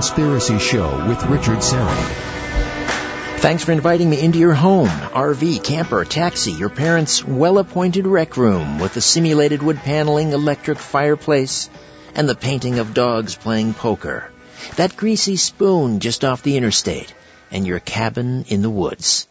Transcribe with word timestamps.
Conspiracy 0.00 0.58
Show 0.58 1.08
with 1.08 1.22
Richard 1.26 1.58
Syrett. 1.58 3.40
Thanks 3.40 3.64
for 3.64 3.72
inviting 3.72 4.08
me 4.08 4.18
into 4.18 4.38
your 4.38 4.54
home, 4.54 4.88
RV, 4.88 5.62
camper, 5.62 6.06
taxi, 6.06 6.52
your 6.52 6.70
parents' 6.70 7.22
well-appointed 7.22 8.06
rec 8.06 8.38
room 8.38 8.78
with 8.78 8.94
the 8.94 9.02
simulated 9.02 9.62
wood 9.62 9.76
paneling, 9.76 10.32
electric 10.32 10.78
fireplace, 10.78 11.68
and 12.14 12.26
the 12.26 12.34
painting 12.34 12.78
of 12.78 12.94
dogs 12.94 13.34
playing 13.36 13.74
poker. 13.74 14.32
That 14.76 14.96
greasy 14.96 15.36
spoon 15.36 16.00
just 16.00 16.24
off 16.24 16.42
the 16.42 16.56
interstate, 16.56 17.12
and 17.50 17.66
your 17.66 17.78
cabin 17.78 18.46
in 18.48 18.62
the 18.62 18.70
woods. 18.70 19.28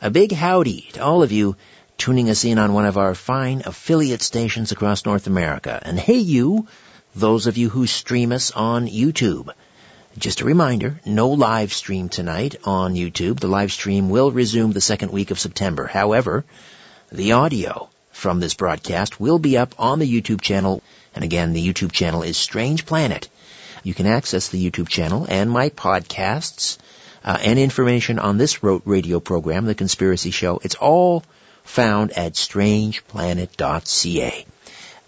A 0.00 0.08
big 0.08 0.30
howdy 0.30 0.88
to 0.92 1.02
all 1.02 1.24
of 1.24 1.32
you 1.32 1.56
tuning 1.98 2.30
us 2.30 2.44
in 2.44 2.60
on 2.60 2.74
one 2.74 2.86
of 2.86 2.96
our 2.96 3.16
fine 3.16 3.64
affiliate 3.66 4.22
stations 4.22 4.70
across 4.70 5.04
North 5.04 5.26
America. 5.26 5.80
And 5.82 5.98
hey 5.98 6.18
you, 6.18 6.68
those 7.12 7.48
of 7.48 7.56
you 7.56 7.70
who 7.70 7.88
stream 7.88 8.30
us 8.30 8.52
on 8.52 8.86
YouTube. 8.86 9.52
Just 10.18 10.42
a 10.42 10.44
reminder, 10.44 11.00
no 11.06 11.30
live 11.30 11.72
stream 11.72 12.10
tonight 12.10 12.56
on 12.64 12.94
YouTube. 12.94 13.40
The 13.40 13.48
live 13.48 13.72
stream 13.72 14.10
will 14.10 14.30
resume 14.30 14.72
the 14.72 14.80
second 14.80 15.10
week 15.10 15.30
of 15.30 15.40
September. 15.40 15.86
However, 15.86 16.44
the 17.10 17.32
audio 17.32 17.88
from 18.10 18.38
this 18.38 18.52
broadcast 18.52 19.18
will 19.18 19.38
be 19.38 19.56
up 19.56 19.74
on 19.78 19.98
the 19.98 20.20
YouTube 20.20 20.42
channel. 20.42 20.82
And 21.14 21.24
again, 21.24 21.54
the 21.54 21.66
YouTube 21.66 21.92
channel 21.92 22.22
is 22.22 22.36
Strange 22.36 22.84
Planet. 22.84 23.30
You 23.84 23.94
can 23.94 24.06
access 24.06 24.50
the 24.50 24.70
YouTube 24.70 24.88
channel 24.88 25.26
and 25.28 25.50
my 25.50 25.70
podcasts 25.70 26.76
uh, 27.24 27.38
and 27.40 27.58
information 27.58 28.18
on 28.18 28.36
this 28.36 28.62
radio 28.62 29.18
program, 29.18 29.64
The 29.64 29.74
Conspiracy 29.74 30.30
Show. 30.30 30.60
It's 30.62 30.74
all 30.74 31.24
found 31.64 32.12
at 32.12 32.34
strangeplanet.ca. 32.34 34.46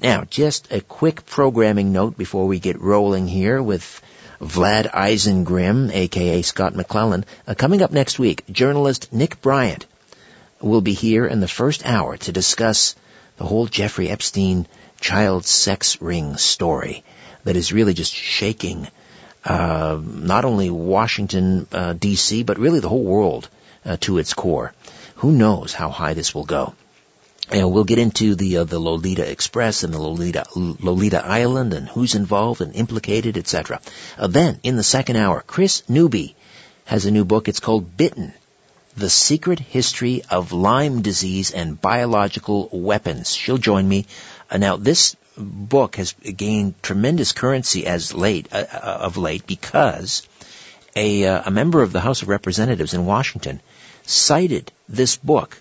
Now, 0.01 0.25
just 0.25 0.73
a 0.73 0.81
quick 0.81 1.27
programming 1.27 1.93
note 1.93 2.17
before 2.17 2.47
we 2.47 2.59
get 2.59 2.81
rolling 2.81 3.29
here 3.29 3.63
with 3.63 4.01
Vlad 4.45 4.91
Eisengrim, 4.93 5.91
aka 5.91 6.43
Scott 6.43 6.75
McClelland. 6.75 7.25
Uh, 7.49 7.55
coming 7.55 7.81
up 7.81 7.93
next 7.93 8.19
week, 8.19 8.45
journalist 8.51 9.11
Nick 9.11 9.41
Bryant 9.41 9.87
will 10.61 10.83
be 10.83 10.93
here 10.93 11.27
in 11.27 11.41
the 11.41 11.49
first 11.49 11.87
hour 11.87 12.19
to 12.19 12.31
discuss 12.33 12.95
the 13.39 13.45
whole 13.45 13.67
Jeffrey 13.67 14.11
Epstein 14.11 14.67
child 15.01 15.47
sex 15.47 16.01
ring 16.03 16.37
story 16.37 17.05
that 17.45 17.57
is 17.57 17.73
really 17.73 17.95
just 17.95 18.13
shaking 18.13 18.87
uh, 19.45 19.99
not 20.03 20.45
only 20.45 20.69
Washington 20.69 21.67
uh, 21.73 21.95
D.C. 21.95 22.43
but 22.43 22.59
really 22.59 22.81
the 22.81 22.89
whole 22.89 23.03
world 23.05 23.49
uh, 23.85 23.97
to 24.01 24.19
its 24.19 24.35
core. 24.35 24.75
Who 25.17 25.33
knows 25.33 25.73
how 25.73 25.89
high 25.89 26.13
this 26.13 26.35
will 26.35 26.45
go? 26.45 26.75
And 27.51 27.71
we'll 27.71 27.85
get 27.85 27.99
into 27.99 28.35
the 28.35 28.59
uh, 28.59 28.65
the 28.65 28.79
Lolita 28.79 29.31
Express 29.31 29.85
and 29.85 29.93
the 29.93 29.99
Lolita 29.99 30.47
Lolita 30.55 31.25
Island 31.25 31.75
and 31.75 31.89
who's 31.89 32.15
involved 32.15 32.63
and 32.63 32.75
implicated, 32.75 33.37
etc. 33.37 33.81
Uh, 34.17 34.29
then, 34.29 34.61
in 34.63 34.77
the 34.77 34.83
second 34.83 35.17
hour, 35.17 35.43
Kris 35.47 35.83
Newby 35.89 36.35
has 36.87 37.05
a 37.05 37.11
new 37.11 37.25
book. 37.25 37.47
It's 37.49 37.61
called 37.61 37.97
Bitten: 37.97 38.33
The 38.97 39.11
Secret 39.11 39.61
History 39.61 40.23
of 40.31 40.53
Lyme 40.53 41.03
Disease 41.03 41.51
and 41.51 41.81
Biological 41.81 42.71
Weapons. 42.73 43.35
She'll 43.35 43.59
join 43.59 43.87
me. 43.87 44.07
Uh, 44.51 44.57
now, 44.57 44.77
this 44.77 45.15
book 45.37 45.97
has 45.97 46.13
gained 46.13 46.83
tremendous 46.83 47.33
currency 47.33 47.87
as 47.87 48.15
late 48.15 48.49
uh, 48.53 48.65
uh, 48.73 48.99
of 49.03 49.17
late 49.17 49.47
because 49.47 50.27
a 50.97 51.27
uh, 51.27 51.43
a 51.45 51.51
member 51.51 51.83
of 51.83 51.93
the 51.93 52.01
House 52.01 52.23
of 52.23 52.29
Representatives 52.29 52.95
in 52.95 53.05
Washington 53.05 53.61
cited 54.07 54.73
this 54.89 55.17
book. 55.17 55.61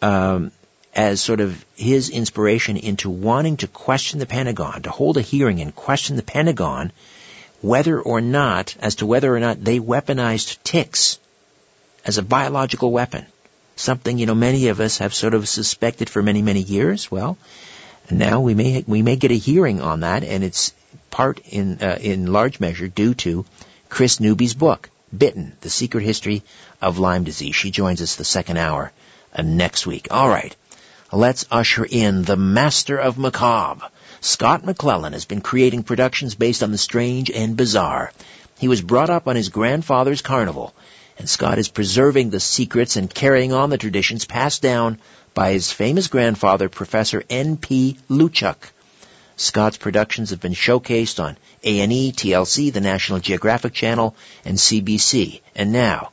Um, 0.00 0.52
as 0.98 1.20
sort 1.20 1.38
of 1.38 1.64
his 1.76 2.10
inspiration 2.10 2.76
into 2.76 3.08
wanting 3.08 3.56
to 3.56 3.68
question 3.68 4.18
the 4.18 4.26
Pentagon, 4.26 4.82
to 4.82 4.90
hold 4.90 5.16
a 5.16 5.20
hearing 5.22 5.60
and 5.60 5.72
question 5.72 6.16
the 6.16 6.24
Pentagon 6.24 6.90
whether 7.60 8.00
or 8.00 8.20
not, 8.20 8.74
as 8.80 8.96
to 8.96 9.06
whether 9.06 9.32
or 9.32 9.38
not 9.38 9.62
they 9.62 9.78
weaponized 9.78 10.58
ticks 10.64 11.20
as 12.04 12.18
a 12.18 12.22
biological 12.22 12.90
weapon. 12.90 13.24
Something, 13.76 14.18
you 14.18 14.26
know, 14.26 14.34
many 14.34 14.68
of 14.68 14.80
us 14.80 14.98
have 14.98 15.14
sort 15.14 15.34
of 15.34 15.48
suspected 15.48 16.10
for 16.10 16.20
many, 16.20 16.42
many 16.42 16.62
years. 16.62 17.08
Well, 17.08 17.38
now 18.10 18.40
we 18.40 18.54
may, 18.54 18.82
we 18.84 19.02
may 19.02 19.14
get 19.14 19.30
a 19.30 19.34
hearing 19.34 19.80
on 19.80 20.00
that 20.00 20.24
and 20.24 20.42
it's 20.42 20.72
part 21.12 21.38
in, 21.48 21.78
uh, 21.80 21.98
in 22.00 22.32
large 22.32 22.58
measure 22.58 22.88
due 22.88 23.14
to 23.14 23.44
Kris 23.88 24.18
Newby's 24.18 24.54
book, 24.54 24.90
Bitten, 25.16 25.52
The 25.60 25.70
Secret 25.70 26.02
History 26.02 26.42
of 26.82 26.98
Lyme 26.98 27.22
Disease. 27.22 27.54
She 27.54 27.70
joins 27.70 28.02
us 28.02 28.16
the 28.16 28.24
second 28.24 28.56
hour 28.56 28.90
uh, 29.32 29.42
next 29.42 29.86
week. 29.86 30.08
All 30.10 30.28
right 30.28 30.56
let's 31.12 31.46
usher 31.50 31.86
in 31.88 32.22
the 32.22 32.36
master 32.36 32.98
of 32.98 33.18
macabre. 33.18 33.86
Scott 34.20 34.62
McClelland 34.64 35.12
has 35.12 35.24
been 35.24 35.40
creating 35.40 35.84
productions 35.84 36.34
based 36.34 36.62
on 36.62 36.72
the 36.72 36.78
strange 36.78 37.30
and 37.30 37.56
bizarre. 37.56 38.12
He 38.58 38.68
was 38.68 38.82
brought 38.82 39.10
up 39.10 39.28
on 39.28 39.36
his 39.36 39.48
grandfather's 39.48 40.22
carnival, 40.22 40.74
and 41.18 41.28
Scott 41.28 41.58
is 41.58 41.68
preserving 41.68 42.30
the 42.30 42.40
secrets 42.40 42.96
and 42.96 43.12
carrying 43.12 43.52
on 43.52 43.70
the 43.70 43.78
traditions 43.78 44.24
passed 44.24 44.62
down 44.62 44.98
by 45.34 45.52
his 45.52 45.70
famous 45.70 46.08
grandfather, 46.08 46.68
Professor 46.68 47.22
N.P. 47.30 47.96
Luchuk. 48.08 48.56
Scott's 49.36 49.76
productions 49.76 50.30
have 50.30 50.40
been 50.40 50.54
showcased 50.54 51.22
on 51.22 51.36
A&E, 51.62 52.12
TLC, 52.12 52.72
the 52.72 52.80
National 52.80 53.20
Geographic 53.20 53.72
Channel, 53.72 54.16
and 54.44 54.58
CBC. 54.58 55.40
And 55.54 55.70
now, 55.70 56.10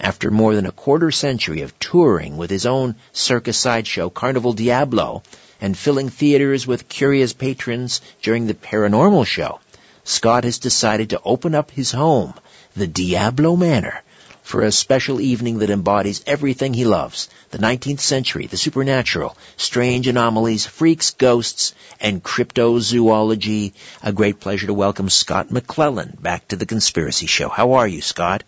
after 0.00 0.30
more 0.30 0.54
than 0.54 0.66
a 0.66 0.72
quarter 0.72 1.10
century 1.10 1.62
of 1.62 1.78
touring 1.78 2.36
with 2.36 2.50
his 2.50 2.66
own 2.66 2.94
circus 3.12 3.58
sideshow, 3.58 4.08
Carnival 4.08 4.52
Diablo, 4.52 5.22
and 5.60 5.76
filling 5.76 6.08
theaters 6.08 6.66
with 6.66 6.88
curious 6.88 7.32
patrons 7.32 8.00
during 8.22 8.46
the 8.46 8.54
paranormal 8.54 9.26
show, 9.26 9.60
Scott 10.04 10.44
has 10.44 10.58
decided 10.58 11.10
to 11.10 11.20
open 11.24 11.54
up 11.54 11.70
his 11.70 11.92
home, 11.92 12.34
the 12.74 12.86
Diablo 12.86 13.56
Manor, 13.56 14.02
for 14.42 14.62
a 14.62 14.72
special 14.72 15.20
evening 15.20 15.58
that 15.58 15.68
embodies 15.68 16.22
everything 16.26 16.72
he 16.72 16.86
loves. 16.86 17.28
The 17.50 17.58
19th 17.58 18.00
century, 18.00 18.46
the 18.46 18.56
supernatural, 18.56 19.36
strange 19.58 20.06
anomalies, 20.06 20.64
freaks, 20.64 21.10
ghosts, 21.10 21.74
and 22.00 22.22
cryptozoology. 22.22 23.72
A 24.02 24.12
great 24.12 24.40
pleasure 24.40 24.66
to 24.66 24.72
welcome 24.72 25.10
Scott 25.10 25.48
McClelland 25.48 26.22
back 26.22 26.48
to 26.48 26.56
the 26.56 26.64
Conspiracy 26.64 27.26
Show. 27.26 27.50
How 27.50 27.72
are 27.72 27.86
you, 27.86 28.00
Scott? 28.00 28.44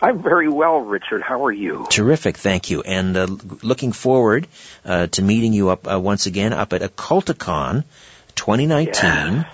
I'm 0.00 0.22
very 0.22 0.48
well, 0.48 0.80
Richard. 0.80 1.22
How 1.22 1.44
are 1.46 1.52
you? 1.52 1.86
Terrific, 1.90 2.36
thank 2.36 2.70
you. 2.70 2.82
And 2.82 3.16
uh, 3.16 3.26
looking 3.62 3.92
forward 3.92 4.46
uh, 4.84 5.08
to 5.08 5.22
meeting 5.22 5.52
you 5.52 5.70
up 5.70 5.90
uh, 5.90 5.98
once 5.98 6.26
again 6.26 6.52
up 6.52 6.72
at 6.72 6.82
Occulticon 6.82 7.84
2019. 8.34 8.92
Yeah. 9.02 9.44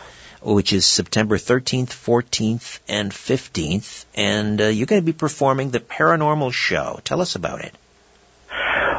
Which 0.42 0.74
is 0.74 0.84
September 0.84 1.38
13th, 1.38 1.88
14th, 1.88 2.80
and 2.86 3.10
15th. 3.10 4.04
And 4.14 4.60
uh, 4.60 4.66
you're 4.66 4.84
going 4.84 5.00
to 5.00 5.06
be 5.06 5.14
performing 5.14 5.70
the 5.70 5.80
Paranormal 5.80 6.52
Show. 6.52 7.00
Tell 7.02 7.22
us 7.22 7.34
about 7.34 7.62
it. 7.64 7.74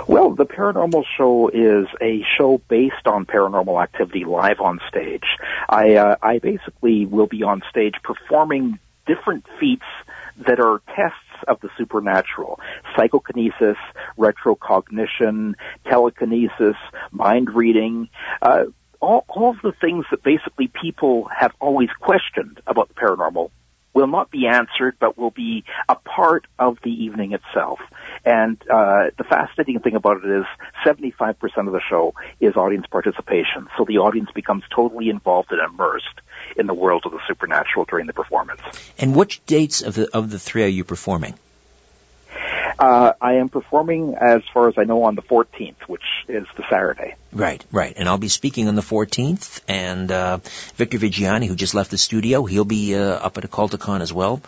Well, 0.08 0.32
the 0.32 0.46
Paranormal 0.46 1.04
Show 1.18 1.50
is 1.50 1.86
a 2.02 2.24
show 2.36 2.60
based 2.68 3.06
on 3.06 3.28
paranormal 3.28 3.82
activity 3.82 4.26
live 4.26 4.60
on 4.60 4.80
stage. 4.88 5.24
I, 5.70 5.96
uh, 5.96 6.16
I 6.20 6.40
basically 6.40 7.06
will 7.06 7.28
be 7.28 7.44
on 7.44 7.62
stage 7.70 7.94
performing 8.04 8.80
different 9.06 9.46
feats 9.60 9.86
that 10.48 10.60
are 10.60 10.82
tests 10.96 11.25
of 11.48 11.60
the 11.62 11.70
supernatural. 11.78 12.60
Psychokinesis, 12.96 13.78
retrocognition, 14.18 15.54
telekinesis, 15.88 16.76
mind 17.12 17.54
reading, 17.54 18.10
uh, 18.42 18.66
all, 19.02 19.26
all 19.28 19.52
of 19.52 19.58
the 19.62 19.74
things 19.80 20.06
that 20.12 20.24
basically 20.24 20.68
people 20.68 21.28
have 21.36 21.52
always 21.60 21.90
questioned 22.00 22.60
about 22.66 22.88
the 22.90 22.96
paranormal 22.96 23.52
will 23.94 24.08
not 24.08 24.30
be 24.30 24.46
answered, 24.46 24.98
but 25.00 25.18
will 25.18 25.32
be 25.32 25.64
a 25.88 25.96
part 25.96 26.46
of 26.60 26.78
the 26.84 26.92
evening 26.92 27.34
itself. 27.34 27.80
And 28.26 28.58
uh, 28.64 29.12
the 29.18 29.24
fascinating 29.24 29.80
thing 29.80 29.96
about 29.96 30.24
it 30.24 30.30
is 30.30 30.46
75% 30.86 31.36
of 31.68 31.74
the 31.74 31.82
show 31.88 32.16
is 32.40 32.56
audience 32.56 32.88
participation. 32.88 33.68
So 33.78 33.86
the 33.86 34.00
audience 34.00 34.30
becomes 34.34 34.64
totally 34.74 35.10
involved 35.10 35.52
and 35.52 35.62
immersed 35.62 36.22
in 36.58 36.66
the 36.66 36.74
world 36.74 37.04
of 37.06 37.12
the 37.12 37.20
supernatural 37.28 37.86
during 37.86 38.08
the 38.08 38.14
performance. 38.14 38.62
And 38.98 39.16
which 39.16 39.46
dates 39.46 39.82
of 39.82 39.94
the 39.94 40.16
of 40.16 40.32
the 40.32 40.40
three 40.40 40.64
are 40.64 40.68
you 40.68 40.84
performing? 40.84 41.36
Uh, 42.78 43.14
I 43.22 43.36
am 43.36 43.48
performing, 43.48 44.16
as 44.16 44.42
far 44.54 44.68
as 44.68 44.76
I 44.78 44.84
know, 44.84 45.04
on 45.04 45.16
the 45.16 45.22
14th, 45.22 45.82
which 45.88 46.04
is 46.28 46.46
the 46.58 46.64
Saturday. 46.70 47.16
Right, 47.32 47.64
right. 47.72 47.94
And 47.96 48.10
I'll 48.10 48.18
be 48.18 48.28
speaking 48.28 48.68
on 48.68 48.76
the 48.76 48.82
14th. 48.82 49.62
And 49.68 50.12
uh, 50.12 50.40
Victor 50.76 50.98
Viggiani, 50.98 51.48
who 51.48 51.56
just 51.56 51.74
left 51.74 51.92
the 51.92 51.98
studio, 51.98 52.44
he'll 52.44 52.66
be 52.66 52.96
uh, 52.96 53.02
up 53.02 53.38
at 53.38 53.46
a 53.46 53.48
Occulticon 53.48 54.02
as 54.02 54.12
well, 54.12 54.42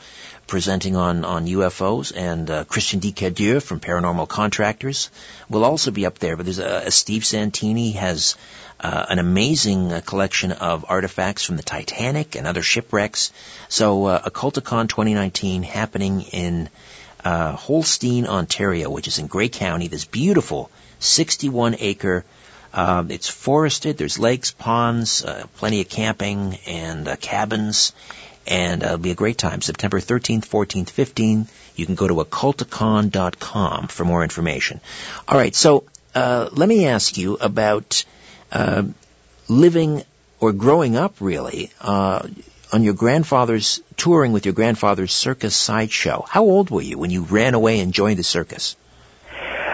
presenting 0.47 0.95
on, 0.95 1.25
on 1.25 1.45
UFOs. 1.45 2.11
And 2.15 2.49
uh, 2.49 2.63
Christian 2.63 2.99
D. 2.99 3.11
Cadieux 3.11 3.59
from 3.59 3.79
Paranormal 3.79 4.27
Contractors 4.27 5.09
will 5.49 5.65
also 5.65 5.91
be 5.91 6.05
up 6.05 6.19
there. 6.19 6.35
But 6.35 6.45
there's 6.45 6.59
a, 6.59 6.87
a 6.87 6.91
Steve 6.91 7.25
Santini 7.25 7.91
has 7.91 8.35
uh, 8.79 9.05
an 9.09 9.19
amazing 9.19 9.91
uh, 9.91 10.01
collection 10.01 10.51
of 10.51 10.85
artifacts 10.87 11.43
from 11.43 11.57
the 11.57 11.63
Titanic 11.63 12.35
and 12.35 12.47
other 12.47 12.61
shipwrecks. 12.61 13.31
So 13.69 14.05
uh, 14.05 14.29
Occulticon 14.29 14.89
2019 14.89 15.63
happening 15.63 16.21
in 16.21 16.69
uh, 17.23 17.53
Holstein, 17.53 18.25
Ontario, 18.25 18.89
which 18.89 19.07
is 19.07 19.19
in 19.19 19.27
Grey 19.27 19.49
County. 19.49 19.87
This 19.87 20.05
beautiful 20.05 20.71
61 20.99 21.75
acre 21.79 22.23
Um, 22.73 23.11
it's 23.11 23.27
forested. 23.27 23.97
There's 23.97 24.19
lakes, 24.19 24.51
ponds, 24.51 25.23
uh, 25.25 25.45
plenty 25.57 25.81
of 25.81 25.89
camping 25.89 26.59
and 26.67 27.07
uh, 27.07 27.15
cabins, 27.15 27.93
and 28.47 28.83
uh, 28.83 28.87
it'll 28.87 28.97
be 28.97 29.11
a 29.11 29.15
great 29.15 29.37
time. 29.37 29.61
September 29.61 29.99
13th, 29.99 30.47
14th, 30.47 30.91
15th. 30.91 31.47
You 31.75 31.85
can 31.85 31.95
go 31.95 32.07
to 32.07 32.15
occulticon.com 32.15 33.87
for 33.87 34.05
more 34.05 34.23
information. 34.23 34.79
All 35.27 35.37
right, 35.37 35.53
so 35.53 35.83
uh, 36.15 36.49
let 36.51 36.67
me 36.67 36.87
ask 36.87 37.17
you 37.17 37.35
about 37.35 38.05
uh, 38.51 38.83
living 39.47 40.03
or 40.39 40.53
growing 40.53 40.95
up, 40.95 41.15
really, 41.19 41.71
uh, 41.81 42.27
on 42.71 42.83
your 42.83 42.93
grandfather's 42.93 43.81
touring 43.95 44.31
with 44.31 44.45
your 44.45 44.53
grandfather's 44.53 45.13
circus 45.13 45.55
sideshow. 45.55 46.25
How 46.27 46.43
old 46.43 46.69
were 46.69 46.81
you 46.81 46.97
when 46.97 47.11
you 47.11 47.23
ran 47.23 47.53
away 47.53 47.79
and 47.79 47.93
joined 47.93 48.19
the 48.19 48.23
circus? 48.23 48.75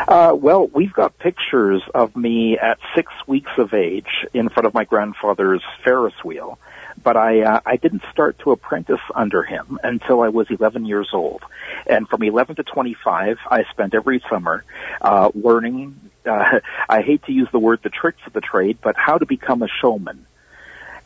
Uh, 0.07 0.33
well, 0.35 0.67
we've 0.67 0.93
got 0.93 1.17
pictures 1.17 1.81
of 1.93 2.15
me 2.15 2.57
at 2.57 2.77
six 2.95 3.11
weeks 3.25 3.51
of 3.57 3.73
age 3.73 4.27
in 4.33 4.49
front 4.49 4.67
of 4.67 4.73
my 4.73 4.83
grandfather's 4.83 5.61
Ferris 5.83 6.13
wheel, 6.23 6.59
but 7.03 7.17
I 7.17 7.41
uh, 7.41 7.59
I 7.65 7.75
didn't 7.75 8.03
start 8.11 8.39
to 8.39 8.51
apprentice 8.51 9.01
under 9.13 9.43
him 9.43 9.79
until 9.83 10.21
I 10.21 10.29
was 10.29 10.47
11 10.49 10.85
years 10.85 11.09
old, 11.13 11.43
and 11.85 12.07
from 12.07 12.23
11 12.23 12.55
to 12.57 12.63
25, 12.63 13.37
I 13.49 13.63
spent 13.71 13.93
every 13.93 14.23
summer 14.29 14.63
uh, 15.01 15.31
learning. 15.33 15.99
Uh, 16.25 16.59
I 16.89 17.01
hate 17.01 17.23
to 17.25 17.31
use 17.31 17.49
the 17.51 17.59
word 17.59 17.81
the 17.83 17.89
tricks 17.89 18.21
of 18.25 18.33
the 18.33 18.41
trade, 18.41 18.77
but 18.81 18.95
how 18.95 19.17
to 19.17 19.25
become 19.25 19.61
a 19.61 19.67
showman, 19.81 20.25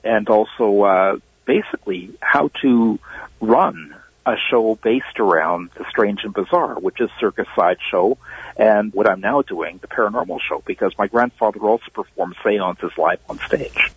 and 0.03 0.29
also 0.29 0.81
uh, 0.83 1.17
basically 1.45 2.11
how 2.21 2.49
to 2.61 2.99
run 3.41 3.95
a 4.27 4.35
show 4.49 4.75
based 4.75 5.19
around 5.19 5.69
the 5.77 5.85
strange 5.89 6.23
and 6.23 6.33
bizarre, 6.33 6.75
which 6.75 6.99
is 6.99 7.09
Circus 7.19 7.47
Sideshow, 7.55 8.17
and 8.57 8.93
what 8.93 9.09
I'm 9.09 9.21
now 9.21 9.41
doing, 9.41 9.79
the 9.81 9.87
paranormal 9.87 10.41
show, 10.41 10.61
because 10.65 10.91
my 10.97 11.07
grandfather 11.07 11.59
also 11.59 11.85
performed 11.93 12.35
seances 12.43 12.91
live 12.97 13.21
on 13.29 13.39
stage. 13.39 13.91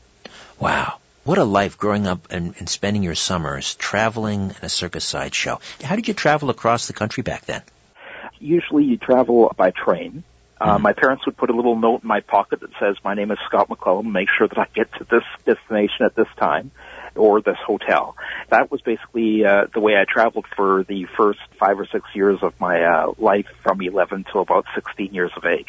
Wow. 0.61 0.99
What 1.31 1.38
a 1.38 1.44
life 1.44 1.79
growing 1.79 2.09
up 2.09 2.32
and, 2.32 2.56
and 2.59 2.69
spending 2.69 3.05
your 3.05 3.15
summers 3.15 3.77
traveling 3.77 4.50
in 4.50 4.56
a 4.62 4.69
circus 4.69 5.05
sideshow. 5.05 5.61
How 5.81 5.94
did 5.94 6.09
you 6.09 6.15
travel 6.15 6.50
across 6.50 6.88
the 6.88 6.93
country 6.93 7.23
back 7.23 7.43
then? 7.43 7.62
Usually 8.41 8.82
you 8.82 8.97
travel 8.97 9.55
by 9.56 9.71
train. 9.71 10.25
Uh, 10.61 10.75
mm-hmm. 10.75 10.82
my 10.82 10.93
parents 10.93 11.25
would 11.27 11.37
put 11.37 11.49
a 11.49 11.53
little 11.53 11.79
note 11.79 12.03
in 12.03 12.09
my 12.09 12.19
pocket 12.19 12.59
that 12.62 12.71
says, 12.81 12.97
my 13.05 13.15
name 13.15 13.31
is 13.31 13.38
Scott 13.47 13.69
McClelland, 13.69 14.11
make 14.11 14.27
sure 14.37 14.49
that 14.49 14.59
I 14.59 14.67
get 14.75 14.93
to 14.94 15.06
this 15.09 15.23
destination 15.44 16.05
at 16.05 16.17
this 16.17 16.27
time 16.37 16.73
or 17.14 17.40
this 17.40 17.56
hotel. 17.66 18.16
That 18.50 18.70
was 18.70 18.80
basically 18.80 19.44
uh, 19.44 19.66
the 19.72 19.80
way 19.80 19.94
I 19.96 20.04
traveled 20.08 20.46
for 20.56 20.84
the 20.84 21.06
first 21.16 21.40
five 21.58 21.78
or 21.78 21.86
six 21.86 22.04
years 22.14 22.38
of 22.42 22.58
my 22.60 22.82
uh, 22.82 23.12
life 23.18 23.46
from 23.62 23.80
11 23.80 24.26
to 24.32 24.40
about 24.40 24.66
16 24.74 25.14
years 25.14 25.30
of 25.36 25.44
age. 25.44 25.68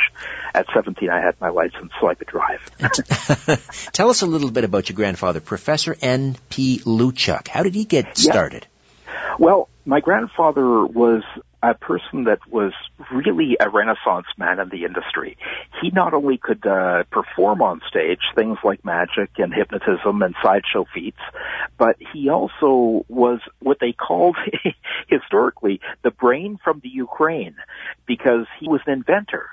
At 0.53 0.67
17, 0.73 1.09
I 1.09 1.21
had 1.21 1.39
my 1.39 1.49
license 1.49 1.91
so 1.99 2.07
I 2.07 2.15
could 2.15 2.27
drive. 2.27 2.61
Tell 3.93 4.09
us 4.09 4.21
a 4.21 4.27
little 4.27 4.51
bit 4.51 4.63
about 4.63 4.89
your 4.89 4.95
grandfather, 4.95 5.39
Professor 5.39 5.95
N.P. 6.01 6.79
Luchuk. 6.85 7.47
How 7.47 7.63
did 7.63 7.75
he 7.75 7.85
get 7.85 8.17
started? 8.17 8.65
Yeah. 8.65 9.35
Well, 9.39 9.69
my 9.85 9.99
grandfather 9.99 10.85
was 10.85 11.23
a 11.63 11.74
person 11.75 12.24
that 12.24 12.40
was 12.50 12.74
really 13.12 13.56
a 13.60 13.69
renaissance 13.69 14.25
man 14.38 14.60
in 14.60 14.69
the 14.69 14.84
industry. 14.84 15.38
He 15.81 15.92
not 15.92 16.13
only 16.13 16.38
could 16.38 16.66
uh, 16.66 17.04
perform 17.12 17.62
on 17.62 17.81
stage 17.88 18.22
things 18.36 18.58
like 18.63 18.84
magic 18.84 19.31
and 19.38 19.54
hypnotism 19.54 20.22
and 20.22 20.36
sideshow 20.44 20.86
feats, 20.94 21.19
but 21.78 21.98
he 22.13 22.30
also 22.30 23.06
was 23.08 23.40
what 23.60 23.78
they 23.80 23.94
called 23.94 24.38
historically 25.08 25.81
the 26.04 26.12
brain 26.12 26.58
from 26.63 26.80
the 26.81 26.90
Ukraine 26.90 27.56
because 28.06 28.48
he 28.60 28.68
was 28.68 28.81
an 28.88 28.94
inventor 28.94 29.50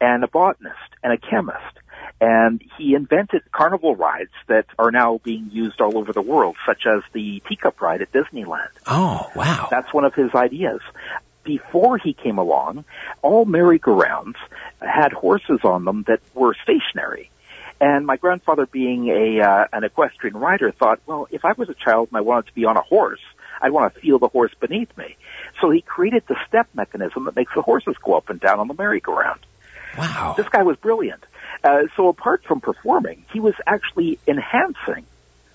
and 0.00 0.24
a 0.24 0.28
botanist 0.28 0.76
and 1.02 1.12
a 1.12 1.18
chemist 1.18 1.78
and 2.20 2.62
he 2.78 2.94
invented 2.94 3.42
carnival 3.52 3.96
rides 3.96 4.30
that 4.48 4.66
are 4.78 4.90
now 4.90 5.20
being 5.24 5.50
used 5.50 5.80
all 5.80 5.98
over 5.98 6.12
the 6.12 6.22
world, 6.22 6.56
such 6.66 6.82
as 6.86 7.02
the 7.12 7.42
teacup 7.48 7.80
ride 7.80 8.02
at 8.02 8.12
Disneyland. 8.12 8.70
Oh, 8.86 9.30
wow. 9.34 9.68
That's 9.70 9.92
one 9.92 10.04
of 10.04 10.14
his 10.14 10.30
ideas 10.34 10.80
before 11.44 11.98
he 11.98 12.12
came 12.12 12.38
along, 12.38 12.84
all 13.22 13.44
merry-go-rounds 13.44 14.36
had 14.80 15.12
horses 15.12 15.60
on 15.64 15.84
them 15.84 16.04
that 16.06 16.20
were 16.34 16.54
stationary. 16.62 17.30
And 17.80 18.06
my 18.06 18.16
grandfather, 18.16 18.66
being 18.66 19.08
a 19.08 19.40
uh, 19.40 19.66
an 19.72 19.82
equestrian 19.82 20.36
rider, 20.36 20.70
thought, 20.70 21.00
well, 21.04 21.26
if 21.30 21.44
I 21.44 21.52
was 21.52 21.68
a 21.68 21.74
child 21.74 22.08
and 22.10 22.16
I 22.16 22.20
wanted 22.20 22.46
to 22.46 22.54
be 22.54 22.64
on 22.64 22.76
a 22.76 22.80
horse, 22.80 23.20
I'd 23.60 23.72
want 23.72 23.92
to 23.92 24.00
feel 24.00 24.18
the 24.18 24.28
horse 24.28 24.52
beneath 24.60 24.96
me. 24.96 25.16
So 25.60 25.70
he 25.70 25.80
created 25.80 26.24
the 26.28 26.36
step 26.46 26.68
mechanism 26.74 27.24
that 27.24 27.34
makes 27.34 27.52
the 27.54 27.62
horses 27.62 27.96
go 28.02 28.14
up 28.14 28.30
and 28.30 28.38
down 28.40 28.60
on 28.60 28.68
the 28.68 28.74
merry-go-round. 28.74 29.40
Wow. 29.98 30.34
This 30.36 30.48
guy 30.48 30.62
was 30.62 30.76
brilliant. 30.76 31.24
Uh, 31.62 31.82
so 31.96 32.08
apart 32.08 32.44
from 32.44 32.60
performing, 32.60 33.24
he 33.32 33.40
was 33.40 33.54
actually 33.66 34.18
enhancing 34.26 35.04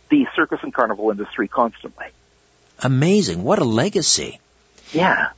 the 0.09 0.25
circus 0.35 0.59
and 0.63 0.73
carnival 0.73 1.11
industry 1.11 1.47
constantly. 1.47 2.05
Amazing. 2.79 3.43
What 3.43 3.59
a 3.59 3.65
legacy. 3.65 4.39
Yeah. 4.91 5.29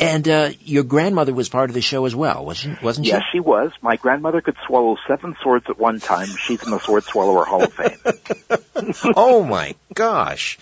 And 0.00 0.26
uh, 0.26 0.50
your 0.60 0.84
grandmother 0.84 1.34
was 1.34 1.50
part 1.50 1.68
of 1.68 1.74
the 1.74 1.82
show 1.82 2.06
as 2.06 2.16
well, 2.16 2.46
wasn't 2.46 2.82
wasn't 2.82 3.06
she? 3.06 3.12
Yes, 3.12 3.22
she 3.30 3.38
was. 3.38 3.70
My 3.82 3.96
grandmother 3.96 4.40
could 4.40 4.56
swallow 4.66 4.96
seven 5.06 5.36
swords 5.42 5.66
at 5.68 5.78
one 5.78 6.00
time. 6.00 6.26
She's 6.26 6.62
in 6.64 6.70
the 6.70 6.80
Sword 6.80 7.04
Swallower 7.04 7.44
Hall 7.44 7.64
of 7.64 7.72
Fame. 7.74 9.12
oh 9.14 9.44
my 9.44 9.74
gosh! 9.92 10.58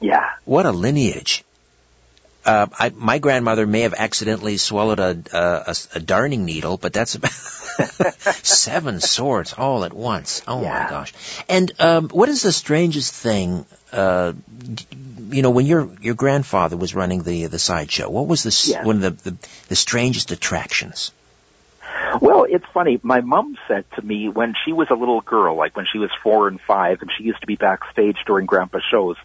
Yeah. 0.00 0.28
What 0.44 0.66
a 0.66 0.70
lineage. 0.70 1.44
Uh, 2.44 2.66
I, 2.76 2.90
my 2.90 3.18
grandmother 3.18 3.66
may 3.66 3.82
have 3.82 3.94
accidentally 3.94 4.56
swallowed 4.56 4.98
a, 4.98 5.22
a, 5.32 5.76
a 5.94 6.00
darning 6.00 6.44
needle, 6.44 6.76
but 6.76 6.92
that's 6.92 7.14
about 7.14 7.32
seven 8.42 9.00
swords 9.00 9.52
all 9.52 9.84
at 9.84 9.92
once. 9.92 10.42
Oh 10.48 10.62
yeah. 10.62 10.82
my 10.82 10.90
gosh! 10.90 11.12
And 11.48 11.72
um, 11.78 12.08
what 12.08 12.28
is 12.28 12.42
the 12.42 12.52
strangest 12.52 13.14
thing 13.14 13.64
uh, 13.92 14.32
you 15.28 15.42
know, 15.42 15.50
when 15.50 15.66
your 15.66 15.90
your 16.00 16.14
grandfather 16.14 16.76
was 16.76 16.94
running 16.94 17.22
the 17.22 17.46
the 17.46 17.58
sideshow, 17.58 18.08
what 18.08 18.26
was 18.26 18.42
the 18.42 18.70
yes. 18.70 18.84
one 18.84 19.02
of 19.02 19.22
the, 19.22 19.30
the 19.30 19.36
the 19.68 19.76
strangest 19.76 20.30
attractions? 20.30 21.12
Well, 22.20 22.44
it's 22.48 22.64
funny. 22.74 23.00
My 23.02 23.20
mom 23.20 23.56
said 23.68 23.84
to 23.96 24.02
me 24.02 24.28
when 24.28 24.54
she 24.64 24.72
was 24.72 24.88
a 24.90 24.94
little 24.94 25.20
girl, 25.20 25.56
like 25.56 25.76
when 25.76 25.86
she 25.90 25.98
was 25.98 26.10
four 26.22 26.48
and 26.48 26.60
five, 26.60 27.00
and 27.00 27.10
she 27.16 27.24
used 27.24 27.40
to 27.40 27.46
be 27.46 27.56
backstage 27.56 28.18
during 28.26 28.46
Grandpa's 28.46 28.82
shows, 28.90 29.16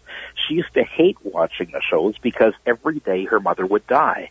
she 0.48 0.54
used 0.54 0.72
to 0.74 0.84
hate 0.84 1.18
watching 1.22 1.70
the 1.72 1.82
shows 1.88 2.16
because 2.18 2.54
every 2.66 3.00
day 3.00 3.24
her 3.26 3.40
mother 3.40 3.66
would 3.66 3.86
die. 3.86 4.30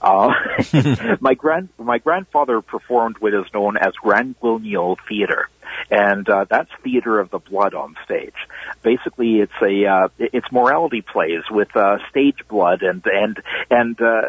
Uh, 0.00 0.32
my 1.20 1.34
grand 1.34 1.68
my 1.78 1.98
grandfather 1.98 2.60
performed 2.60 3.16
what 3.18 3.34
is 3.34 3.46
known 3.54 3.76
as 3.76 3.94
Grand 3.94 4.38
Guignol 4.40 4.96
Theater, 5.08 5.48
and 5.90 6.28
uh, 6.28 6.44
that's 6.48 6.70
theater 6.82 7.18
of 7.18 7.30
the 7.30 7.38
blood 7.38 7.74
on 7.74 7.96
stage. 8.04 8.34
Basically, 8.82 9.40
it's 9.40 9.52
a 9.62 9.86
uh, 9.86 10.08
it's 10.18 10.50
morality 10.52 11.02
plays 11.02 11.42
with 11.50 11.74
uh, 11.76 11.98
stage 12.10 12.38
blood 12.48 12.82
and 12.82 13.02
and 13.06 13.42
and 13.70 14.00
uh, 14.00 14.22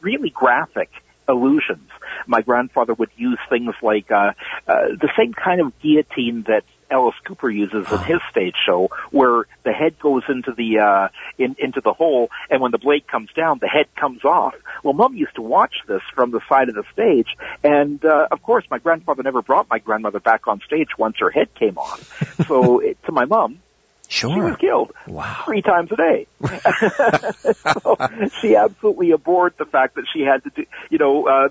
really 0.00 0.30
graphic 0.30 0.90
illusions. 1.28 1.88
My 2.26 2.42
grandfather 2.42 2.94
would 2.94 3.10
use 3.16 3.38
things 3.48 3.74
like 3.82 4.10
uh, 4.10 4.32
uh, 4.68 4.88
the 5.00 5.08
same 5.16 5.32
kind 5.32 5.60
of 5.60 5.78
guillotine 5.80 6.44
that 6.48 6.64
Alice 6.94 7.16
Cooper 7.24 7.50
uses 7.50 7.86
in 7.90 7.98
his 8.04 8.20
stage 8.30 8.54
show, 8.64 8.88
where 9.10 9.46
the 9.64 9.72
head 9.72 9.98
goes 9.98 10.22
into 10.28 10.52
the 10.52 10.78
uh, 10.78 11.08
in, 11.38 11.56
into 11.58 11.80
the 11.80 11.92
hole, 11.92 12.30
and 12.48 12.60
when 12.60 12.70
the 12.70 12.78
blade 12.78 13.08
comes 13.08 13.30
down, 13.34 13.58
the 13.60 13.66
head 13.66 13.86
comes 13.96 14.24
off. 14.24 14.54
Well, 14.84 14.94
Mom 14.94 15.16
used 15.16 15.34
to 15.34 15.42
watch 15.42 15.74
this 15.88 16.02
from 16.14 16.30
the 16.30 16.40
side 16.48 16.68
of 16.68 16.76
the 16.76 16.84
stage, 16.92 17.26
and 17.64 18.04
uh, 18.04 18.28
of 18.30 18.42
course, 18.42 18.64
my 18.70 18.78
grandfather 18.78 19.24
never 19.24 19.42
brought 19.42 19.68
my 19.68 19.80
grandmother 19.80 20.20
back 20.20 20.46
on 20.46 20.60
stage 20.64 20.90
once 20.96 21.16
her 21.18 21.30
head 21.30 21.52
came 21.56 21.78
off. 21.78 22.46
so, 22.46 22.78
it, 22.78 22.96
to 23.06 23.12
my 23.12 23.24
mom, 23.24 23.58
Sure. 24.08 24.34
She 24.34 24.40
was 24.40 24.56
killed 24.56 24.92
wow. 25.06 25.42
three 25.44 25.62
times 25.62 25.90
a 25.92 25.96
day. 25.96 26.26
so 27.82 27.96
she 28.40 28.54
absolutely 28.54 29.12
abhorred 29.12 29.54
the 29.58 29.64
fact 29.64 29.94
that 29.96 30.04
she 30.12 30.20
had 30.22 30.44
to 30.44 30.50
do, 30.50 30.66
you 30.90 30.98
know, 30.98 31.26
uh, 31.26 31.48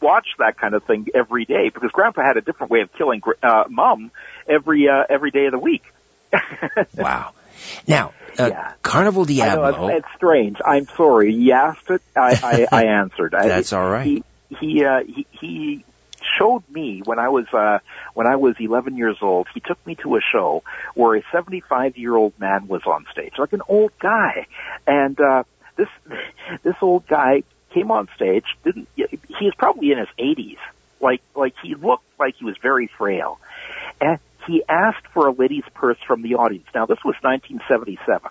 watch 0.00 0.26
that 0.38 0.58
kind 0.58 0.74
of 0.74 0.84
thing 0.84 1.06
every 1.14 1.44
day 1.44 1.70
because 1.72 1.90
Grandpa 1.92 2.22
had 2.22 2.36
a 2.36 2.40
different 2.40 2.70
way 2.70 2.82
of 2.82 2.92
killing 2.92 3.22
uh, 3.42 3.64
Mom 3.68 4.10
every 4.48 4.88
uh, 4.88 5.04
every 5.08 5.30
day 5.30 5.46
of 5.46 5.52
the 5.52 5.58
week. 5.58 5.84
wow. 6.94 7.32
Now, 7.86 8.12
uh, 8.38 8.48
yeah. 8.50 8.72
Carnival 8.82 9.24
Diablo. 9.24 9.70
Know, 9.70 9.88
it's, 9.88 10.04
it's, 10.04 10.16
strange. 10.16 10.58
I'm 10.64 10.86
sorry. 10.96 11.32
You 11.32 11.52
asked 11.52 11.90
it. 11.90 12.02
I, 12.16 12.66
I, 12.70 12.80
I 12.80 12.84
answered. 12.86 13.32
That's 13.32 13.72
I, 13.72 13.80
all 13.80 13.88
right. 13.88 14.06
He 14.06 14.24
he, 14.60 14.84
uh, 14.84 15.00
he 15.04 15.26
he 15.30 15.84
showed 16.38 16.62
me 16.70 17.02
when 17.04 17.18
I 17.18 17.28
was 17.28 17.46
uh, 17.52 17.78
when 18.14 18.26
I 18.26 18.36
was 18.36 18.54
11 18.58 18.96
years 18.96 19.18
old. 19.22 19.48
He 19.54 19.60
took 19.60 19.84
me 19.86 19.96
to 20.02 20.16
a 20.16 20.20
show 20.20 20.62
where 20.94 21.16
a 21.16 21.22
75 21.32 21.96
year 21.96 22.14
old 22.16 22.38
man 22.38 22.66
was 22.68 22.82
on 22.86 23.06
stage, 23.12 23.34
like 23.38 23.52
an 23.52 23.62
old 23.68 23.92
guy, 23.98 24.46
and 24.86 25.18
uh, 25.20 25.44
this 25.76 25.88
this 26.62 26.76
old 26.80 27.06
guy 27.06 27.42
came 27.72 27.90
on 27.90 28.08
stage. 28.14 28.44
Didn't 28.64 28.88
he 28.94 29.06
was 29.44 29.54
probably 29.56 29.92
in 29.92 29.98
his 29.98 30.08
80s. 30.18 30.58
Like 31.00 31.22
like 31.34 31.54
he 31.62 31.74
looked 31.74 32.04
like 32.18 32.36
he 32.38 32.44
was 32.44 32.56
very 32.62 32.88
frail, 32.98 33.38
and 34.00 34.18
he 34.46 34.62
asked 34.68 35.06
for 35.12 35.28
a 35.28 35.32
lady's 35.32 35.64
purse 35.74 35.98
from 36.06 36.22
the 36.22 36.34
audience. 36.34 36.66
Now 36.74 36.86
this 36.86 36.98
was 37.04 37.14
1977. 37.22 38.30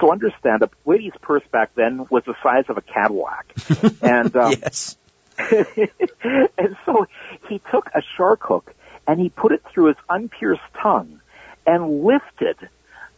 So 0.00 0.10
understand, 0.12 0.62
a 0.62 0.70
lady's 0.86 1.12
purse 1.20 1.42
back 1.50 1.74
then 1.74 2.06
was 2.10 2.24
the 2.24 2.34
size 2.42 2.64
of 2.68 2.78
a 2.78 2.80
Cadillac. 2.80 3.52
and 4.02 4.34
um, 4.36 4.52
yes. 4.52 4.96
and 6.58 6.76
so 6.86 7.06
he 7.48 7.60
took 7.70 7.90
a 7.94 8.02
shark 8.16 8.40
hook 8.42 8.74
and 9.06 9.20
he 9.20 9.28
put 9.28 9.52
it 9.52 9.62
through 9.72 9.86
his 9.86 9.96
unpierced 10.08 10.62
tongue 10.80 11.20
and 11.66 12.04
lifted 12.04 12.56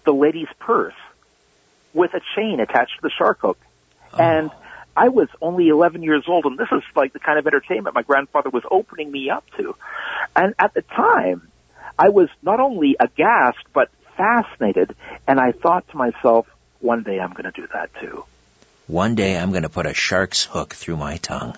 the 0.04 0.12
lady's 0.12 0.48
purse 0.58 0.94
with 1.94 2.14
a 2.14 2.20
chain 2.34 2.60
attached 2.60 2.96
to 2.96 3.02
the 3.02 3.10
shark 3.10 3.40
hook. 3.40 3.58
Oh. 4.14 4.18
And 4.18 4.50
I 4.96 5.08
was 5.08 5.28
only 5.40 5.68
11 5.68 6.02
years 6.02 6.24
old, 6.28 6.44
and 6.44 6.58
this 6.58 6.68
is 6.70 6.82
like 6.94 7.12
the 7.12 7.18
kind 7.18 7.38
of 7.38 7.46
entertainment 7.46 7.94
my 7.94 8.02
grandfather 8.02 8.50
was 8.50 8.62
opening 8.70 9.10
me 9.10 9.30
up 9.30 9.44
to. 9.56 9.74
And 10.36 10.54
at 10.58 10.74
the 10.74 10.82
time, 10.82 11.48
I 11.98 12.10
was 12.10 12.28
not 12.42 12.60
only 12.60 12.96
aghast, 12.98 13.64
but 13.72 13.90
fascinated, 14.16 14.94
and 15.26 15.40
I 15.40 15.52
thought 15.52 15.88
to 15.88 15.96
myself, 15.96 16.46
one 16.80 17.02
day 17.02 17.20
I'm 17.20 17.32
going 17.32 17.50
to 17.50 17.52
do 17.52 17.66
that 17.72 17.90
too. 18.00 18.24
One 18.86 19.14
day 19.14 19.38
I'm 19.38 19.50
going 19.50 19.62
to 19.62 19.68
put 19.68 19.86
a 19.86 19.94
shark's 19.94 20.44
hook 20.44 20.74
through 20.74 20.96
my 20.96 21.16
tongue. 21.16 21.56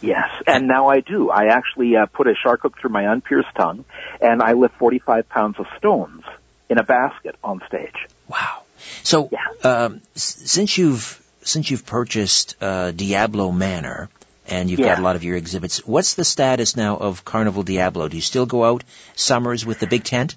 Yes, 0.00 0.28
and 0.46 0.66
now 0.66 0.88
I 0.88 1.00
do. 1.00 1.30
I 1.30 1.46
actually 1.48 1.96
uh, 1.96 2.06
put 2.06 2.26
a 2.26 2.34
shark 2.34 2.62
hook 2.62 2.78
through 2.80 2.90
my 2.90 3.04
unpierced 3.04 3.54
tongue, 3.56 3.84
and 4.20 4.42
I 4.42 4.52
lift 4.52 4.74
45 4.76 5.28
pounds 5.28 5.58
of 5.58 5.66
stones 5.78 6.22
in 6.68 6.78
a 6.78 6.82
basket 6.82 7.36
on 7.44 7.60
stage. 7.68 7.94
Wow. 8.28 8.62
So, 9.02 9.28
Yeah. 9.30 9.46
um, 9.70 10.00
s- 10.16 10.42
since 10.46 10.78
you've 10.78 11.20
since 11.42 11.70
you've 11.70 11.84
purchased 11.86 12.54
uh, 12.62 12.90
Diablo 12.92 13.50
Manor 13.50 14.08
and 14.46 14.68
you've 14.70 14.80
got 14.80 14.98
a 14.98 15.02
lot 15.02 15.16
of 15.16 15.24
your 15.24 15.36
exhibits, 15.36 15.86
what's 15.86 16.14
the 16.14 16.24
status 16.24 16.76
now 16.76 16.96
of 16.96 17.24
Carnival 17.24 17.62
Diablo? 17.62 18.08
Do 18.08 18.16
you 18.16 18.22
still 18.22 18.46
go 18.46 18.64
out 18.64 18.84
summers 19.16 19.64
with 19.64 19.80
the 19.80 19.86
big 19.86 20.04
tent? 20.04 20.34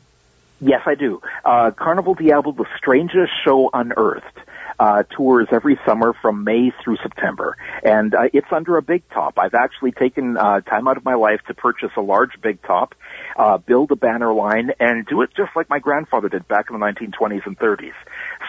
Yes, 0.62 0.82
I 0.86 0.96
do. 0.96 1.22
Uh, 1.44 1.72
Carnival 1.72 2.14
Diablo, 2.16 2.54
the 2.54 2.66
strangest 2.78 3.32
show 3.44 3.70
unearthed, 3.74 4.38
uh, 4.80 5.04
tours 5.16 5.48
every 5.52 5.80
summer 5.86 6.14
from 6.22 6.44
May 6.44 6.72
through 6.84 6.98
September, 7.02 7.58
and 7.84 8.14
uh, 8.14 8.30
it's 8.34 8.48
under 8.52 8.78
a 8.78 8.82
big 8.82 9.04
top. 9.10 9.38
I've 9.38 9.54
actually 9.54 9.92
taken 9.92 10.38
uh, 10.38 10.62
time 10.62 10.88
out 10.88 10.98
of 10.98 11.06
my 11.06 11.16
life 11.16 11.42
to 11.48 11.54
purchase 11.54 11.92
a 11.98 12.02
large 12.02 12.42
big 12.42 12.62
top, 12.64 12.96
uh, 13.38 13.58
build 13.58 13.92
a 13.92 13.96
banner 13.96 14.34
line, 14.34 14.72
and 14.80 15.06
do 15.06 15.22
it 15.22 15.32
just 15.36 15.52
like 15.56 15.70
my 15.70 15.80
grandfather 15.80 16.30
did 16.30 16.48
back 16.48 16.68
in 16.70 16.80
the 16.80 16.86
1920s 16.86 17.46
and 17.46 17.58
30s. 17.58 17.94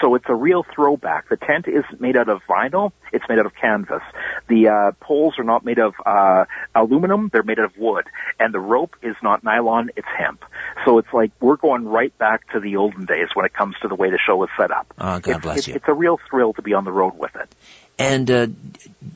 So 0.01 0.15
it's 0.15 0.25
a 0.29 0.35
real 0.35 0.65
throwback. 0.75 1.29
The 1.29 1.37
tent 1.37 1.67
is 1.69 1.85
made 1.99 2.17
out 2.17 2.29
of 2.29 2.43
vinyl. 2.49 2.93
It's 3.13 3.25
made 3.29 3.39
out 3.39 3.47
of 3.47 3.55
canvas. 3.55 4.03
The 4.49 4.69
uh, 4.69 4.93
poles 5.01 5.39
are 5.39 5.45
not 5.45 5.65
made 5.65 5.79
of 5.79 5.95
uh, 6.05 6.45
aluminum. 6.75 7.31
They're 7.33 7.43
made 7.43 7.59
out 7.59 7.67
of 7.67 7.79
wood. 7.79 8.07
And 8.39 8.53
the 8.53 8.61
rope 8.61 8.97
is 9.03 9.17
not 9.23 9.45
nylon. 9.45 9.91
It's 9.97 10.09
hemp. 10.19 10.45
So 10.85 10.99
it's 10.99 11.13
like 11.13 11.31
we're 11.41 11.57
going 11.57 11.87
right 11.87 12.17
back 12.19 12.51
to 12.53 12.61
the 12.61 12.77
olden 12.77 13.07
days 13.07 13.29
when 13.35 13.47
it 13.47 13.55
comes 13.55 13.77
to 13.83 13.89
the 13.89 13.95
way 13.95 14.11
the 14.11 14.19
show 14.25 14.43
is 14.45 14.51
set 14.59 14.71
up. 14.71 14.93
Oh, 14.99 15.21
God 15.21 15.37
it's, 15.37 15.41
bless 15.41 15.59
it's, 15.59 15.69
you. 15.69 15.75
It's 15.75 15.89
a 15.89 15.95
real 15.95 16.19
thrill 16.29 16.53
to 16.55 16.63
be 16.63 16.75
on 16.75 16.85
the 16.85 16.93
road 16.93 17.17
with 17.17 17.35
it. 17.37 17.49
And 17.97 18.31
uh, 18.31 18.49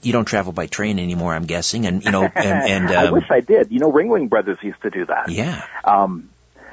you 0.03 0.13
don't 0.13 0.25
travel 0.25 0.53
by 0.53 0.67
train 0.67 1.01
anymore, 1.01 1.35
I'm 1.35 1.47
guessing. 1.47 1.87
And 1.87 2.05
you 2.05 2.13
know, 2.13 2.23
and, 2.23 2.37
and 2.37 2.91
I 2.97 3.07
um, 3.07 3.15
wish 3.15 3.29
I 3.31 3.41
did. 3.41 3.73
You 3.73 3.81
know, 3.81 3.91
Ringling 3.91 4.29
Brothers 4.29 4.59
used 4.63 4.81
to 4.83 4.91
do 4.91 5.07
that. 5.07 5.31
yeah. 5.31 5.67
Um, 5.85 6.31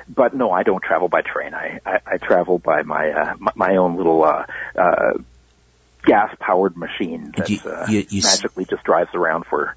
but 0.07 0.33
no, 0.35 0.51
I 0.51 0.63
don't 0.63 0.83
travel 0.83 1.07
by 1.07 1.21
train. 1.21 1.53
I, 1.53 1.79
I, 1.85 1.99
I 2.05 2.17
travel 2.17 2.57
by 2.59 2.83
my, 2.83 3.09
uh, 3.11 3.35
my, 3.39 3.51
my 3.55 3.75
own 3.77 3.95
little, 3.97 4.23
uh, 4.23 4.45
uh, 4.77 5.13
gas 6.03 6.35
powered 6.39 6.77
machine 6.77 7.33
that, 7.37 7.49
you- 7.49 7.59
uh, 7.65 7.85
you- 7.89 8.05
you 8.09 8.19
s- 8.19 8.37
magically 8.41 8.65
just 8.65 8.83
drives 8.83 9.13
around 9.15 9.45
for, 9.47 9.75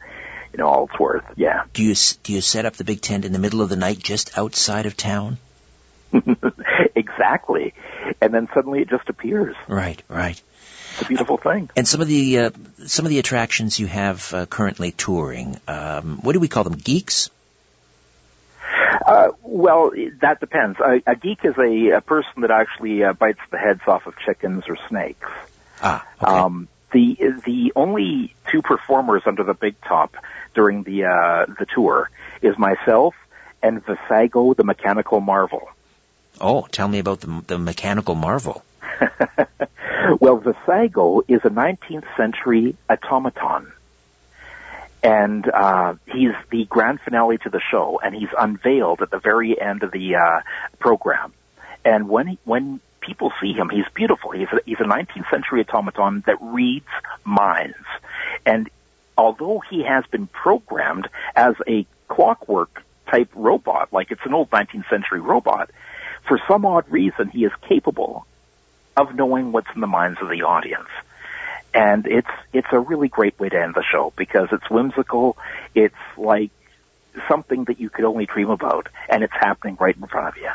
you 0.52 0.58
know, 0.58 0.66
all 0.66 0.88
it's 0.90 0.98
worth. 1.00 1.24
Yeah. 1.36 1.64
Do 1.72 1.82
you 1.82 1.94
do 2.22 2.32
you 2.34 2.40
set 2.40 2.66
up 2.66 2.74
the 2.74 2.84
big 2.84 3.00
tent 3.00 3.24
in 3.24 3.32
the 3.32 3.38
middle 3.38 3.62
of 3.62 3.68
the 3.70 3.76
night 3.76 3.98
just 3.98 4.36
outside 4.36 4.86
of 4.86 4.96
town? 4.96 5.38
exactly. 6.94 7.74
And 8.20 8.32
then 8.32 8.48
suddenly 8.54 8.80
it 8.82 8.88
just 8.88 9.08
appears. 9.08 9.54
Right, 9.66 10.02
right. 10.08 10.40
It's 10.92 11.02
a 11.02 11.04
beautiful 11.06 11.36
thing. 11.36 11.70
And 11.76 11.86
some 11.86 12.00
of 12.00 12.08
the 12.08 12.38
uh, 12.38 12.50
some 12.86 13.04
of 13.04 13.10
the 13.10 13.18
attractions 13.18 13.78
you 13.78 13.86
have 13.86 14.32
uh, 14.34 14.46
currently 14.46 14.90
touring, 14.90 15.56
um, 15.68 16.18
what 16.22 16.32
do 16.32 16.40
we 16.40 16.48
call 16.48 16.64
them? 16.64 16.74
Geeks? 16.74 17.30
Uh, 19.08 19.32
well, 19.42 19.90
that 20.20 20.38
depends. 20.38 20.78
A, 20.80 21.00
a 21.06 21.16
geek 21.16 21.38
is 21.42 21.56
a, 21.56 21.96
a 21.96 22.00
person 22.02 22.42
that 22.42 22.50
actually 22.50 23.02
uh, 23.02 23.14
bites 23.14 23.40
the 23.50 23.56
heads 23.56 23.80
off 23.86 24.06
of 24.06 24.14
chickens 24.18 24.64
or 24.68 24.76
snakes. 24.88 25.30
Ah, 25.80 26.06
okay. 26.22 26.30
Um, 26.30 26.68
the 26.92 27.16
the 27.46 27.72
only 27.74 28.34
two 28.50 28.60
performers 28.60 29.22
under 29.24 29.44
the 29.44 29.54
big 29.54 29.80
top 29.82 30.14
during 30.54 30.82
the 30.82 31.04
uh, 31.04 31.46
the 31.58 31.66
tour 31.74 32.10
is 32.42 32.58
myself 32.58 33.14
and 33.62 33.84
Visago, 33.84 34.54
the 34.54 34.64
mechanical 34.64 35.20
marvel. 35.20 35.70
oh, 36.40 36.66
tell 36.70 36.88
me 36.88 36.98
about 36.98 37.20
the 37.20 37.42
the 37.46 37.58
mechanical 37.58 38.14
marvel. 38.14 38.62
well, 40.20 40.38
Visago 40.38 41.22
is 41.28 41.40
a 41.44 41.50
19th 41.50 42.06
century 42.16 42.76
automaton. 42.90 43.72
And 45.02 45.48
uh, 45.48 45.94
he's 46.06 46.32
the 46.50 46.64
grand 46.64 47.00
finale 47.00 47.38
to 47.38 47.50
the 47.50 47.60
show, 47.70 48.00
and 48.02 48.14
he's 48.14 48.30
unveiled 48.36 49.00
at 49.02 49.10
the 49.10 49.18
very 49.18 49.60
end 49.60 49.82
of 49.82 49.92
the 49.92 50.16
uh, 50.16 50.40
program. 50.78 51.32
And 51.84 52.08
when 52.08 52.26
he, 52.26 52.38
when 52.44 52.80
people 53.00 53.32
see 53.40 53.52
him, 53.52 53.70
he's 53.70 53.86
beautiful. 53.94 54.32
He's 54.32 54.48
a, 54.52 54.60
he's 54.66 54.80
a 54.80 54.84
19th 54.84 55.30
century 55.30 55.64
automaton 55.64 56.24
that 56.26 56.36
reads 56.40 56.88
minds. 57.24 57.76
And 58.44 58.68
although 59.16 59.62
he 59.70 59.84
has 59.84 60.04
been 60.10 60.26
programmed 60.26 61.08
as 61.34 61.54
a 61.66 61.86
clockwork 62.08 62.82
type 63.10 63.30
robot, 63.34 63.92
like 63.92 64.10
it's 64.10 64.24
an 64.24 64.34
old 64.34 64.50
19th 64.50 64.88
century 64.90 65.20
robot, 65.20 65.70
for 66.26 66.40
some 66.46 66.66
odd 66.66 66.90
reason 66.90 67.28
he 67.28 67.44
is 67.44 67.52
capable 67.68 68.26
of 68.96 69.14
knowing 69.14 69.52
what's 69.52 69.68
in 69.74 69.80
the 69.80 69.86
minds 69.86 70.18
of 70.20 70.28
the 70.28 70.42
audience. 70.42 70.88
And 71.78 72.06
it's 72.06 72.28
it's 72.52 72.66
a 72.72 72.80
really 72.80 73.08
great 73.08 73.38
way 73.38 73.48
to 73.48 73.56
end 73.60 73.74
the 73.74 73.84
show 73.92 74.12
because 74.16 74.48
it's 74.52 74.68
whimsical. 74.70 75.36
It's 75.74 75.94
like 76.16 76.50
something 77.28 77.64
that 77.64 77.78
you 77.80 77.88
could 77.90 78.04
only 78.04 78.26
dream 78.26 78.50
about, 78.50 78.88
and 79.08 79.22
it's 79.22 79.32
happening 79.32 79.76
right 79.80 79.96
in 79.96 80.06
front 80.06 80.28
of 80.28 80.36
you. 80.36 80.50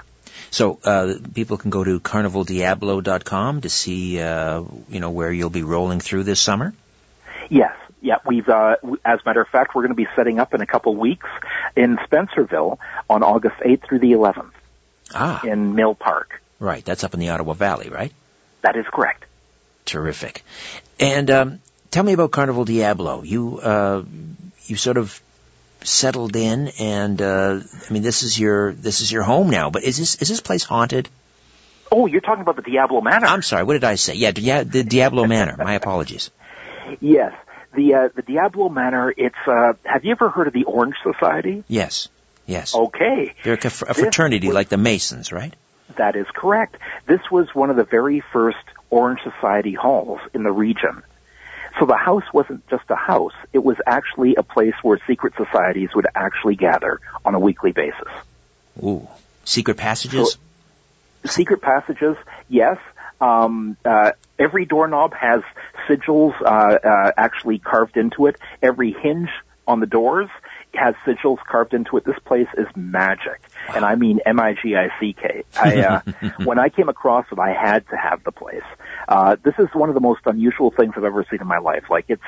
So 0.52 0.80
uh, 0.84 1.14
people 1.34 1.58
can 1.58 1.70
go 1.70 1.84
to 1.84 2.00
carnivaldiablo.com 2.00 3.62
to 3.62 3.70
see 3.70 4.20
uh, 4.22 4.64
you 4.90 5.00
know 5.00 5.12
where 5.12 5.32
you'll 5.32 5.50
be 5.50 5.64
rolling 5.64 6.00
through 6.00 6.24
this 6.24 6.40
summer. 6.40 6.74
Yes, 7.50 7.76
yeah. 8.02 8.18
We've, 8.26 8.48
uh, 8.48 8.76
as 9.06 9.20
a 9.20 9.24
matter 9.26 9.42
of 9.42 9.48
fact, 9.50 9.76
we're 9.76 9.82
going 9.84 9.92
to 9.92 9.96
be 9.96 10.08
setting 10.16 10.40
up 10.40 10.54
in 10.54 10.62
a 10.62 10.66
couple 10.66 10.96
weeks 10.96 11.28
in 11.76 11.98
Spencerville 11.98 12.78
on 13.10 13.22
August 13.24 13.58
8th 13.58 13.88
through 13.88 14.00
the 14.00 14.14
11th 14.14 14.52
Ah, 15.14 15.42
in 15.46 15.76
Mill 15.76 15.94
Park. 15.96 16.42
right. 16.60 16.84
That's 16.84 17.04
up 17.04 17.14
in 17.14 17.20
the 17.20 17.30
Ottawa 17.30 17.54
Valley, 17.54 17.90
right? 17.90 18.14
That 18.62 18.76
is 18.78 18.86
correct. 18.92 19.26
Terrific. 19.86 20.44
And 21.00 21.30
um, 21.32 21.60
tell 21.92 22.04
me 22.04 22.14
about 22.14 22.32
Carnival 22.32 22.66
Diablo. 22.66 23.24
You 23.24 23.60
uh, 23.60 24.04
you 24.66 24.76
sort 24.76 24.98
of 24.98 25.20
settled 25.84 26.36
in, 26.36 26.70
and 26.80 27.22
uh, 27.22 27.60
I 27.90 27.94
mean 27.94 28.04
this 28.04 28.24
is 28.24 28.40
your 28.40 28.72
this 28.74 29.02
is 29.02 29.12
your 29.12 29.24
home 29.24 29.50
now. 29.50 29.70
But 29.70 29.84
is 29.84 29.98
this 29.98 30.16
is 30.22 30.30
this 30.30 30.42
place 30.42 30.64
haunted? 30.64 31.10
Oh, 31.92 32.06
you're 32.08 32.22
talking 32.22 32.42
about 32.42 32.56
the 32.56 32.62
Diablo 32.64 33.02
Manor. 33.02 33.28
I'm 33.28 33.42
sorry. 33.44 33.64
What 33.64 33.74
did 33.74 33.84
I 33.84 33.96
say? 33.96 34.16
Yeah, 34.16 34.32
Dia- 34.32 34.64
the 34.64 34.84
Diablo 34.84 35.26
Manor. 35.28 35.56
My 35.58 35.74
apologies. 35.74 36.32
yes, 37.02 37.34
the 37.76 37.94
uh, 37.96 38.10
the 38.16 38.22
Diablo 38.22 38.70
Manor. 38.70 39.14
It's. 39.16 39.36
Uh, 39.46 39.74
have 39.84 40.04
you 40.06 40.12
ever 40.12 40.30
heard 40.30 40.48
of 40.48 40.54
the 40.54 40.64
Orange 40.66 40.96
Society? 41.04 41.64
Yes, 41.68 42.08
yes. 42.48 42.74
Okay. 42.76 43.36
They're 43.44 43.54
a, 43.54 43.58
ca- 43.58 43.68
a 43.68 43.94
This 43.94 43.98
fraternity 44.00 44.48
was- 44.48 44.56
like 44.56 44.70
the 44.70 44.78
Masons, 44.78 45.32
right? 45.32 45.54
That 45.98 46.16
is 46.16 46.26
correct. 46.34 46.78
This 47.08 47.20
was 47.30 47.54
one 47.54 47.70
of 47.70 47.76
the 47.76 47.84
very 47.84 48.24
first 48.34 48.58
Orange 48.94 49.22
Society 49.24 49.74
halls 49.74 50.20
in 50.34 50.44
the 50.44 50.52
region. 50.52 51.02
So 51.80 51.88
the 51.88 51.98
house 51.98 52.24
wasn't 52.32 52.68
just 52.70 52.84
a 52.90 52.96
house, 52.96 53.34
it 53.52 53.64
was 53.64 53.78
actually 53.88 54.36
a 54.36 54.44
place 54.44 54.76
where 54.84 55.00
secret 55.08 55.34
societies 55.36 55.90
would 55.96 56.06
actually 56.14 56.56
gather 56.56 57.00
on 57.26 57.34
a 57.34 57.40
weekly 57.40 57.72
basis. 57.72 58.14
Ooh, 58.84 59.08
secret 59.44 59.78
passages. 59.78 60.38
Secret 61.26 61.62
passages, 61.62 62.16
yes. 62.48 62.78
Um, 63.20 63.78
uh, 63.84 64.12
every 64.38 64.66
doorknob 64.66 65.16
has 65.16 65.42
sigils 65.88 66.40
uh, 66.42 66.46
uh, 66.46 67.12
actually 67.18 67.58
carved 67.58 67.98
into 67.98 68.28
it. 68.28 68.36
Every 68.62 68.92
hinge 68.92 69.30
on 69.68 69.80
the 69.80 69.88
doors 69.88 70.30
has 70.74 70.96
sigils 71.06 71.40
carved 71.46 71.74
into 71.74 71.98
it. 71.98 72.06
This 72.06 72.18
place 72.26 72.48
is 72.58 72.68
magic, 72.76 73.42
and 73.74 73.86
I 73.86 73.96
mean 73.96 74.20
M-I-G-I-C-K. 74.26 75.44
I, 75.60 75.82
uh, 75.82 76.02
when 76.44 76.60
I 76.60 76.70
came 76.70 76.90
across 76.90 77.26
it, 77.32 77.40
I 77.40 77.54
had 77.54 77.88
to 77.90 77.98
have 77.98 78.24
the 78.24 78.32
place. 78.32 78.64
Uh, 79.08 79.36
this 79.44 79.56
is 79.60 79.68
one 79.74 79.90
of 79.90 79.96
the 79.96 80.02
most 80.02 80.22
unusual 80.26 80.72
things 80.72 80.94
I've 80.98 81.04
ever 81.04 81.26
seen 81.30 81.42
in 81.42 81.48
my 81.48 81.60
life. 81.60 81.86
Like 81.90 82.06
it's, 82.08 82.24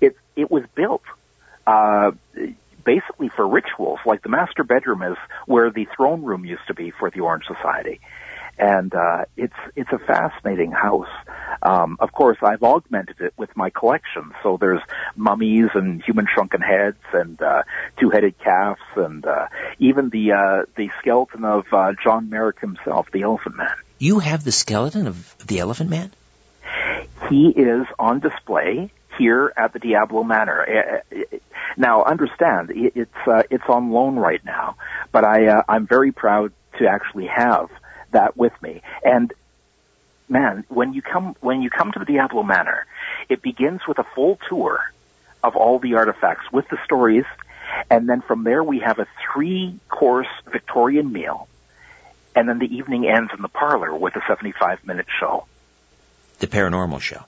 it, 0.00 0.16
it 0.36 0.50
was 0.50 0.64
built, 0.74 1.02
uh, 1.66 2.12
basically 2.84 3.28
for 3.28 3.46
rituals. 3.46 3.98
Like 4.06 4.22
the 4.22 4.28
master 4.28 4.64
bedroom 4.64 5.02
is 5.02 5.16
where 5.46 5.70
the 5.70 5.86
throne 5.96 6.22
room 6.22 6.44
used 6.44 6.66
to 6.68 6.74
be 6.74 6.90
for 6.90 7.10
the 7.10 7.20
Orange 7.20 7.44
Society 7.46 8.00
and 8.58 8.94
uh, 8.94 9.24
it's 9.36 9.54
it's 9.76 9.90
a 9.92 9.98
fascinating 9.98 10.72
house. 10.72 11.08
Um, 11.62 11.96
of 12.00 12.12
course, 12.12 12.38
I've 12.42 12.62
augmented 12.62 13.20
it 13.20 13.34
with 13.36 13.56
my 13.56 13.70
collection. 13.70 14.32
So 14.42 14.56
there's 14.56 14.80
mummies 15.16 15.70
and 15.74 16.02
human 16.02 16.26
shrunken 16.32 16.60
heads 16.60 16.98
and 17.12 17.40
uh, 17.40 17.62
two-headed 17.98 18.38
calves 18.38 18.80
and 18.96 19.24
uh, 19.24 19.48
even 19.78 20.10
the 20.10 20.32
uh, 20.32 20.64
the 20.76 20.90
skeleton 21.00 21.44
of 21.44 21.66
uh, 21.72 21.92
John 22.02 22.30
Merrick 22.30 22.60
himself, 22.60 23.10
the 23.12 23.22
Elephant 23.22 23.56
Man. 23.56 23.74
You 23.98 24.20
have 24.20 24.44
the 24.44 24.52
skeleton 24.52 25.06
of 25.06 25.36
the 25.46 25.58
Elephant 25.58 25.90
Man. 25.90 26.12
He 27.28 27.48
is 27.48 27.86
on 27.98 28.20
display 28.20 28.90
here 29.18 29.52
at 29.56 29.72
the 29.72 29.78
Diablo 29.78 30.22
Manor. 30.22 31.02
Uh, 31.12 31.16
uh, 31.16 31.38
Now, 31.76 32.04
understand, 32.04 32.70
it's 32.74 33.10
uh, 33.26 33.42
it's 33.50 33.68
on 33.68 33.90
loan 33.90 34.16
right 34.16 34.44
now, 34.44 34.76
but 35.12 35.24
I 35.24 35.46
uh, 35.46 35.62
I'm 35.68 35.86
very 35.86 36.12
proud 36.12 36.52
to 36.78 36.88
actually 36.88 37.26
have 37.26 37.68
that 38.12 38.36
with 38.36 38.52
me. 38.62 38.82
And 39.04 39.32
man, 40.28 40.64
when 40.68 40.92
you 40.92 41.02
come 41.02 41.36
when 41.40 41.62
you 41.62 41.70
come 41.70 41.92
to 41.92 41.98
the 41.98 42.04
Diablo 42.04 42.42
Manor, 42.42 42.86
it 43.28 43.42
begins 43.42 43.80
with 43.86 43.98
a 43.98 44.04
full 44.14 44.38
tour 44.48 44.80
of 45.42 45.56
all 45.56 45.78
the 45.78 45.94
artifacts 45.94 46.50
with 46.52 46.68
the 46.68 46.78
stories, 46.84 47.24
and 47.90 48.08
then 48.08 48.22
from 48.22 48.44
there 48.44 48.62
we 48.62 48.80
have 48.80 48.98
a 48.98 49.06
three 49.32 49.78
course 49.88 50.28
Victorian 50.50 51.12
meal, 51.12 51.48
and 52.34 52.48
then 52.48 52.58
the 52.58 52.76
evening 52.76 53.08
ends 53.08 53.30
in 53.34 53.42
the 53.42 53.48
parlor 53.48 53.94
with 53.94 54.16
a 54.16 54.22
75 54.26 54.86
minute 54.86 55.06
show. 55.20 55.46
The 56.40 56.46
paranormal 56.46 57.00
show. 57.00 57.24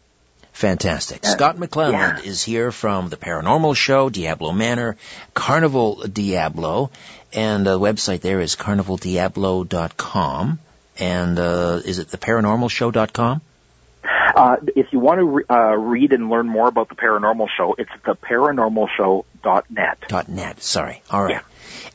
Fantastic. 0.53 1.25
Uh, 1.25 1.29
Scott 1.29 1.57
McClelland 1.57 2.19
yeah. 2.19 2.31
is 2.31 2.43
here 2.43 2.73
from 2.73 3.09
the 3.09 3.17
Paranormal 3.17 3.75
Show, 3.75 4.11
Diablo 4.11 4.53
Manor, 4.53 4.99
Carnival 5.33 6.05
Diablo, 6.07 6.91
and 7.33 7.67
the 7.67 7.81
website 7.81 8.21
there 8.21 8.41
is 8.41 8.55
carnivaldiablo.com. 8.57 10.59
And 10.99 11.39
uh, 11.39 11.81
is 11.85 11.99
it 11.99 12.09
theparanormalshow.com? 12.09 13.41
Uh, 14.35 14.57
if 14.75 14.93
you 14.93 14.99
want 14.99 15.19
to 15.19 15.25
re- 15.25 15.45
uh, 15.49 15.77
read 15.77 16.13
and 16.13 16.31
learn 16.31 16.47
more 16.47 16.69
about 16.69 16.89
the 16.89 16.95
paranormal 16.95 17.49
show, 17.57 17.75
it's 17.79 17.91
theparanormalshow.net. 18.05 19.99
Dot 20.09 20.29
net. 20.29 20.63
Sorry. 20.63 21.03
All 21.11 21.23
right. 21.23 21.33
Yeah. 21.33 21.41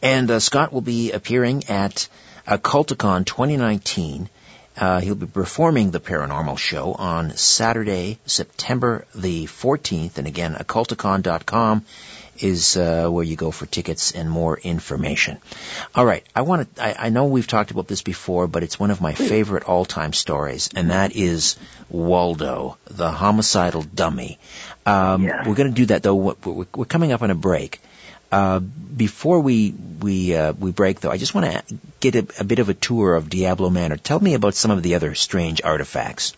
And 0.01 0.29
uh, 0.29 0.39
Scott 0.39 0.71
will 0.71 0.81
be 0.81 1.11
appearing 1.11 1.63
at 1.69 2.07
Occulticon 2.47 3.25
2019. 3.25 4.29
Uh, 4.77 4.99
he'll 4.99 5.15
be 5.15 5.25
performing 5.25 5.89
the 5.89 5.99
Paranormal 5.99 6.57
Show 6.57 6.93
on 6.93 7.35
Saturday, 7.35 8.19
September 8.27 9.05
the 9.15 9.45
14th. 9.45 10.19
And 10.19 10.27
again, 10.27 10.53
occulticon.com 10.53 11.83
is 12.39 12.77
uh, 12.77 13.07
where 13.09 13.23
you 13.23 13.35
go 13.35 13.51
for 13.51 13.65
tickets 13.65 14.11
and 14.11 14.29
more 14.29 14.57
information. 14.57 15.37
All 15.95 16.05
right, 16.05 16.23
I 16.35 16.41
want 16.41 16.75
to. 16.75 16.83
I, 16.83 17.07
I 17.07 17.09
know 17.09 17.25
we've 17.25 17.47
talked 17.47 17.71
about 17.71 17.87
this 17.87 18.01
before, 18.01 18.47
but 18.47 18.63
it's 18.63 18.79
one 18.79 18.91
of 18.91 19.01
my 19.01 19.13
favorite 19.13 19.63
all-time 19.63 20.13
stories, 20.13 20.69
and 20.75 20.91
that 20.91 21.15
is 21.15 21.55
Waldo, 21.89 22.77
the 22.85 23.09
homicidal 23.09 23.81
dummy. 23.83 24.39
Um, 24.85 25.23
Yes. 25.23 25.45
We're 25.47 25.55
going 25.55 25.69
to 25.69 25.75
do 25.75 25.87
that 25.87 26.03
though. 26.03 26.15
We're 26.15 26.85
coming 26.85 27.11
up 27.11 27.21
on 27.21 27.31
a 27.31 27.35
break. 27.35 27.81
Uh, 28.31 28.59
before 28.59 29.39
we 29.39 29.71
we 29.71 30.35
uh, 30.35 30.51
we 30.53 30.71
break 30.71 30.99
though, 30.99 31.11
I 31.11 31.17
just 31.17 31.33
want 31.33 31.51
to 31.51 31.75
get 31.99 32.15
a, 32.15 32.41
a 32.41 32.43
bit 32.43 32.59
of 32.59 32.69
a 32.69 32.73
tour 32.73 33.15
of 33.15 33.29
Diablo 33.29 33.69
Manor. 33.69 33.97
Tell 33.97 34.19
me 34.19 34.33
about 34.33 34.53
some 34.53 34.71
of 34.71 34.83
the 34.83 34.95
other 34.95 35.15
strange 35.15 35.61
artifacts. 35.61 36.33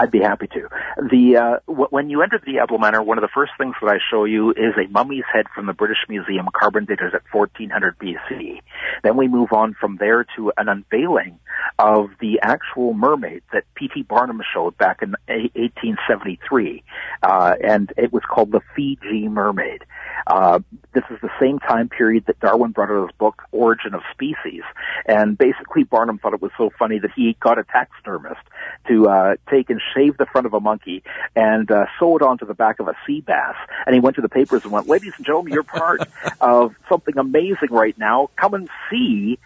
I'd 0.00 0.10
be 0.10 0.20
happy 0.20 0.46
to. 0.46 0.68
The 0.96 1.36
uh, 1.36 1.58
w- 1.68 1.88
when 1.90 2.08
you 2.08 2.22
enter 2.22 2.38
the 2.38 2.52
Diablo 2.52 2.78
Manor, 2.78 3.02
one 3.02 3.18
of 3.18 3.22
the 3.22 3.28
first 3.34 3.52
things 3.58 3.74
that 3.82 3.90
I 3.90 3.98
show 4.10 4.24
you 4.24 4.50
is 4.52 4.72
a 4.78 4.88
mummy's 4.90 5.24
head 5.30 5.44
from 5.54 5.66
the 5.66 5.74
British 5.74 5.98
Museum, 6.08 6.48
carbon 6.58 6.86
dated 6.86 7.14
at 7.14 7.22
1400 7.30 7.98
BC. 7.98 8.62
Then 9.02 9.18
we 9.18 9.28
move 9.28 9.52
on 9.52 9.74
from 9.78 9.98
there 9.98 10.24
to 10.36 10.52
an 10.56 10.70
unveiling 10.70 11.38
of 11.78 12.10
the 12.20 12.38
actual 12.42 12.92
mermaid 12.92 13.42
that 13.52 13.64
P.T. 13.74 14.02
Barnum 14.02 14.42
showed 14.52 14.76
back 14.76 15.02
in 15.02 15.14
a- 15.28 15.50
1873, 15.54 16.82
uh, 17.22 17.54
and 17.62 17.92
it 17.96 18.12
was 18.12 18.22
called 18.28 18.52
the 18.52 18.60
Fiji 18.74 19.28
Mermaid. 19.28 19.84
Uh, 20.26 20.60
this 20.92 21.04
is 21.10 21.18
the 21.22 21.30
same 21.40 21.58
time 21.58 21.88
period 21.88 22.24
that 22.26 22.38
Darwin 22.40 22.72
brought 22.72 22.90
out 22.90 23.08
his 23.08 23.16
book 23.16 23.42
Origin 23.52 23.94
of 23.94 24.02
Species, 24.12 24.62
and 25.06 25.38
basically 25.38 25.84
Barnum 25.84 26.18
thought 26.18 26.34
it 26.34 26.42
was 26.42 26.52
so 26.58 26.70
funny 26.78 26.98
that 26.98 27.10
he 27.16 27.36
got 27.40 27.58
a 27.58 27.64
taxidermist 27.64 28.40
to 28.88 29.08
uh, 29.08 29.36
take 29.50 29.70
and 29.70 29.80
shave 29.94 30.16
the 30.18 30.26
front 30.26 30.46
of 30.46 30.54
a 30.54 30.60
monkey 30.60 31.02
and 31.34 31.70
uh, 31.70 31.86
sew 31.98 32.16
it 32.16 32.22
onto 32.22 32.46
the 32.46 32.54
back 32.54 32.80
of 32.80 32.88
a 32.88 32.94
sea 33.06 33.20
bass. 33.20 33.56
And 33.86 33.94
he 33.94 34.00
went 34.00 34.16
to 34.16 34.22
the 34.22 34.28
papers 34.28 34.62
and 34.64 34.72
went, 34.72 34.88
"Ladies 34.88 35.12
and 35.16 35.24
gentlemen, 35.24 35.52
you're 35.52 35.62
part 35.62 36.00
of 36.40 36.74
something 36.88 37.16
amazing 37.16 37.70
right 37.70 37.96
now. 37.98 38.30
Come 38.36 38.54
and 38.54 38.68
see." 38.90 39.38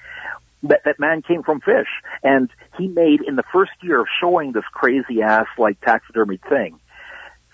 That, 0.64 0.80
that 0.84 0.98
man 0.98 1.22
came 1.22 1.42
from 1.42 1.60
fish, 1.60 1.88
and 2.22 2.48
he 2.78 2.88
made 2.88 3.20
in 3.20 3.36
the 3.36 3.44
first 3.52 3.72
year 3.82 4.00
of 4.00 4.06
showing 4.20 4.52
this 4.52 4.64
crazy 4.72 5.20
ass 5.22 5.46
like 5.58 5.80
taxidermy 5.80 6.38
thing, 6.48 6.80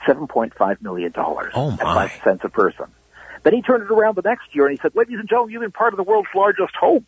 seven 0.06 0.26
point 0.28 0.54
five 0.54 0.80
million 0.80 1.10
dollars 1.12 1.52
Oh, 1.54 1.72
my. 1.72 1.76
at 2.04 2.10
five 2.10 2.20
cents 2.22 2.40
a 2.44 2.48
person. 2.48 2.86
Then 3.42 3.54
he 3.54 3.62
turned 3.62 3.82
it 3.82 3.90
around 3.90 4.16
the 4.16 4.22
next 4.22 4.54
year 4.54 4.66
and 4.66 4.76
he 4.78 4.80
said, 4.80 4.94
"Ladies 4.94 5.18
and 5.18 5.28
gentlemen, 5.28 5.52
you've 5.52 5.62
been 5.62 5.72
part 5.72 5.92
of 5.92 5.96
the 5.96 6.02
world's 6.04 6.28
largest 6.34 6.74
hoax. 6.78 7.04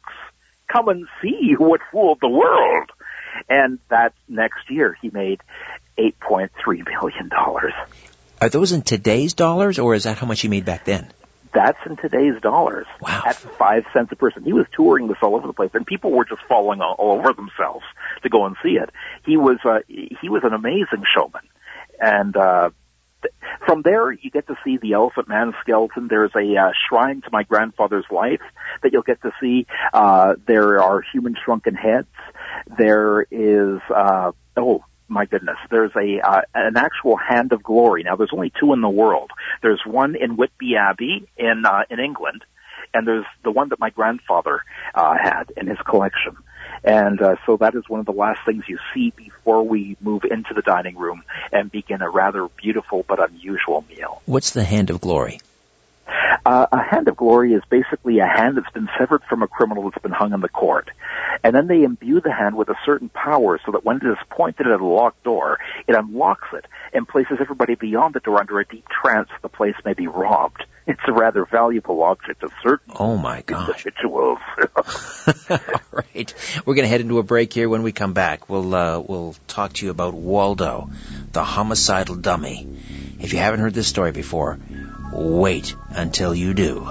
Come 0.67 0.89
and 0.89 1.07
see 1.23 1.55
what 1.57 1.81
fooled 1.93 2.19
the 2.21 2.29
world." 2.29 2.91
And 3.49 3.79
that 3.89 4.13
next 4.29 4.71
year, 4.71 4.97
he 5.01 5.09
made 5.11 5.41
eight 5.99 6.19
point 6.21 6.51
three 6.63 6.83
million 6.83 7.29
dollars. 7.29 7.73
Are 8.41 8.49
those 8.49 8.73
in 8.73 8.83
today's 8.83 9.35
dollars, 9.35 9.79
or 9.79 9.95
is 9.95 10.05
that 10.05 10.19
how 10.19 10.27
much 10.27 10.41
he 10.41 10.49
made 10.49 10.65
back 10.65 10.85
then? 10.85 11.09
That's 11.53 11.79
in 11.87 11.97
today's 11.97 12.41
dollars. 12.41 12.87
Wow. 13.01 13.23
At 13.27 13.37
five 13.37 13.85
cents 13.93 14.11
a 14.13 14.17
person. 14.17 14.45
He 14.45 14.53
was 14.53 14.67
touring 14.75 15.09
this 15.09 15.19
all 15.23 15.35
over 15.37 15.47
the 15.47 15.53
place, 15.53 15.71
and 15.75 15.87
people 15.87 16.11
were 16.11 16.25
just 16.25 16.43
falling 16.49 16.81
all, 16.81 16.95
all 16.99 17.19
over 17.19 17.33
themselves 17.33 17.85
to 18.23 18.29
go 18.29 18.47
and 18.47 18.57
see 18.63 18.71
it. 18.71 18.91
He 19.27 19.37
was 19.37 19.59
uh, 19.65 19.81
he 19.89 20.29
was 20.29 20.43
an 20.45 20.55
amazing 20.55 21.05
showman, 21.13 21.43
and 22.01 22.37
uh, 22.37 22.71
th- 23.23 23.35
from 23.67 23.83
there 23.83 24.11
you 24.11 24.31
get 24.31 24.47
to 24.47 24.57
see 24.65 24.79
the 24.79 24.95
Elephant 24.95 25.29
Man 25.29 25.53
skeleton. 25.61 26.09
There's 26.09 26.35
a 26.35 26.57
uh, 26.57 26.73
shrine 26.89 27.21
to 27.23 27.29
my 27.31 27.43
grandfather's 27.43 28.07
life 28.11 28.43
that 28.83 28.93
you'll 28.93 29.03
get 29.03 29.21
to 29.23 29.33
see. 29.41 29.67
Uh, 29.93 30.35
there 30.47 30.83
are 30.83 31.03
human 31.13 31.37
shrunken 31.45 31.75
heads. 31.75 32.09
There 32.79 33.27
is 33.31 33.81
uh, 33.95 34.33
oh 34.57 34.85
my 35.13 35.27
goodness, 35.27 35.57
there's 35.71 35.93
a 35.95 36.21
uh, 36.21 36.43
an 36.55 36.77
actual 36.77 37.17
hand 37.17 37.53
of 37.53 37.63
glory. 37.63 38.03
Now, 38.03 38.17
there's 38.17 38.33
only 38.33 38.53
two 38.59 38.73
in 38.73 38.81
the 38.81 38.89
world. 38.89 39.31
There's 39.63 39.83
one 39.87 40.17
in 40.17 40.37
Whitby 40.37 40.77
Abbey 40.77 41.29
in 41.37 41.65
uh, 41.67 41.83
in 41.91 42.01
England, 42.01 42.45
and 42.95 43.07
there's 43.07 43.27
the 43.45 43.51
one 43.51 43.69
that 43.71 43.79
my 43.79 43.91
grandfather 43.91 44.63
uh, 44.95 45.15
had 45.21 45.53
in 45.57 45.67
his 45.67 45.79
collection. 45.79 46.37
And 46.85 47.21
uh, 47.21 47.37
so 47.47 47.59
that 47.59 47.75
is 47.75 47.85
one 47.89 48.01
of 48.01 48.07
the 48.07 48.13
last 48.13 48.41
things 48.45 48.65
you 48.67 48.79
see 48.93 49.13
before 49.15 49.63
we 49.63 49.97
move 50.01 50.25
into 50.25 50.55
the 50.55 50.63
dining 50.63 50.97
room 50.97 51.23
and 51.53 51.71
begin 51.71 52.03
a 52.03 52.11
rather 52.11 52.49
beautiful 52.61 53.05
but 53.07 53.23
unusual 53.23 53.85
meal. 53.89 54.23
What's 54.27 54.51
the 54.51 54.65
hand 54.65 54.91
of 54.91 55.01
glory? 55.01 55.41
Uh, 56.45 56.67
a 56.73 56.83
hand 56.83 57.07
of 57.09 57.17
glory 57.17 57.53
is 57.55 57.63
basically 57.71 58.19
a 58.19 58.27
hand 58.27 58.57
that's 58.57 58.71
been 58.73 58.89
severed 58.99 59.23
from 59.29 59.43
a 59.43 59.49
criminal 59.49 59.85
that's 59.85 60.03
been 60.03 60.11
hung 60.13 60.33
in 60.33 60.41
the 60.41 60.49
court. 60.49 60.91
And 61.45 61.55
then 61.55 61.69
they 61.69 61.83
imbue 61.85 62.21
the 62.21 62.33
hand 62.33 62.57
with 62.57 62.69
a 62.69 62.75
certain 62.85 63.09
power 63.09 63.61
so 63.65 63.73
that 63.73 63.85
when 63.85 63.97
it 63.99 64.05
is 64.05 64.17
pointed 64.31 64.67
at 64.67 64.81
a 64.81 64.85
locked 64.85 65.23
door, 65.23 65.59
it 65.87 65.95
unlocks 65.95 66.49
it 66.53 66.67
and 66.93 67.07
places 67.07 67.39
everybody 67.41 67.75
beyond 67.77 68.15
the 68.15 68.21
door 68.21 68.41
under 68.41 68.59
a 68.61 68.67
deep 68.67 68.87
trance 68.89 69.29
so 69.31 69.37
the 69.43 69.49
place 69.49 69.75
may 69.85 69.93
be 69.95 70.07
robbed. 70.09 70.65
It's 70.85 71.01
a 71.07 71.13
rather 71.13 71.45
valuable 71.45 72.03
object 72.03 72.43
of 72.43 72.51
certain 72.61 72.93
Oh 72.99 73.17
my 73.17 73.43
gosh. 73.43 73.69
individuals. 73.87 74.39
All 74.77 74.85
right. 75.93 76.35
We're 76.67 76.75
going 76.75 76.85
to 76.85 76.89
head 76.89 77.01
into 77.01 77.19
a 77.21 77.23
break 77.23 77.53
here. 77.53 77.69
When 77.69 77.85
we 77.85 77.93
come 77.93 78.15
back, 78.15 78.49
we'll 78.49 78.75
uh, 78.75 78.99
we'll 78.99 79.37
talk 79.47 79.75
to 79.75 79.85
you 79.85 79.93
about 79.93 80.15
Waldo, 80.15 80.91
the 81.31 81.45
homicidal 81.45 82.17
dummy. 82.17 82.67
If 83.21 83.33
you 83.33 83.39
haven't 83.39 83.61
heard 83.61 83.75
this 83.75 83.87
story 83.87 84.11
before, 84.11 84.59
wait 85.13 85.77
until 85.91 86.35
you 86.35 86.55
do. 86.55 86.89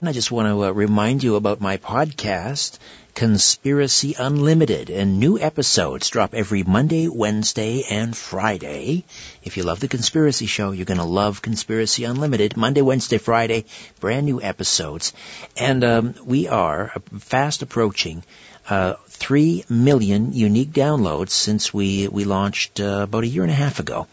And 0.00 0.08
I 0.08 0.12
just 0.12 0.30
want 0.30 0.48
to 0.48 0.64
uh, 0.64 0.70
remind 0.70 1.22
you 1.22 1.36
about 1.36 1.60
my 1.60 1.76
podcast, 1.76 2.78
Conspiracy 3.14 4.14
Unlimited, 4.16 4.90
and 4.90 5.18
new 5.18 5.38
episodes 5.40 6.08
drop 6.08 6.34
every 6.34 6.62
Monday, 6.62 7.08
Wednesday, 7.08 7.82
and 7.90 8.16
Friday. 8.16 9.04
If 9.42 9.56
you 9.56 9.64
love 9.64 9.80
the 9.80 9.88
Conspiracy 9.88 10.46
Show, 10.46 10.70
you're 10.70 10.86
going 10.86 10.98
to 10.98 11.04
love 11.04 11.42
Conspiracy 11.42 12.04
Unlimited. 12.04 12.56
Monday, 12.56 12.80
Wednesday, 12.80 13.18
Friday, 13.18 13.64
brand 13.98 14.24
new 14.24 14.40
episodes. 14.40 15.12
And 15.56 15.82
um, 15.82 16.14
we 16.24 16.46
are 16.46 16.92
fast 17.18 17.62
approaching 17.62 18.22
uh, 18.70 18.94
3 19.08 19.64
million 19.68 20.32
unique 20.32 20.70
downloads 20.70 21.30
since 21.30 21.74
we, 21.74 22.06
we 22.06 22.24
launched 22.24 22.80
uh, 22.80 23.00
about 23.02 23.24
a 23.24 23.26
year 23.26 23.42
and 23.42 23.50
a 23.50 23.54
half 23.54 23.80
ago 23.80 24.06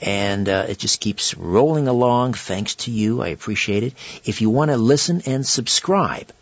and 0.00 0.48
uh, 0.48 0.66
it 0.68 0.78
just 0.78 1.00
keeps 1.00 1.36
rolling 1.36 1.88
along 1.88 2.34
thanks 2.34 2.74
to 2.76 2.90
you. 2.90 3.22
I 3.22 3.28
appreciate 3.28 3.82
it. 3.82 3.94
If 4.24 4.40
you 4.40 4.50
want 4.50 4.70
to 4.70 4.76
listen 4.76 5.22
and 5.26 5.46
subscribe 5.46 6.32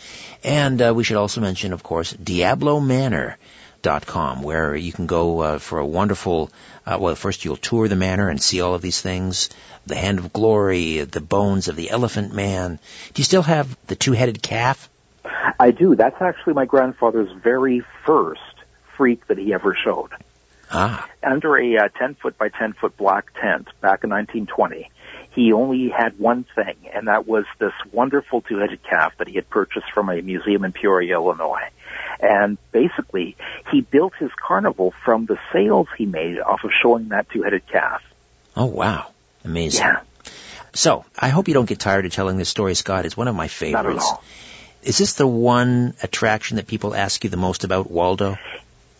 And 0.44 0.82
uh, 0.82 0.94
we 0.96 1.04
should 1.04 1.18
also 1.18 1.42
mention, 1.42 1.74
of 1.74 1.84
course, 1.84 2.14
DiabloManor.com, 2.14 4.42
where 4.42 4.76
you 4.76 4.92
can 4.92 5.06
go 5.06 5.40
uh, 5.40 5.60
for 5.60 5.78
a 5.80 5.86
wonderful, 5.86 6.50
uh, 6.86 6.98
well, 7.00 7.16
first 7.16 7.46
you'll 7.46 7.56
tour 7.56 7.88
the 7.88 7.96
manor 7.96 8.30
and 8.30 8.42
see 8.42 8.62
all 8.62 8.74
of 8.74 8.82
these 8.82 9.02
things. 9.02 9.50
The 9.86 9.96
Hand 9.96 10.18
of 10.20 10.34
Glory, 10.34 11.04
the 11.04 11.22
bones 11.22 11.68
of 11.68 11.76
the 11.76 11.92
Elephant 11.92 12.34
Man. 12.34 12.80
Do 13.14 13.20
you 13.20 13.24
still 13.24 13.44
have 13.44 13.78
the 13.86 13.96
two-headed 13.96 14.42
calf? 14.42 14.90
I 15.60 15.72
do. 15.72 15.96
That's 15.96 16.22
actually 16.22 16.54
my 16.54 16.66
grandfather's 16.66 17.32
very 17.32 17.84
first 18.06 18.42
freak 18.98 19.28
that 19.28 19.38
he 19.38 19.54
ever 19.54 19.76
showed. 19.76 20.10
Ah, 20.78 21.08
Under 21.24 21.58
a 21.58 21.78
uh, 21.78 21.88
10 21.98 22.16
foot 22.16 22.38
by 22.38 22.50
10 22.50 22.74
foot 22.74 22.98
black 22.98 23.34
tent 23.40 23.68
back 23.80 24.04
in 24.04 24.10
1920, 24.10 24.92
he 25.32 25.54
only 25.54 25.90
had 25.90 26.20
one 26.20 26.46
thing, 26.56 26.76
and 26.94 27.08
that 27.08 27.26
was 27.28 27.46
this 27.60 27.72
wonderful 27.92 28.42
two-headed 28.42 28.84
calf 28.84 29.14
that 29.18 29.28
he 29.28 29.36
had 29.36 29.50
purchased 29.50 29.90
from 29.94 30.10
a 30.10 30.22
museum 30.22 30.66
in 30.66 30.72
Peoria, 30.74 31.14
Illinois. 31.16 31.70
And 32.20 32.58
basically, 32.72 33.36
he 33.72 33.82
built 33.82 34.14
his 34.20 34.32
carnival 34.36 34.94
from 35.04 35.26
the 35.26 35.38
sales 35.54 35.88
he 35.98 36.06
made 36.06 36.40
off 36.40 36.64
of 36.64 36.72
showing 36.82 37.10
that 37.10 37.30
two-headed 37.30 37.68
calf. 37.68 38.02
oh 38.56 38.66
wow. 38.66 39.08
Amazing. 39.44 39.86
Yeah, 39.86 40.00
So, 40.74 41.06
I 41.20 41.30
hope 41.30 41.48
you 41.48 41.54
don't 41.54 41.70
get 41.70 41.80
tired 41.80 42.06
of 42.06 42.12
telling 42.12 42.38
this 42.38 42.50
story, 42.50 42.74
Scott. 42.74 43.06
It's 43.06 43.16
one 43.16 43.28
of 43.28 43.36
my 43.36 43.48
favorites. 43.48 43.86
not 43.86 43.96
at 43.96 44.02
all. 44.02 44.24
Is 44.84 44.98
this 44.98 45.14
the 45.14 45.28
one 45.28 45.94
attraction 46.02 46.58
that 46.58 46.68
people 46.68 46.96
ask 46.96 47.24
you 47.24 47.30
the 47.30 47.38
most 47.38 47.64
about, 47.64 47.90
Waldo? 47.92 48.38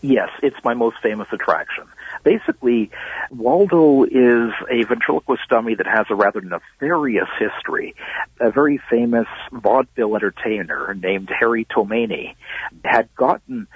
Yes, 0.02 0.28
it's 0.42 0.56
my 0.62 0.74
most 0.74 0.96
famous 1.02 1.26
attraction. 1.32 1.84
Basically, 2.22 2.90
Waldo 3.30 4.04
is 4.04 4.52
a 4.70 4.84
ventriloquist 4.84 5.42
dummy 5.48 5.74
that 5.74 5.86
has 5.86 6.06
a 6.10 6.14
rather 6.14 6.40
nefarious 6.40 7.28
history. 7.38 7.94
A 8.40 8.50
very 8.50 8.78
famous 8.90 9.26
vaudeville 9.52 10.14
entertainer 10.14 10.94
named 10.94 11.30
Harry 11.36 11.64
Tomani 11.64 12.36
had 12.84 13.08
gotten, 13.16 13.66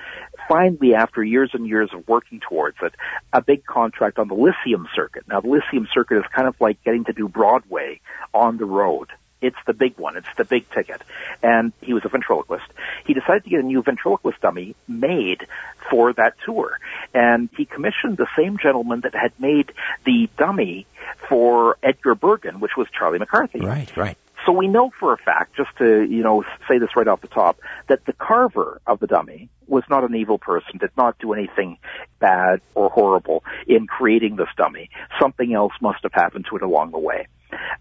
finally 0.48 0.94
after 0.94 1.24
years 1.24 1.50
and 1.54 1.66
years 1.66 1.90
of 1.94 2.06
working 2.06 2.40
towards 2.40 2.76
it, 2.82 2.94
a 3.32 3.40
big 3.40 3.64
contract 3.64 4.18
on 4.18 4.28
the 4.28 4.34
Lyceum 4.34 4.88
circuit. 4.94 5.24
Now 5.26 5.40
the 5.40 5.48
Lyceum 5.48 5.88
circuit 5.92 6.18
is 6.18 6.24
kind 6.34 6.46
of 6.46 6.54
like 6.60 6.82
getting 6.84 7.04
to 7.04 7.12
do 7.12 7.28
Broadway 7.28 8.00
on 8.34 8.58
the 8.58 8.66
road. 8.66 9.08
It's 9.40 9.56
the 9.66 9.72
big 9.72 9.98
one. 9.98 10.16
It's 10.16 10.28
the 10.36 10.44
big 10.44 10.70
ticket. 10.70 11.02
And 11.42 11.72
he 11.80 11.94
was 11.94 12.04
a 12.04 12.08
ventriloquist. 12.08 12.66
He 13.06 13.14
decided 13.14 13.44
to 13.44 13.50
get 13.50 13.60
a 13.60 13.66
new 13.66 13.82
ventriloquist 13.82 14.40
dummy 14.40 14.74
made 14.86 15.46
for 15.90 16.12
that 16.12 16.34
tour. 16.44 16.78
And 17.14 17.48
he 17.56 17.64
commissioned 17.64 18.16
the 18.16 18.28
same 18.36 18.58
gentleman 18.58 19.00
that 19.00 19.14
had 19.14 19.32
made 19.38 19.72
the 20.04 20.28
dummy 20.36 20.86
for 21.28 21.78
Edgar 21.82 22.14
Bergen, 22.14 22.60
which 22.60 22.72
was 22.76 22.86
Charlie 22.96 23.18
McCarthy. 23.18 23.60
Right, 23.60 23.94
right. 23.96 24.16
So 24.46 24.52
we 24.52 24.68
know 24.68 24.90
for 24.98 25.12
a 25.12 25.18
fact, 25.18 25.54
just 25.54 25.70
to, 25.78 26.02
you 26.02 26.22
know, 26.22 26.44
say 26.66 26.78
this 26.78 26.96
right 26.96 27.06
off 27.06 27.20
the 27.20 27.28
top, 27.28 27.60
that 27.88 28.06
the 28.06 28.14
carver 28.14 28.80
of 28.86 28.98
the 28.98 29.06
dummy 29.06 29.50
was 29.66 29.84
not 29.90 30.02
an 30.02 30.14
evil 30.14 30.38
person, 30.38 30.78
did 30.78 30.90
not 30.96 31.18
do 31.18 31.34
anything 31.34 31.78
bad 32.20 32.60
or 32.74 32.88
horrible 32.88 33.44
in 33.66 33.86
creating 33.86 34.36
this 34.36 34.48
dummy. 34.56 34.88
Something 35.20 35.52
else 35.52 35.72
must 35.80 36.02
have 36.04 36.12
happened 36.14 36.46
to 36.48 36.56
it 36.56 36.62
along 36.62 36.92
the 36.92 36.98
way. 36.98 37.26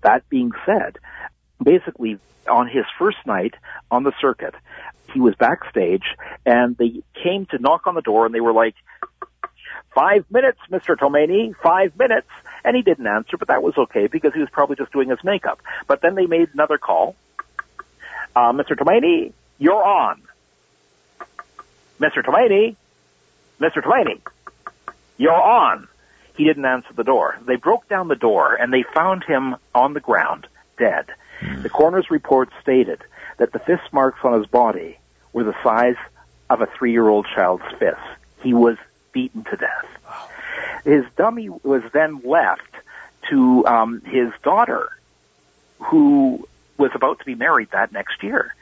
That 0.04 0.28
being 0.30 0.52
said, 0.66 0.98
basically 1.62 2.18
on 2.50 2.68
his 2.68 2.86
first 2.98 3.18
night 3.26 3.54
on 3.92 4.04
the 4.04 4.14
circuit, 4.20 4.56
he 5.14 5.20
was 5.20 5.36
backstage 5.36 6.04
and 6.46 6.78
they 6.78 7.02
came 7.24 7.46
to 7.48 7.58
knock 7.58 7.88
on 7.88 7.96
the 7.96 8.02
door 8.02 8.26
and 8.26 8.34
they 8.34 8.42
were 8.42 8.54
like, 8.54 8.76
five 9.94 10.26
minutes, 10.30 10.60
Mr. 10.72 10.96
Tomani, 10.96 11.56
five 11.62 11.98
minutes. 11.98 12.28
And 12.64 12.76
he 12.76 12.82
didn't 12.82 13.08
answer, 13.08 13.38
but 13.38 13.48
that 13.48 13.64
was 13.64 13.78
okay 13.78 14.08
because 14.08 14.34
he 14.34 14.40
was 14.40 14.50
probably 14.50 14.76
just 14.76 14.92
doing 14.92 15.10
his 15.10 15.20
makeup. 15.24 15.62
But 15.88 16.02
then 16.02 16.16
they 16.16 16.26
made 16.26 16.50
another 16.54 16.78
call. 16.78 17.16
Uh, 18.36 18.52
Mr. 18.52 18.78
Tomani, 18.78 19.34
you're 19.58 19.84
on. 19.84 20.22
Mr. 22.00 22.24
Tomani, 22.24 22.76
Mr. 23.60 23.84
Tomani, 23.84 24.22
you're 25.18 25.34
on. 25.34 25.88
He 26.36 26.46
didn't 26.46 26.66
answer 26.66 26.94
the 26.96 27.04
door. 27.04 27.38
They 27.46 27.58
broke 27.58 27.90
down 27.90 28.08
the 28.08 28.16
door 28.16 28.56
and 28.56 28.72
they 28.72 28.84
found 28.94 29.24
him 29.26 29.56
on 29.76 29.94
the 29.94 30.00
ground, 30.00 30.48
dead. 30.78 31.08
The 31.42 31.70
coroner's 31.70 32.10
report 32.12 32.50
stated 32.62 33.02
that 33.38 33.54
the 33.54 33.60
fist 33.60 33.84
marks 33.92 34.20
on 34.24 34.38
his 34.38 34.48
body 34.48 34.98
were 35.34 35.44
the 35.44 35.56
size 35.64 35.96
of 36.50 36.62
a 36.62 36.66
three-year-old 36.66 37.28
child's 37.34 37.64
fist. 37.78 38.00
He 38.42 38.54
was 38.54 38.78
beaten 39.12 39.44
to 39.46 39.56
death. 39.56 39.86
His 40.84 41.06
dummy 41.18 41.50
was 41.50 41.84
then 41.94 42.22
left 42.24 42.62
to 43.30 43.66
um, 43.66 44.02
his 44.02 44.32
daughter, 44.44 44.90
who 45.80 46.48
was 46.78 46.92
about 46.96 47.20
to 47.20 47.26
be 47.26 47.36
married 47.36 47.70
that 47.72 47.92
next 47.92 48.24
year. 48.24 48.56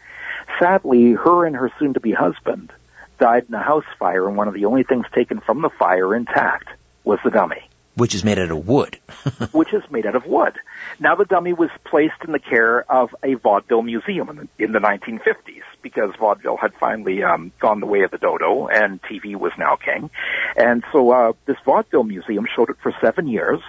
Sadly, 0.59 1.13
her 1.13 1.45
and 1.45 1.55
her 1.55 1.71
soon-to-be 1.79 2.11
husband 2.11 2.71
died 3.19 3.45
in 3.47 3.55
a 3.55 3.61
house 3.61 3.85
fire, 3.97 4.27
and 4.27 4.37
one 4.37 4.47
of 4.47 4.53
the 4.53 4.65
only 4.65 4.83
things 4.83 5.05
taken 5.13 5.39
from 5.39 5.61
the 5.61 5.69
fire 5.69 6.15
intact 6.15 6.69
was 7.03 7.19
the 7.23 7.31
dummy 7.31 7.67
Which 7.97 8.15
is 8.15 8.23
made 8.23 8.39
out 8.39 8.51
of 8.51 8.67
wood. 8.67 8.97
which 9.51 9.73
is 9.73 9.83
made 9.91 10.05
out 10.05 10.15
of 10.15 10.25
wood. 10.25 10.53
Now 10.99 11.15
the 11.15 11.25
dummy 11.25 11.51
was 11.53 11.69
placed 11.83 12.23
in 12.25 12.31
the 12.31 12.39
care 12.39 12.89
of 12.89 13.13
a 13.23 13.33
vaudeville 13.33 13.81
museum 13.81 14.29
in 14.29 14.35
the, 14.37 14.47
in 14.63 14.71
the 14.71 14.79
1950s 14.79 15.63
because 15.81 16.11
vaudeville 16.19 16.57
had 16.57 16.73
finally 16.79 17.23
um, 17.23 17.51
gone 17.59 17.79
the 17.79 17.85
way 17.85 18.01
of 18.01 18.11
the 18.11 18.17
dodo 18.17 18.67
and 18.67 19.01
TV 19.01 19.35
was 19.35 19.51
now 19.57 19.75
king. 19.75 20.09
And 20.55 20.83
so 20.91 21.11
uh, 21.11 21.33
this 21.45 21.57
vaudeville 21.65 22.03
museum 22.03 22.45
showed 22.55 22.69
it 22.69 22.77
for 22.81 22.93
seven 23.01 23.27
years. 23.27 23.59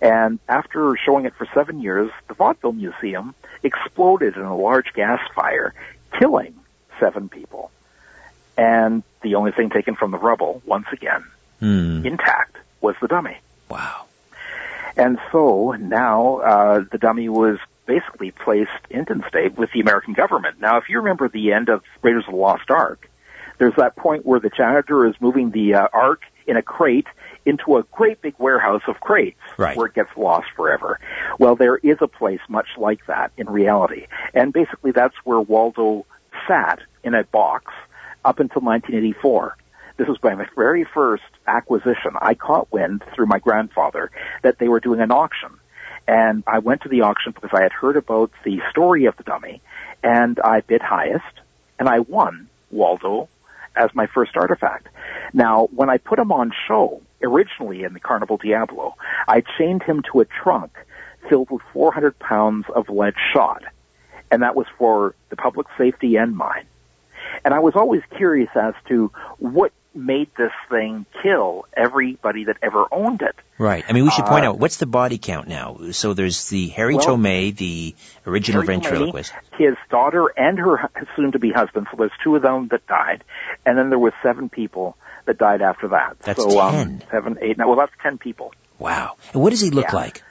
And 0.00 0.38
after 0.48 0.96
showing 1.04 1.24
it 1.24 1.34
for 1.36 1.46
seven 1.54 1.80
years, 1.80 2.10
the 2.28 2.34
vaudeville 2.34 2.72
museum 2.72 3.34
exploded 3.62 4.36
in 4.36 4.42
a 4.42 4.56
large 4.56 4.92
gas 4.94 5.20
fire, 5.34 5.74
killing 6.18 6.54
seven 7.00 7.28
people. 7.28 7.70
And 8.56 9.02
the 9.22 9.36
only 9.36 9.52
thing 9.52 9.70
taken 9.70 9.94
from 9.94 10.10
the 10.10 10.18
rubble, 10.18 10.62
once 10.66 10.86
again, 10.92 11.24
Hmm. 11.60 12.06
intact, 12.06 12.56
was 12.80 12.94
the 13.00 13.08
dummy. 13.08 13.36
Wow. 13.70 14.06
And 14.96 15.18
so 15.30 15.72
now 15.72 16.38
uh, 16.38 16.84
the 16.90 16.98
dummy 16.98 17.28
was 17.28 17.58
basically 17.86 18.32
placed 18.32 18.70
in 18.90 19.06
state 19.28 19.56
with 19.56 19.70
the 19.72 19.80
American 19.80 20.12
government. 20.12 20.60
Now, 20.60 20.78
if 20.78 20.88
you 20.88 20.98
remember 20.98 21.28
the 21.28 21.52
end 21.52 21.68
of 21.68 21.82
Raiders 22.02 22.24
of 22.26 22.32
the 22.34 22.36
Lost 22.40 22.70
Ark, 22.70 23.08
there's 23.58 23.74
that 23.76 23.96
point 23.96 24.26
where 24.26 24.40
the 24.40 24.50
janitor 24.50 25.06
is 25.06 25.14
moving 25.20 25.50
the 25.50 25.74
uh, 25.74 25.88
Ark 25.92 26.22
in 26.46 26.56
a 26.56 26.62
crate 26.62 27.06
into 27.46 27.76
a 27.76 27.82
great 27.92 28.20
big 28.20 28.34
warehouse 28.38 28.82
of 28.88 29.00
crates 29.00 29.38
Right. 29.56 29.76
where 29.76 29.86
it 29.86 29.94
gets 29.94 30.10
lost 30.16 30.46
forever. 30.54 31.00
Well, 31.38 31.56
there 31.56 31.76
is 31.76 31.98
a 32.00 32.08
place 32.08 32.40
much 32.48 32.68
like 32.76 33.06
that 33.06 33.32
in 33.36 33.48
reality. 33.48 34.06
And 34.34 34.52
basically 34.52 34.92
that's 34.92 35.14
where 35.24 35.40
Waldo 35.40 36.06
sat 36.46 36.80
in 37.02 37.14
a 37.14 37.24
box 37.24 37.72
up 38.24 38.38
until 38.38 38.62
1984. 38.62 39.56
This 39.98 40.06
was 40.06 40.18
my 40.22 40.46
very 40.54 40.84
first 40.84 41.24
acquisition. 41.48 42.12
I 42.20 42.34
caught 42.34 42.72
wind 42.72 43.02
through 43.14 43.26
my 43.26 43.40
grandfather 43.40 44.12
that 44.42 44.58
they 44.58 44.68
were 44.68 44.78
doing 44.78 45.00
an 45.00 45.10
auction. 45.10 45.50
And 46.06 46.44
I 46.46 46.60
went 46.60 46.82
to 46.82 46.88
the 46.88 47.02
auction 47.02 47.32
because 47.32 47.50
I 47.52 47.62
had 47.62 47.72
heard 47.72 47.96
about 47.96 48.30
the 48.44 48.60
story 48.70 49.06
of 49.06 49.16
the 49.16 49.24
dummy 49.24 49.60
and 50.02 50.38
I 50.42 50.60
bid 50.60 50.82
highest 50.82 51.40
and 51.80 51.88
I 51.88 51.98
won 51.98 52.48
Waldo 52.70 53.28
as 53.74 53.90
my 53.92 54.06
first 54.06 54.36
artifact. 54.36 54.86
Now, 55.32 55.68
when 55.74 55.90
I 55.90 55.98
put 55.98 56.20
him 56.20 56.30
on 56.30 56.52
show, 56.68 57.02
originally 57.20 57.82
in 57.82 57.92
the 57.92 58.00
Carnival 58.00 58.36
Diablo, 58.36 58.94
I 59.26 59.42
chained 59.58 59.82
him 59.82 60.02
to 60.12 60.20
a 60.20 60.24
trunk 60.24 60.72
filled 61.28 61.50
with 61.50 61.62
400 61.72 62.18
pounds 62.20 62.66
of 62.74 62.88
lead 62.88 63.14
shot. 63.32 63.64
And 64.30 64.42
that 64.42 64.54
was 64.54 64.66
for 64.78 65.16
the 65.28 65.36
public 65.36 65.66
safety 65.76 66.16
and 66.16 66.36
mine. 66.36 66.66
And 67.44 67.52
I 67.52 67.58
was 67.58 67.74
always 67.74 68.02
curious 68.16 68.50
as 68.54 68.74
to 68.88 69.10
what 69.38 69.72
made 69.98 70.28
this 70.36 70.52
thing 70.70 71.04
kill 71.22 71.66
everybody 71.76 72.44
that 72.44 72.56
ever 72.62 72.84
owned 72.92 73.22
it. 73.22 73.34
Right. 73.58 73.84
I 73.88 73.92
mean, 73.92 74.04
we 74.04 74.10
should 74.10 74.24
point 74.26 74.44
Uh, 74.44 74.50
out 74.50 74.58
what's 74.58 74.76
the 74.76 74.86
body 74.86 75.18
count 75.18 75.48
now. 75.48 75.76
So 75.90 76.14
there's 76.14 76.48
the 76.48 76.68
Harry 76.68 76.94
Well, 76.94 77.04
Tomei, 77.18 77.54
the 77.56 77.94
original 78.26 78.62
Harry 78.62 78.76
Tomei, 78.76 78.82
ventriloquist. 78.82 79.32
his 79.58 79.74
daughter 79.90 80.28
and 80.36 80.58
her 80.58 80.88
soon-to-be 81.16 81.50
husband. 81.52 81.88
So 81.90 81.96
there's 81.96 82.12
two 82.22 82.36
of 82.36 82.42
them 82.42 82.68
that 82.68 82.86
died, 82.86 83.24
and 83.66 83.76
then 83.76 83.90
there 83.90 83.98
was 83.98 84.12
seven 84.22 84.48
people 84.48 84.96
that 85.26 85.36
died 85.38 85.60
after 85.60 85.88
that. 85.88 86.18
That's 86.20 86.42
so, 86.42 86.48
10. 86.48 86.58
Um, 86.58 87.00
seven, 87.10 87.38
eight. 87.42 87.58
Now, 87.58 87.66
well, 87.68 87.76
that's 87.76 87.92
ten 88.02 88.16
people. 88.18 88.52
Wow. 88.78 89.16
And 89.32 89.42
what 89.42 89.50
does 89.50 89.60
he 89.60 89.70
look 89.70 89.86
Yeah. 89.88 89.96
like? 89.96 90.22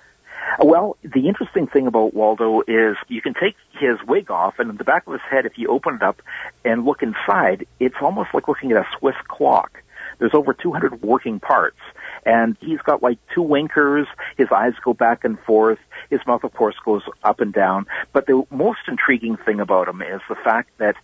Well, 0.59 0.97
the 1.03 1.27
interesting 1.27 1.67
thing 1.67 1.87
about 1.87 2.13
Waldo 2.13 2.61
is 2.61 2.95
you 3.07 3.21
can 3.21 3.33
take 3.33 3.55
his 3.79 3.97
wig 4.07 4.31
off, 4.31 4.55
and 4.59 4.69
in 4.69 4.77
the 4.77 4.83
back 4.83 5.05
of 5.07 5.13
his 5.13 5.21
head, 5.29 5.45
if 5.45 5.57
you 5.57 5.67
open 5.69 5.95
it 5.95 6.03
up 6.03 6.21
and 6.63 6.85
look 6.85 7.01
inside, 7.03 7.67
it's 7.79 7.95
almost 8.01 8.29
like 8.33 8.47
looking 8.47 8.71
at 8.71 8.77
a 8.77 8.85
Swiss 8.97 9.15
clock. 9.27 9.83
There's 10.19 10.33
over 10.33 10.53
200 10.53 11.03
working 11.03 11.39
parts, 11.39 11.77
and 12.25 12.57
he's 12.59 12.79
got 12.79 13.03
like 13.03 13.19
two 13.35 13.43
winkers. 13.43 14.07
His 14.35 14.47
eyes 14.51 14.73
go 14.83 14.93
back 14.93 15.23
and 15.23 15.39
forth. 15.39 15.79
His 16.09 16.19
mouth, 16.25 16.43
of 16.43 16.53
course, 16.53 16.75
goes 16.83 17.03
up 17.23 17.39
and 17.39 17.53
down. 17.53 17.85
But 18.13 18.25
the 18.25 18.43
most 18.49 18.79
intriguing 18.87 19.37
thing 19.37 19.59
about 19.59 19.87
him 19.87 20.01
is 20.01 20.21
the 20.27 20.35
fact 20.35 20.69
that 20.79 20.95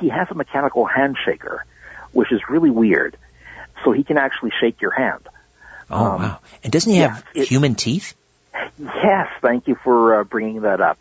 he 0.00 0.08
has 0.10 0.28
a 0.30 0.34
mechanical 0.34 0.86
handshaker, 0.86 1.60
which 2.12 2.30
is 2.30 2.40
really 2.50 2.70
weird. 2.70 3.16
So 3.84 3.92
he 3.92 4.02
can 4.02 4.18
actually 4.18 4.50
shake 4.60 4.82
your 4.82 4.90
hand. 4.90 5.28
Oh, 5.90 6.04
Um, 6.04 6.22
wow. 6.22 6.38
And 6.62 6.72
doesn't 6.72 6.92
he 6.92 6.98
have 6.98 7.24
it- 7.34 7.48
human 7.48 7.74
teeth? 7.74 8.14
Yes, 8.78 9.28
thank 9.42 9.66
you 9.66 9.76
for 9.82 10.20
uh, 10.20 10.24
bringing 10.24 10.62
that 10.62 10.80
up. 10.80 10.98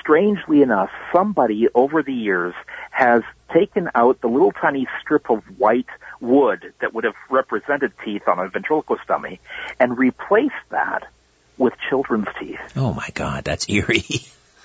Strangely 0.00 0.62
enough, 0.62 0.90
somebody 1.14 1.68
over 1.74 2.02
the 2.02 2.12
years 2.12 2.54
has 2.90 3.22
taken 3.52 3.90
out 3.94 4.20
the 4.20 4.28
little 4.28 4.52
tiny 4.52 4.86
strip 5.00 5.30
of 5.30 5.42
white 5.58 5.88
wood 6.20 6.72
that 6.80 6.94
would 6.94 7.04
have 7.04 7.14
represented 7.30 7.92
teeth 8.04 8.26
on 8.26 8.38
a 8.38 8.48
ventriloquist 8.48 9.06
dummy 9.06 9.40
and 9.78 9.96
replaced 9.98 10.54
that 10.70 11.08
with 11.56 11.74
children's 11.88 12.28
teeth. 12.38 12.60
Oh 12.76 12.92
my 12.92 13.08
God, 13.14 13.44
that's 13.44 13.68
eerie. 13.68 14.04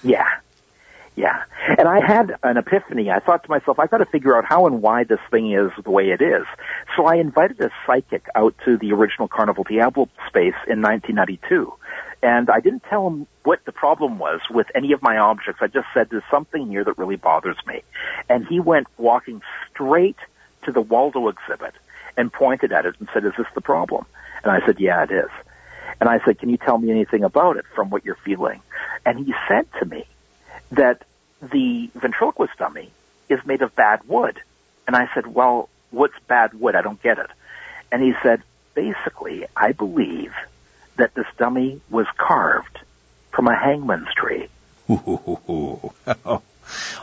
Yeah. 0.05 0.27
Yeah. 1.15 1.43
And 1.77 1.87
I 1.87 2.05
had 2.05 2.35
an 2.43 2.57
epiphany. 2.57 3.11
I 3.11 3.19
thought 3.19 3.43
to 3.43 3.49
myself, 3.49 3.79
I've 3.79 3.91
gotta 3.91 4.05
figure 4.05 4.35
out 4.35 4.45
how 4.45 4.65
and 4.65 4.81
why 4.81 5.03
this 5.03 5.19
thing 5.29 5.51
is 5.51 5.71
the 5.83 5.91
way 5.91 6.09
it 6.09 6.21
is. 6.21 6.45
So 6.95 7.05
I 7.05 7.15
invited 7.15 7.61
a 7.61 7.69
psychic 7.85 8.25
out 8.35 8.55
to 8.65 8.77
the 8.77 8.93
original 8.93 9.27
Carnival 9.27 9.63
Diablo 9.63 10.09
space 10.27 10.55
in 10.67 10.81
1992. 10.81 11.71
And 12.23 12.49
I 12.49 12.61
didn't 12.61 12.83
tell 12.89 13.05
him 13.05 13.27
what 13.43 13.59
the 13.65 13.71
problem 13.71 14.17
was 14.17 14.39
with 14.49 14.67
any 14.73 14.93
of 14.93 15.01
my 15.01 15.17
objects. 15.17 15.59
I 15.61 15.67
just 15.67 15.87
said, 15.93 16.07
there's 16.09 16.23
something 16.31 16.67
here 16.67 16.83
that 16.83 16.97
really 16.97 17.17
bothers 17.17 17.57
me. 17.67 17.83
And 18.29 18.47
he 18.47 18.59
went 18.59 18.87
walking 18.97 19.41
straight 19.71 20.15
to 20.65 20.71
the 20.71 20.81
Waldo 20.81 21.27
exhibit 21.27 21.73
and 22.15 22.31
pointed 22.31 22.71
at 22.71 22.85
it 22.85 22.95
and 22.99 23.09
said, 23.13 23.25
is 23.25 23.33
this 23.37 23.47
the 23.55 23.61
problem? 23.61 24.05
And 24.43 24.51
I 24.51 24.65
said, 24.65 24.79
yeah, 24.79 25.03
it 25.03 25.11
is. 25.11 25.29
And 25.99 26.09
I 26.09 26.19
said, 26.25 26.39
can 26.39 26.49
you 26.49 26.57
tell 26.57 26.77
me 26.77 26.91
anything 26.91 27.23
about 27.23 27.57
it 27.57 27.65
from 27.75 27.89
what 27.89 28.05
you're 28.05 28.17
feeling? 28.23 28.61
And 29.05 29.25
he 29.25 29.33
said 29.47 29.67
to 29.79 29.85
me 29.85 30.05
that 30.75 31.03
the 31.41 31.89
ventriloquist 31.95 32.53
dummy 32.57 32.91
is 33.29 33.39
made 33.45 33.61
of 33.61 33.75
bad 33.75 34.07
wood. 34.07 34.39
And 34.87 34.95
I 34.95 35.09
said, 35.13 35.27
well, 35.27 35.69
what's 35.91 36.13
bad 36.27 36.53
wood? 36.53 36.75
I 36.75 36.81
don't 36.81 37.01
get 37.01 37.19
it. 37.19 37.29
And 37.91 38.01
he 38.01 38.13
said, 38.23 38.41
basically, 38.73 39.45
I 39.55 39.71
believe 39.71 40.33
that 40.97 41.13
this 41.13 41.27
dummy 41.37 41.81
was 41.89 42.07
carved 42.17 42.79
from 43.31 43.47
a 43.47 43.55
hangman's 43.55 44.13
tree. 44.15 44.47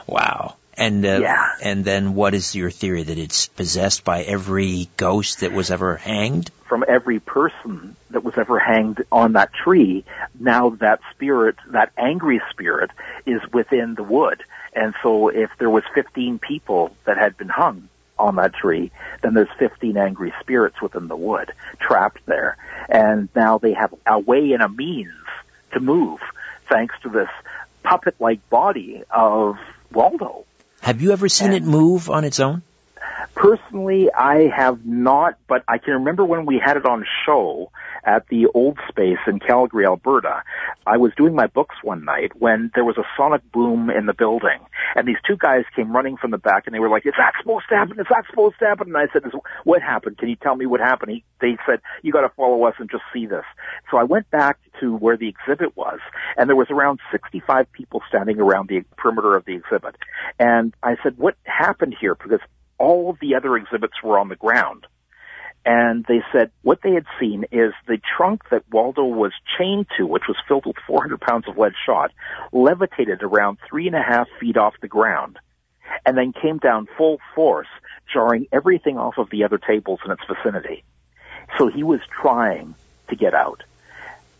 wow. 0.06 0.56
And 0.80 1.04
uh, 1.04 1.18
Yeah. 1.20 1.46
and 1.62 1.84
then 1.84 2.14
what 2.14 2.32
is 2.32 2.56
your 2.56 2.70
theory 2.70 3.02
that 3.02 3.18
it's 3.18 3.46
possessed 3.48 4.02
by 4.02 4.22
every 4.22 4.88
ghost 4.96 5.40
that 5.40 5.52
was 5.52 5.70
ever 5.70 5.96
hanged? 5.96 6.50
From 6.68 6.84
every 6.88 7.20
person 7.20 7.96
that 8.10 8.24
was 8.24 8.34
ever 8.38 8.58
hanged 8.58 9.04
on 9.12 9.34
that 9.34 9.52
tree, 9.52 10.04
now 10.38 10.70
that 10.80 11.00
spirit, 11.14 11.56
that 11.68 11.92
angry 11.98 12.40
spirit, 12.50 12.90
is 13.26 13.42
within 13.52 13.94
the 13.94 14.02
wood. 14.02 14.42
And 14.74 14.94
so 15.02 15.28
if 15.28 15.50
there 15.58 15.68
was 15.68 15.82
15 15.94 16.38
people 16.38 16.96
that 17.04 17.18
had 17.18 17.36
been 17.36 17.48
hung 17.50 17.88
on 18.18 18.36
that 18.36 18.54
tree, 18.54 18.90
then 19.22 19.34
there's 19.34 19.48
15 19.58 19.98
angry 19.98 20.32
spirits 20.40 20.80
within 20.80 21.08
the 21.08 21.16
wood, 21.16 21.52
trapped 21.78 22.24
there. 22.24 22.56
And 22.88 23.28
now 23.34 23.58
they 23.58 23.74
have 23.74 23.92
a 24.06 24.18
way 24.18 24.52
and 24.52 24.62
a 24.62 24.68
means 24.68 25.12
to 25.72 25.80
move, 25.80 26.20
thanks 26.70 26.94
to 27.02 27.10
this 27.10 27.28
puppet-like 27.82 28.48
body 28.48 29.02
of 29.10 29.56
Waldo. 29.92 30.44
Have 30.80 31.02
you 31.02 31.12
ever 31.12 31.28
seen 31.28 31.52
it 31.52 31.62
move 31.62 32.10
on 32.10 32.24
its 32.24 32.40
own? 32.40 32.62
Personally, 33.34 34.10
I 34.12 34.48
have 34.54 34.84
not, 34.84 35.36
but 35.46 35.62
I 35.68 35.78
can 35.78 35.94
remember 35.94 36.24
when 36.24 36.46
we 36.46 36.58
had 36.58 36.76
it 36.76 36.84
on 36.84 37.04
show 37.26 37.70
at 38.04 38.26
the 38.28 38.46
old 38.54 38.78
space 38.88 39.18
in 39.26 39.38
Calgary, 39.38 39.86
Alberta. 39.86 40.42
I 40.86 40.96
was 40.96 41.12
doing 41.16 41.34
my 41.34 41.46
books 41.46 41.76
one 41.82 42.04
night 42.04 42.32
when 42.38 42.70
there 42.74 42.84
was 42.84 42.96
a 42.98 43.04
sonic 43.16 43.42
boom 43.52 43.90
in 43.90 44.06
the 44.06 44.14
building, 44.14 44.58
and 44.94 45.06
these 45.06 45.20
two 45.26 45.36
guys 45.36 45.64
came 45.74 45.92
running 45.92 46.16
from 46.16 46.30
the 46.30 46.38
back, 46.38 46.64
and 46.66 46.74
they 46.74 46.78
were 46.78 46.88
like, 46.88 47.06
"Is 47.06 47.14
that 47.18 47.32
supposed 47.40 47.68
to 47.68 47.76
happen? 47.76 48.00
Is 48.00 48.06
that 48.10 48.24
supposed 48.28 48.58
to 48.60 48.66
happen?" 48.66 48.88
And 48.88 48.96
I 48.96 49.12
said, 49.12 49.22
"What 49.64 49.82
happened? 49.82 50.18
Can 50.18 50.28
you 50.28 50.36
tell 50.36 50.56
me 50.56 50.66
what 50.66 50.80
happened?" 50.80 51.12
He, 51.12 51.24
they 51.40 51.56
said, 51.66 51.80
"You 52.02 52.12
got 52.12 52.22
to 52.22 52.30
follow 52.30 52.64
us 52.64 52.74
and 52.78 52.90
just 52.90 53.04
see 53.12 53.26
this." 53.26 53.44
So 53.90 53.98
I 53.98 54.04
went 54.04 54.30
back 54.30 54.58
to 54.80 54.96
where 54.96 55.16
the 55.16 55.28
exhibit 55.28 55.76
was, 55.76 56.00
and 56.36 56.48
there 56.48 56.56
was 56.56 56.70
around 56.70 57.00
65 57.12 57.70
people 57.72 58.02
standing 58.08 58.40
around 58.40 58.68
the 58.68 58.82
perimeter 58.96 59.36
of 59.36 59.44
the 59.44 59.54
exhibit, 59.54 59.96
and 60.38 60.74
I 60.82 60.96
said, 61.02 61.18
"What 61.18 61.36
happened 61.44 61.94
here?" 62.00 62.14
Because 62.14 62.40
all 62.78 63.10
of 63.10 63.18
the 63.20 63.34
other 63.34 63.56
exhibits 63.56 64.02
were 64.02 64.18
on 64.18 64.28
the 64.28 64.36
ground. 64.36 64.86
And 65.64 66.04
they 66.06 66.22
said 66.32 66.50
what 66.62 66.80
they 66.82 66.92
had 66.92 67.04
seen 67.18 67.44
is 67.52 67.72
the 67.86 67.98
trunk 68.16 68.42
that 68.50 68.64
Waldo 68.70 69.04
was 69.04 69.32
chained 69.58 69.86
to, 69.98 70.06
which 70.06 70.24
was 70.26 70.36
filled 70.48 70.64
with 70.66 70.76
400 70.86 71.20
pounds 71.20 71.46
of 71.48 71.58
lead 71.58 71.74
shot, 71.84 72.12
levitated 72.52 73.22
around 73.22 73.58
three 73.68 73.86
and 73.86 73.96
a 73.96 74.02
half 74.02 74.26
feet 74.40 74.56
off 74.56 74.74
the 74.80 74.88
ground 74.88 75.38
and 76.06 76.16
then 76.16 76.32
came 76.32 76.58
down 76.58 76.88
full 76.96 77.18
force, 77.34 77.68
jarring 78.12 78.46
everything 78.52 78.96
off 78.96 79.18
of 79.18 79.28
the 79.30 79.44
other 79.44 79.58
tables 79.58 80.00
in 80.04 80.10
its 80.10 80.22
vicinity. 80.28 80.82
So 81.58 81.68
he 81.68 81.82
was 81.82 82.00
trying 82.22 82.74
to 83.08 83.16
get 83.16 83.34
out. 83.34 83.62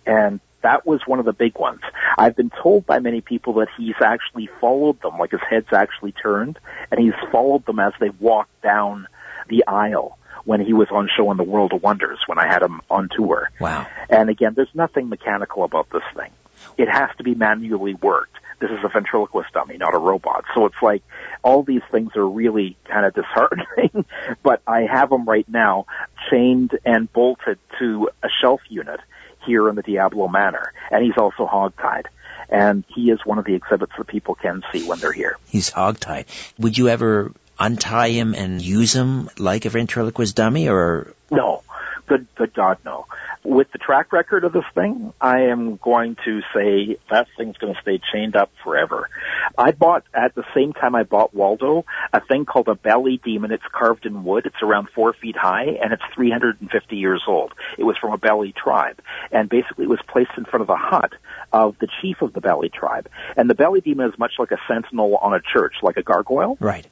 And 0.07 0.41
that 0.63 0.87
was 0.87 1.01
one 1.07 1.19
of 1.19 1.25
the 1.25 1.33
big 1.33 1.59
ones. 1.59 1.81
I've 2.19 2.37
been 2.37 2.51
told 2.63 2.87
by 2.87 2.99
many 2.99 3.21
people 3.21 3.55
that 3.55 3.69
he's 3.77 3.95
actually 4.03 4.49
followed 4.61 5.01
them, 5.03 5.19
like 5.19 5.33
his 5.33 5.41
head's 5.49 5.73
actually 5.73 6.13
turned, 6.13 6.59
and 6.91 7.01
he's 7.01 7.15
followed 7.33 7.67
them 7.67 7.79
as 7.79 7.93
they 8.01 8.11
walked 8.11 8.63
down 8.63 9.07
the 9.49 9.65
aisle 9.67 10.19
when 10.45 10.61
he 10.61 10.73
was 10.73 10.89
on 10.91 11.09
show 11.17 11.31
in 11.31 11.37
the 11.37 11.43
World 11.43 11.73
of 11.73 11.83
Wonders 11.83 12.19
when 12.27 12.39
I 12.39 12.47
had 12.47 12.63
him 12.63 12.81
on 12.91 13.09
tour. 13.15 13.51
Wow. 13.61 13.87
And 14.09 14.31
again, 14.31 14.55
there's 14.55 14.75
nothing 14.75 15.09
mechanical 15.09 15.65
about 15.65 15.89
this 15.91 16.03
thing. 16.17 16.31
It 16.77 16.89
has 16.89 17.11
to 17.19 17.25
be 17.25 17.35
manually 17.35 17.95
worked. 17.95 18.37
This 18.61 18.71
is 18.71 18.79
a 18.85 18.89
ventriloquist 18.89 19.53
dummy, 19.55 19.79
not 19.79 19.95
a 19.95 19.99
robot. 19.99 20.45
So 20.55 20.67
it's 20.67 20.83
like 20.83 21.03
all 21.43 21.63
these 21.63 21.81
things 21.91 22.15
are 22.15 22.29
really 22.29 22.77
kind 22.85 23.07
of 23.07 23.15
disheartening, 23.15 24.05
but 24.43 24.61
I 24.67 24.83
have 24.83 25.11
him 25.11 25.25
right 25.25 25.49
now 25.49 25.87
chained 26.31 26.79
and 26.85 27.11
bolted 27.11 27.59
to 27.79 28.11
a 28.23 28.29
shelf 28.43 28.61
unit 28.69 29.01
here 29.47 29.69
in 29.71 29.77
the 29.77 29.83
Diablo 29.83 30.29
Manor. 30.29 30.75
And 30.91 31.03
he's 31.03 31.17
also 31.17 31.47
hogtied. 31.47 32.05
And 32.51 32.85
he 32.89 33.11
is 33.11 33.21
one 33.25 33.39
of 33.39 33.45
the 33.45 33.55
exhibits 33.55 33.93
that 33.97 34.07
people 34.09 34.35
can 34.35 34.63
see 34.73 34.87
when 34.87 34.99
they're 34.99 35.13
here. 35.13 35.39
He's 35.47 35.71
hogtied. 35.71 36.27
Would 36.59 36.77
you 36.77 36.89
ever 36.89 37.33
untie 37.61 38.11
him 38.11 38.35
and 38.35 38.61
use 38.61 38.95
him 38.95 39.29
like 39.39 39.65
a 39.65 39.71
ventriloquist 39.71 40.35
dummy, 40.35 40.69
or 40.69 41.15
No. 41.31 41.63
Good, 42.11 42.27
good 42.35 42.53
God, 42.55 42.79
no. 42.85 43.07
With 43.45 43.71
the 43.71 43.79
track 43.79 44.13
record 44.13 44.43
of 44.43 44.53
this 44.53 44.65
thing, 44.75 45.13
I 45.21 45.43
am 45.43 45.77
going 45.77 46.17
to 46.25 46.41
say 46.53 46.97
that 47.09 47.29
thing's 47.39 47.57
going 47.57 47.73
to 47.73 47.81
stay 47.81 48.01
chained 48.13 48.35
up 48.35 48.51
forever. 48.65 49.09
I 49.57 49.71
bought, 49.71 50.03
at 50.13 50.35
the 50.35 50.43
same 50.53 50.73
time 50.73 50.97
I 50.97 51.05
bought 51.05 51.33
Waldo, 51.33 51.85
a 52.13 52.21
thing 52.21 52.47
called 52.47 52.67
a 52.67 52.75
belly 52.75 53.21
demon. 53.25 53.53
It's 53.53 53.63
carved 53.73 54.07
in 54.07 54.25
wood. 54.25 54.45
It's 54.47 54.61
around 54.61 54.89
four 54.93 55.13
feet 55.13 55.37
high 55.37 55.79
and 55.81 55.93
it's 55.93 56.03
350 56.17 56.97
years 56.97 57.23
old. 57.29 57.53
It 57.79 57.85
was 57.85 57.97
from 57.97 58.13
a 58.13 58.19
belly 58.19 58.53
tribe. 58.61 59.01
And 59.31 59.49
basically 59.49 59.85
it 59.85 59.91
was 59.91 60.01
placed 60.09 60.33
in 60.37 60.47
front 60.47 60.63
of 60.63 60.67
the 60.67 60.77
hut 60.77 61.13
of 61.53 61.77
the 61.79 61.87
chief 62.03 62.23
of 62.23 62.33
the 62.33 62.41
belly 62.41 62.71
tribe. 62.71 63.09
And 63.37 63.49
the 63.49 63.55
belly 63.55 63.81
demon 63.81 64.11
is 64.11 64.19
much 64.19 64.33
like 64.41 64.51
a 64.51 64.59
sentinel 64.67 65.17
on 65.17 65.33
a 65.33 65.41
church, 65.41 65.75
like 65.83 65.97
a 65.97 66.03
gargoyle 66.03 66.59
right? 66.59 66.87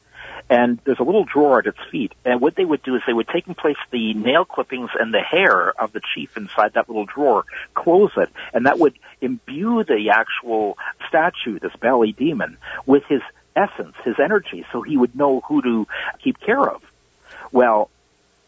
And 0.51 0.79
there's 0.85 0.99
a 0.99 1.05
little 1.05 1.25
drawer 1.25 1.59
at 1.59 1.67
its 1.67 1.79
feet. 1.91 2.13
And 2.25 2.41
what 2.41 2.55
they 2.57 2.65
would 2.65 2.83
do 2.83 2.97
is 2.97 3.03
they 3.07 3.13
would 3.13 3.29
take 3.29 3.47
and 3.47 3.57
place 3.57 3.77
the 3.91 4.15
nail 4.15 4.45
clippings 4.45 4.91
and 4.99 5.13
the 5.13 5.21
hair 5.21 5.73
of 5.81 5.93
the 5.93 6.01
chief 6.15 6.37
inside 6.37 6.75
that 6.75 6.89
little 6.89 7.05
drawer, 7.05 7.45
close 7.75 8.13
it, 8.17 8.31
and 8.55 8.67
that 8.67 8.79
would 8.79 8.99
imbue 9.21 9.85
the 9.85 10.11
actual 10.11 10.79
statue, 11.09 11.59
this 11.59 11.75
belly 11.81 12.13
demon, 12.13 12.57
with 12.87 13.05
his 13.09 13.23
essence, 13.55 13.95
his 14.05 14.17
energy, 14.23 14.65
so 14.73 14.83
he 14.83 14.97
would 14.97 15.15
know 15.15 15.41
who 15.41 15.61
to 15.63 15.87
keep 16.23 16.41
care 16.41 16.69
of. 16.69 16.83
Well, 17.53 17.91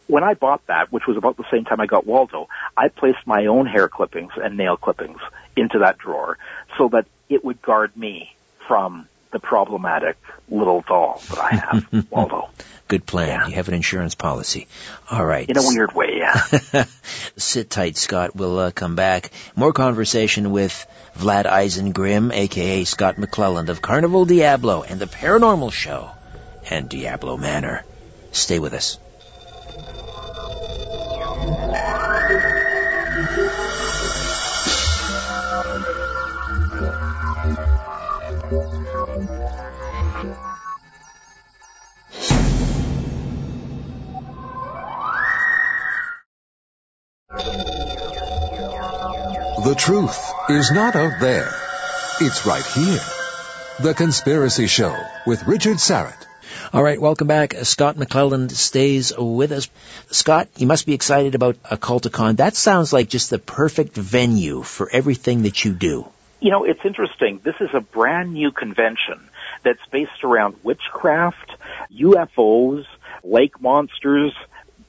when 0.07 0.23
I 0.23 0.33
bought 0.33 0.65
that, 0.67 0.91
which 0.91 1.07
was 1.07 1.17
about 1.17 1.37
the 1.37 1.45
same 1.51 1.65
time 1.65 1.79
I 1.79 1.85
got 1.85 2.05
Waldo, 2.05 2.49
I 2.75 2.89
placed 2.89 3.25
my 3.25 3.45
own 3.45 3.65
hair 3.65 3.87
clippings 3.87 4.33
and 4.35 4.57
nail 4.57 4.75
clippings 4.75 5.19
into 5.55 5.79
that 5.79 5.97
drawer 5.97 6.37
so 6.77 6.89
that 6.89 7.05
it 7.29 7.45
would 7.45 7.61
guard 7.61 7.95
me 7.95 8.35
from 8.67 9.07
the 9.31 9.39
problematic 9.39 10.17
little 10.49 10.83
doll 10.87 11.21
that 11.29 11.39
I 11.39 11.55
have, 11.55 12.05
Waldo. 12.11 12.49
Good 12.87 13.05
plan. 13.05 13.27
Yeah. 13.29 13.47
You 13.47 13.55
have 13.55 13.69
an 13.69 13.73
insurance 13.73 14.15
policy. 14.15 14.67
All 15.09 15.25
right. 15.25 15.49
In 15.49 15.57
a 15.57 15.61
weird 15.63 15.95
way, 15.95 16.17
yeah. 16.17 16.83
Sit 17.37 17.69
tight, 17.69 17.95
Scott. 17.95 18.35
We'll 18.35 18.59
uh, 18.59 18.71
come 18.71 18.97
back. 18.97 19.31
More 19.55 19.71
conversation 19.71 20.51
with 20.51 20.85
Vlad 21.17 21.45
Eisengrim, 21.45 22.33
aka 22.33 22.83
Scott 22.83 23.15
McClelland 23.15 23.69
of 23.69 23.81
Carnival 23.81 24.25
Diablo 24.25 24.83
and 24.83 24.99
the 24.99 25.05
Paranormal 25.05 25.71
Show 25.71 26.11
and 26.69 26.89
Diablo 26.89 27.37
Manor. 27.37 27.85
Stay 28.33 28.59
with 28.59 28.73
us. 28.73 28.97
The 49.63 49.75
truth 49.75 50.33
is 50.49 50.71
not 50.71 50.95
out 50.95 51.19
there. 51.19 51.53
It's 52.19 52.47
right 52.47 52.65
here. 52.65 52.99
The 53.79 53.93
Conspiracy 53.93 54.65
Show 54.65 54.95
with 55.27 55.45
Richard 55.45 55.77
Syrett. 55.77 56.25
All 56.73 56.81
right, 56.81 56.99
welcome 56.99 57.27
back. 57.27 57.53
Scott 57.61 57.95
McClelland 57.95 58.49
stays 58.49 59.13
with 59.15 59.51
us. 59.51 59.69
Scott, 60.09 60.47
you 60.57 60.65
must 60.65 60.87
be 60.87 60.95
excited 60.95 61.35
about 61.35 61.61
Occulticon. 61.61 62.37
That 62.37 62.55
sounds 62.55 62.91
like 62.91 63.07
just 63.07 63.29
the 63.29 63.37
perfect 63.37 63.95
venue 63.95 64.63
for 64.63 64.89
everything 64.91 65.43
that 65.43 65.63
you 65.63 65.73
do. 65.73 66.07
You 66.39 66.49
know, 66.49 66.63
it's 66.63 66.83
interesting. 66.83 67.39
This 67.43 67.55
is 67.59 67.69
a 67.75 67.81
brand 67.81 68.33
new 68.33 68.51
convention 68.51 69.29
that's 69.63 69.85
based 69.91 70.23
around 70.23 70.55
witchcraft, 70.63 71.51
UFOs, 71.91 72.85
lake 73.23 73.61
monsters, 73.61 74.33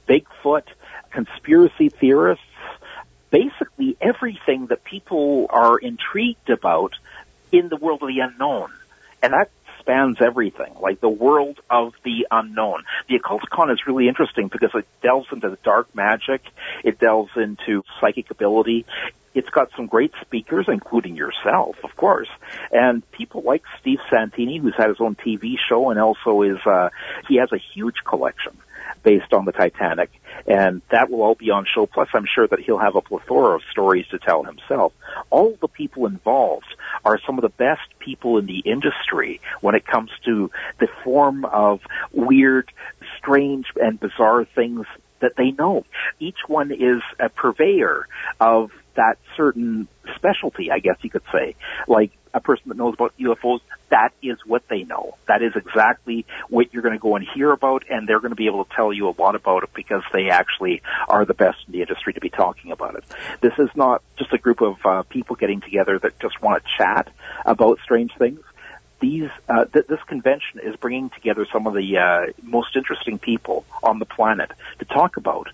Bigfoot, 0.08 0.64
conspiracy 1.10 1.90
theorists, 1.90 2.44
basically 3.32 3.96
everything 4.00 4.66
that 4.66 4.84
people 4.84 5.46
are 5.50 5.78
intrigued 5.78 6.50
about 6.50 6.92
in 7.50 7.68
the 7.68 7.76
world 7.76 8.02
of 8.02 8.08
the 8.08 8.20
unknown. 8.20 8.70
And 9.22 9.32
that 9.32 9.50
spans 9.80 10.18
everything, 10.20 10.74
like 10.80 11.00
the 11.00 11.08
world 11.08 11.58
of 11.68 11.94
the 12.04 12.28
unknown. 12.30 12.84
The 13.08 13.18
Occulticon 13.18 13.72
is 13.72 13.80
really 13.86 14.06
interesting 14.06 14.48
because 14.48 14.70
it 14.74 14.86
delves 15.02 15.26
into 15.32 15.50
the 15.50 15.58
dark 15.64 15.92
magic, 15.94 16.42
it 16.84 17.00
delves 17.00 17.32
into 17.36 17.82
psychic 18.00 18.30
ability, 18.30 18.86
it's 19.34 19.48
got 19.48 19.70
some 19.76 19.86
great 19.86 20.12
speakers, 20.20 20.66
including 20.68 21.16
yourself, 21.16 21.76
of 21.82 21.96
course, 21.96 22.28
and 22.70 23.08
people 23.12 23.42
like 23.42 23.62
Steve 23.80 23.98
Santini, 24.10 24.58
who's 24.58 24.74
had 24.76 24.88
his 24.88 25.00
own 25.00 25.16
TV 25.16 25.54
show 25.68 25.90
and 25.90 25.98
also 25.98 26.42
is, 26.42 26.58
uh, 26.66 26.90
he 27.28 27.36
has 27.36 27.50
a 27.52 27.58
huge 27.74 27.96
collection 28.06 28.58
based 29.02 29.32
on 29.32 29.44
the 29.44 29.52
Titanic, 29.52 30.10
and 30.46 30.82
that 30.90 31.10
will 31.10 31.22
all 31.22 31.34
be 31.34 31.50
on 31.50 31.66
show. 31.72 31.86
Plus, 31.86 32.08
I'm 32.14 32.26
sure 32.32 32.46
that 32.46 32.60
he'll 32.60 32.78
have 32.78 32.96
a 32.96 33.00
plethora 33.00 33.56
of 33.56 33.62
stories 33.70 34.06
to 34.10 34.18
tell 34.18 34.44
himself. 34.44 34.92
All 35.30 35.56
the 35.60 35.68
people 35.68 36.06
involved 36.06 36.66
are 37.04 37.18
some 37.26 37.38
of 37.38 37.42
the 37.42 37.48
best 37.48 37.88
people 37.98 38.38
in 38.38 38.46
the 38.46 38.60
industry 38.60 39.40
when 39.60 39.74
it 39.74 39.86
comes 39.86 40.10
to 40.24 40.50
the 40.78 40.88
form 41.04 41.44
of 41.44 41.80
weird, 42.12 42.70
strange, 43.18 43.66
and 43.80 43.98
bizarre 43.98 44.44
things 44.44 44.86
that 45.20 45.32
they 45.36 45.52
know. 45.52 45.84
Each 46.18 46.38
one 46.46 46.72
is 46.72 47.02
a 47.18 47.28
purveyor 47.28 48.06
of 48.40 48.70
that 48.94 49.18
certain 49.36 49.88
specialty, 50.16 50.70
I 50.70 50.78
guess 50.78 50.96
you 51.02 51.10
could 51.10 51.22
say. 51.32 51.54
Like 51.88 52.12
a 52.34 52.40
person 52.40 52.64
that 52.68 52.76
knows 52.76 52.94
about 52.94 53.14
UFOs, 53.18 53.60
that 53.90 54.12
is 54.22 54.38
what 54.46 54.66
they 54.68 54.84
know. 54.84 55.16
That 55.28 55.42
is 55.42 55.52
exactly 55.54 56.24
what 56.48 56.72
you're 56.72 56.82
going 56.82 56.94
to 56.94 57.00
go 57.00 57.16
and 57.16 57.26
hear 57.34 57.52
about, 57.52 57.84
and 57.90 58.08
they're 58.08 58.20
going 58.20 58.30
to 58.30 58.36
be 58.36 58.46
able 58.46 58.64
to 58.64 58.74
tell 58.74 58.92
you 58.92 59.08
a 59.08 59.14
lot 59.18 59.34
about 59.34 59.64
it 59.64 59.70
because 59.74 60.02
they 60.12 60.30
actually 60.30 60.82
are 61.08 61.24
the 61.24 61.34
best 61.34 61.58
in 61.66 61.72
the 61.72 61.80
industry 61.80 62.14
to 62.14 62.20
be 62.20 62.30
talking 62.30 62.72
about 62.72 62.94
it. 62.94 63.04
This 63.40 63.52
is 63.58 63.68
not 63.74 64.02
just 64.18 64.32
a 64.32 64.38
group 64.38 64.62
of 64.62 64.76
uh, 64.84 65.02
people 65.02 65.36
getting 65.36 65.60
together 65.60 65.98
that 65.98 66.18
just 66.20 66.40
want 66.40 66.62
to 66.62 66.70
chat 66.78 67.12
about 67.44 67.78
strange 67.84 68.12
things 68.18 68.40
these 69.00 69.28
uh, 69.48 69.64
th- 69.64 69.86
this 69.88 69.98
convention 70.06 70.60
is 70.62 70.76
bringing 70.76 71.10
together 71.10 71.44
some 71.52 71.66
of 71.66 71.74
the 71.74 71.98
uh, 71.98 72.32
most 72.40 72.76
interesting 72.76 73.18
people 73.18 73.66
on 73.82 73.98
the 73.98 74.06
planet 74.06 74.52
to 74.78 74.84
talk 74.84 75.16
about 75.16 75.48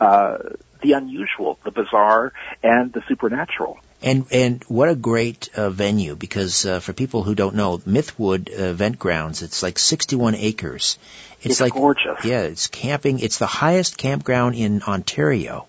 uh, 0.00 0.38
the 0.84 0.92
unusual, 0.92 1.58
the 1.64 1.70
bizarre, 1.70 2.32
and 2.62 2.92
the 2.92 3.02
supernatural. 3.08 3.78
And 4.02 4.26
and 4.30 4.62
what 4.68 4.90
a 4.90 4.94
great 4.94 5.48
uh, 5.56 5.70
venue 5.70 6.14
because 6.14 6.66
uh, 6.66 6.80
for 6.80 6.92
people 6.92 7.22
who 7.22 7.34
don't 7.34 7.54
know, 7.54 7.78
Mythwood 7.78 8.50
uh, 8.50 8.64
Event 8.64 8.98
Grounds, 8.98 9.40
it's 9.42 9.62
like 9.62 9.78
61 9.78 10.34
acres. 10.34 10.98
It's 11.42 11.60
like 11.60 11.72
gorgeous. 11.72 12.22
Yeah, 12.24 12.42
it's 12.42 12.66
camping. 12.68 13.18
It's 13.18 13.38
the 13.38 13.46
highest 13.46 13.96
campground 13.96 14.56
in 14.56 14.82
Ontario, 14.82 15.66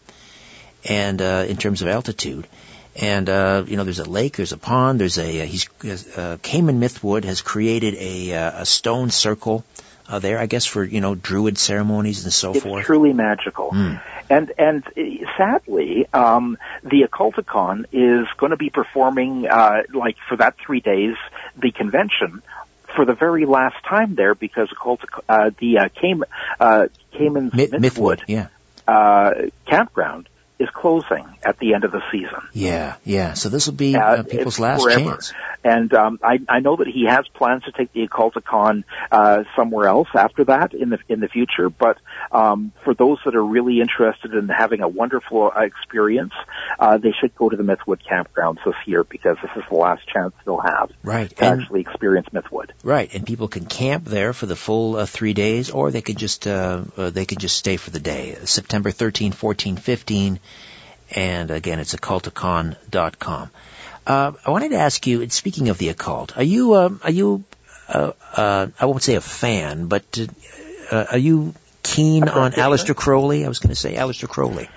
and 0.83 1.21
uh, 1.21 1.45
in 1.47 1.57
terms 1.57 1.81
of 1.81 1.87
altitude. 1.87 2.45
And 2.97 3.29
uh, 3.29 3.63
you 3.67 3.77
know, 3.77 3.83
there's 3.85 3.99
a 3.99 4.09
lake, 4.09 4.35
there's 4.37 4.53
a 4.53 4.57
pond, 4.57 4.99
there's 4.99 5.17
a 5.17 5.41
uh, 5.41 5.45
he's 5.45 5.69
uh, 6.17 6.37
Cayman 6.41 6.79
Mythwood 6.79 7.23
has 7.25 7.41
created 7.41 7.95
a 7.95 8.33
uh, 8.33 8.61
a 8.61 8.65
stone 8.65 9.11
circle 9.11 9.63
uh, 10.07 10.19
there, 10.19 10.39
I 10.39 10.45
guess, 10.45 10.65
for 10.65 10.83
you 10.83 11.01
know 11.01 11.15
druid 11.15 11.57
ceremonies 11.57 12.23
and 12.23 12.33
so 12.33 12.53
It's 12.53 12.63
forth. 12.63 12.85
truly 12.85 13.13
magical. 13.13 13.71
Mm. 13.71 14.01
And 14.29 14.51
and 14.57 14.83
uh, 14.87 15.01
sadly, 15.37 16.07
um, 16.13 16.57
the 16.83 17.03
Occulticon 17.07 17.85
is 17.91 18.27
going 18.37 18.49
to 18.51 18.57
be 18.57 18.69
performing 18.69 19.47
uh, 19.47 19.83
like 19.93 20.17
for 20.27 20.37
that 20.37 20.55
three 20.65 20.79
days 20.79 21.15
the 21.61 21.71
convention 21.71 22.41
for 22.95 23.05
the 23.05 23.13
very 23.13 23.45
last 23.45 23.75
time 23.87 24.15
there 24.15 24.33
because 24.35 24.69
Occultic- 24.69 25.19
uh, 25.29 25.51
the 25.59 25.77
uh, 25.79 25.89
Cayman 26.01 26.27
uh, 26.59 26.87
Cayman's 27.11 27.53
Myth- 27.53 27.71
Mythwood 27.71 28.21
yeah, 28.27 28.47
uh, 28.87 29.31
campground 29.67 30.27
is 30.57 30.69
closing 30.69 31.25
at 31.43 31.59
the 31.59 31.73
end 31.73 31.83
of 31.83 31.91
the 31.91 32.01
season. 32.13 32.39
yeah, 32.53 32.95
yeah. 33.03 33.33
So 33.33 33.49
this 33.49 33.67
will 33.67 33.73
be 33.73 33.93
Uh, 33.97 33.99
uh, 33.99 34.23
people's 34.23 34.57
last 34.57 34.83
forever. 34.83 35.01
chance. 35.11 35.33
And 35.65 35.93
um, 35.93 36.17
I, 36.23 36.39
I 36.47 36.61
know 36.61 36.77
that 36.77 36.87
he 36.87 37.07
has 37.09 37.27
plans 37.27 37.63
to 37.63 37.73
take 37.73 37.91
the 37.91 38.07
Occulticon 38.07 38.85
uh, 39.11 39.43
somewhere 39.57 39.89
else 39.89 40.07
after 40.15 40.45
that 40.45 40.73
in 40.73 40.91
the 40.91 40.99
in 41.09 41.19
the 41.19 41.27
future. 41.27 41.69
But 41.69 41.97
um, 42.31 42.71
for 42.83 42.93
those 42.93 43.19
that 43.25 43.35
are 43.35 43.43
really 43.43 43.81
interested 43.81 44.33
in 44.33 44.49
having 44.49 44.81
a 44.81 44.87
wonderful 44.87 45.51
uh, 45.55 45.61
experience, 45.61 46.33
uh, 46.79 46.97
they 46.97 47.13
should 47.19 47.35
go 47.35 47.49
to 47.49 47.57
the 47.57 47.63
Mythwood 47.63 48.01
campgrounds 48.03 48.63
this 48.65 48.75
year 48.85 49.03
because 49.03 49.37
this 49.41 49.51
is 49.55 49.63
the 49.69 49.75
last 49.75 50.07
chance 50.07 50.33
they'll 50.45 50.59
have 50.59 50.91
Right, 51.03 51.29
to 51.29 51.43
and 51.43 51.61
actually 51.61 51.81
experience 51.81 52.27
Mythwood. 52.33 52.71
Right, 52.83 53.13
and 53.13 53.25
people 53.25 53.47
can 53.47 53.65
camp 53.65 54.05
there 54.05 54.33
for 54.33 54.45
the 54.45 54.55
full 54.55 54.95
uh, 54.95 55.05
three 55.05 55.33
days, 55.33 55.69
or 55.69 55.91
they 55.91 56.01
could 56.01 56.17
just 56.17 56.47
uh, 56.47 56.83
uh, 56.97 57.09
they 57.09 57.25
could 57.25 57.39
just 57.39 57.57
stay 57.57 57.77
for 57.77 57.91
the 57.91 57.99
day. 57.99 58.37
September 58.45 58.91
13, 58.91 59.31
14, 59.31 59.77
15, 59.77 60.39
and 61.11 61.51
again, 61.51 61.79
it's 61.79 61.95
occulticon.com. 61.95 63.49
Uh, 64.07 64.31
I 64.45 64.51
wanted 64.51 64.69
to 64.69 64.77
ask 64.77 65.05
you. 65.07 65.27
Speaking 65.29 65.69
of 65.69 65.77
the 65.77 65.89
occult, 65.89 66.37
are 66.37 66.43
you 66.43 66.75
um, 66.75 67.01
are 67.03 67.11
you 67.11 67.43
uh, 67.87 68.11
uh, 68.33 68.67
I 68.79 68.85
won't 68.85 69.01
say 69.01 69.15
a 69.15 69.21
fan, 69.21 69.87
but 69.87 70.03
uh, 70.19 70.95
uh, 70.95 71.05
are 71.11 71.17
you 71.17 71.53
keen 71.85 72.27
on 72.27 72.51
Aleister 72.51 72.95
Crowley? 72.95 73.45
I 73.45 73.47
was 73.47 73.59
going 73.59 73.69
to 73.69 73.79
say 73.79 73.95
Aleister 73.95 74.27
Crowley. 74.27 74.69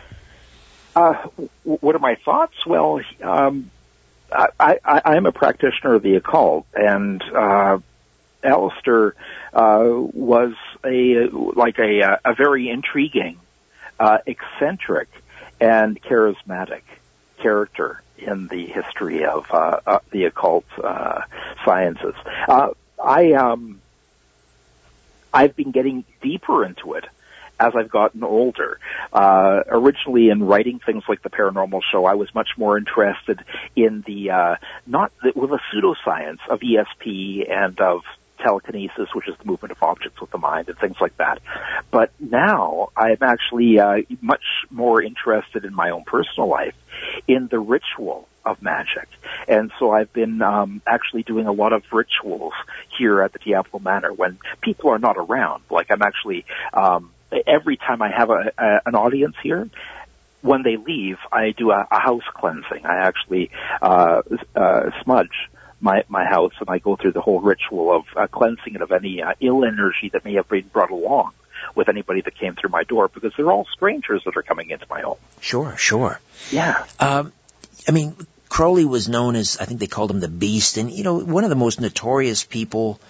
Uh, 0.94 1.14
what 1.64 1.94
are 1.94 2.00
my 2.00 2.16
thoughts? 2.24 2.54
Well, 2.66 3.00
um, 3.22 3.70
I, 4.32 4.78
I, 4.84 5.02
I'm 5.04 5.26
a 5.26 5.32
practitioner 5.32 5.94
of 5.94 6.02
the 6.02 6.16
occult, 6.16 6.66
and 6.74 7.22
uh, 7.22 7.78
Aleister 8.42 9.12
uh, 9.52 9.84
was 9.88 10.54
a 10.84 11.28
like 11.32 11.78
a 11.78 12.18
a 12.24 12.34
very 12.34 12.68
intriguing, 12.68 13.38
uh, 13.98 14.18
eccentric, 14.26 15.08
and 15.60 16.00
charismatic 16.02 16.82
character 17.38 18.02
in 18.18 18.48
the 18.48 18.66
history 18.66 19.24
of 19.24 19.46
uh, 19.50 19.80
uh, 19.86 19.98
the 20.10 20.24
occult 20.24 20.66
uh, 20.82 21.22
sciences. 21.64 22.14
Uh, 22.48 22.70
I 23.02 23.32
um, 23.32 23.80
I've 25.32 25.56
been 25.56 25.70
getting 25.70 26.04
deeper 26.22 26.64
into 26.64 26.94
it 26.94 27.04
as 27.60 27.72
I've 27.74 27.90
gotten 27.90 28.22
older. 28.22 28.78
Uh, 29.12 29.60
originally, 29.68 30.28
in 30.28 30.44
writing 30.44 30.80
things 30.84 31.02
like 31.08 31.22
the 31.22 31.30
Paranormal 31.30 31.80
Show, 31.90 32.04
I 32.04 32.14
was 32.14 32.32
much 32.34 32.50
more 32.56 32.78
interested 32.78 33.44
in 33.74 34.04
the 34.06 34.30
uh, 34.30 34.56
not 34.86 35.12
the, 35.22 35.32
well, 35.34 35.48
the 35.48 35.60
pseudoscience 35.72 36.38
of 36.48 36.60
ESP 36.60 37.50
and 37.50 37.78
of 37.80 38.02
telekinesis, 38.38 39.08
which 39.14 39.28
is 39.28 39.34
the 39.38 39.44
movement 39.44 39.72
of 39.72 39.82
objects 39.82 40.20
with 40.20 40.30
the 40.30 40.38
mind 40.38 40.68
and 40.68 40.78
things 40.78 40.96
like 41.00 41.16
that. 41.18 41.40
But 41.90 42.10
now 42.18 42.90
I'm 42.96 43.18
actually 43.22 43.78
uh, 43.78 43.98
much 44.20 44.44
more 44.70 45.02
interested 45.02 45.64
in 45.64 45.74
my 45.74 45.90
own 45.90 46.04
personal 46.04 46.48
life 46.48 46.74
in 47.26 47.48
the 47.48 47.58
ritual 47.58 48.28
of 48.44 48.62
magic. 48.62 49.08
And 49.46 49.70
so 49.78 49.90
I've 49.90 50.12
been 50.12 50.40
um, 50.42 50.82
actually 50.86 51.22
doing 51.22 51.46
a 51.46 51.52
lot 51.52 51.72
of 51.72 51.82
rituals 51.92 52.54
here 52.98 53.22
at 53.22 53.32
the 53.32 53.38
Diablo 53.38 53.80
Manor 53.80 54.12
when 54.12 54.38
people 54.62 54.90
are 54.90 54.98
not 54.98 55.16
around. 55.18 55.64
Like 55.70 55.88
I'm 55.90 56.02
actually 56.02 56.44
um, 56.72 57.12
every 57.46 57.76
time 57.76 58.02
I 58.02 58.10
have 58.10 58.30
a, 58.30 58.52
a, 58.56 58.80
an 58.86 58.94
audience 58.94 59.36
here, 59.42 59.68
when 60.40 60.62
they 60.62 60.76
leave, 60.76 61.16
I 61.32 61.50
do 61.50 61.70
a, 61.70 61.86
a 61.90 61.98
house 61.98 62.22
cleansing. 62.34 62.86
I 62.86 63.06
actually 63.06 63.50
uh, 63.82 64.22
uh, 64.54 64.90
smudge 65.02 65.50
my 65.80 66.04
my 66.08 66.24
house, 66.24 66.52
and 66.60 66.68
I 66.68 66.78
go 66.78 66.96
through 66.96 67.12
the 67.12 67.20
whole 67.20 67.40
ritual 67.40 67.94
of 67.94 68.04
uh, 68.16 68.26
cleansing 68.26 68.74
it 68.74 68.82
of 68.82 68.92
any 68.92 69.22
uh, 69.22 69.34
ill 69.40 69.64
energy 69.64 70.10
that 70.12 70.24
may 70.24 70.34
have 70.34 70.48
been 70.48 70.68
brought 70.68 70.90
along 70.90 71.32
with 71.74 71.88
anybody 71.88 72.20
that 72.20 72.36
came 72.36 72.54
through 72.54 72.70
my 72.70 72.84
door, 72.84 73.08
because 73.08 73.32
they're 73.36 73.50
all 73.50 73.66
strangers 73.72 74.22
that 74.24 74.36
are 74.36 74.42
coming 74.42 74.70
into 74.70 74.86
my 74.88 75.00
home. 75.00 75.18
Sure, 75.40 75.76
sure. 75.76 76.20
Yeah. 76.50 76.84
Um, 77.00 77.32
I 77.86 77.92
mean, 77.92 78.16
Crowley 78.48 78.84
was 78.84 79.08
known 79.08 79.36
as 79.36 79.58
I 79.58 79.64
think 79.64 79.80
they 79.80 79.86
called 79.86 80.10
him 80.10 80.20
the 80.20 80.28
Beast, 80.28 80.76
and 80.76 80.90
you 80.90 81.04
know, 81.04 81.18
one 81.18 81.44
of 81.44 81.50
the 81.50 81.56
most 81.56 81.80
notorious 81.80 82.44
people. 82.44 83.00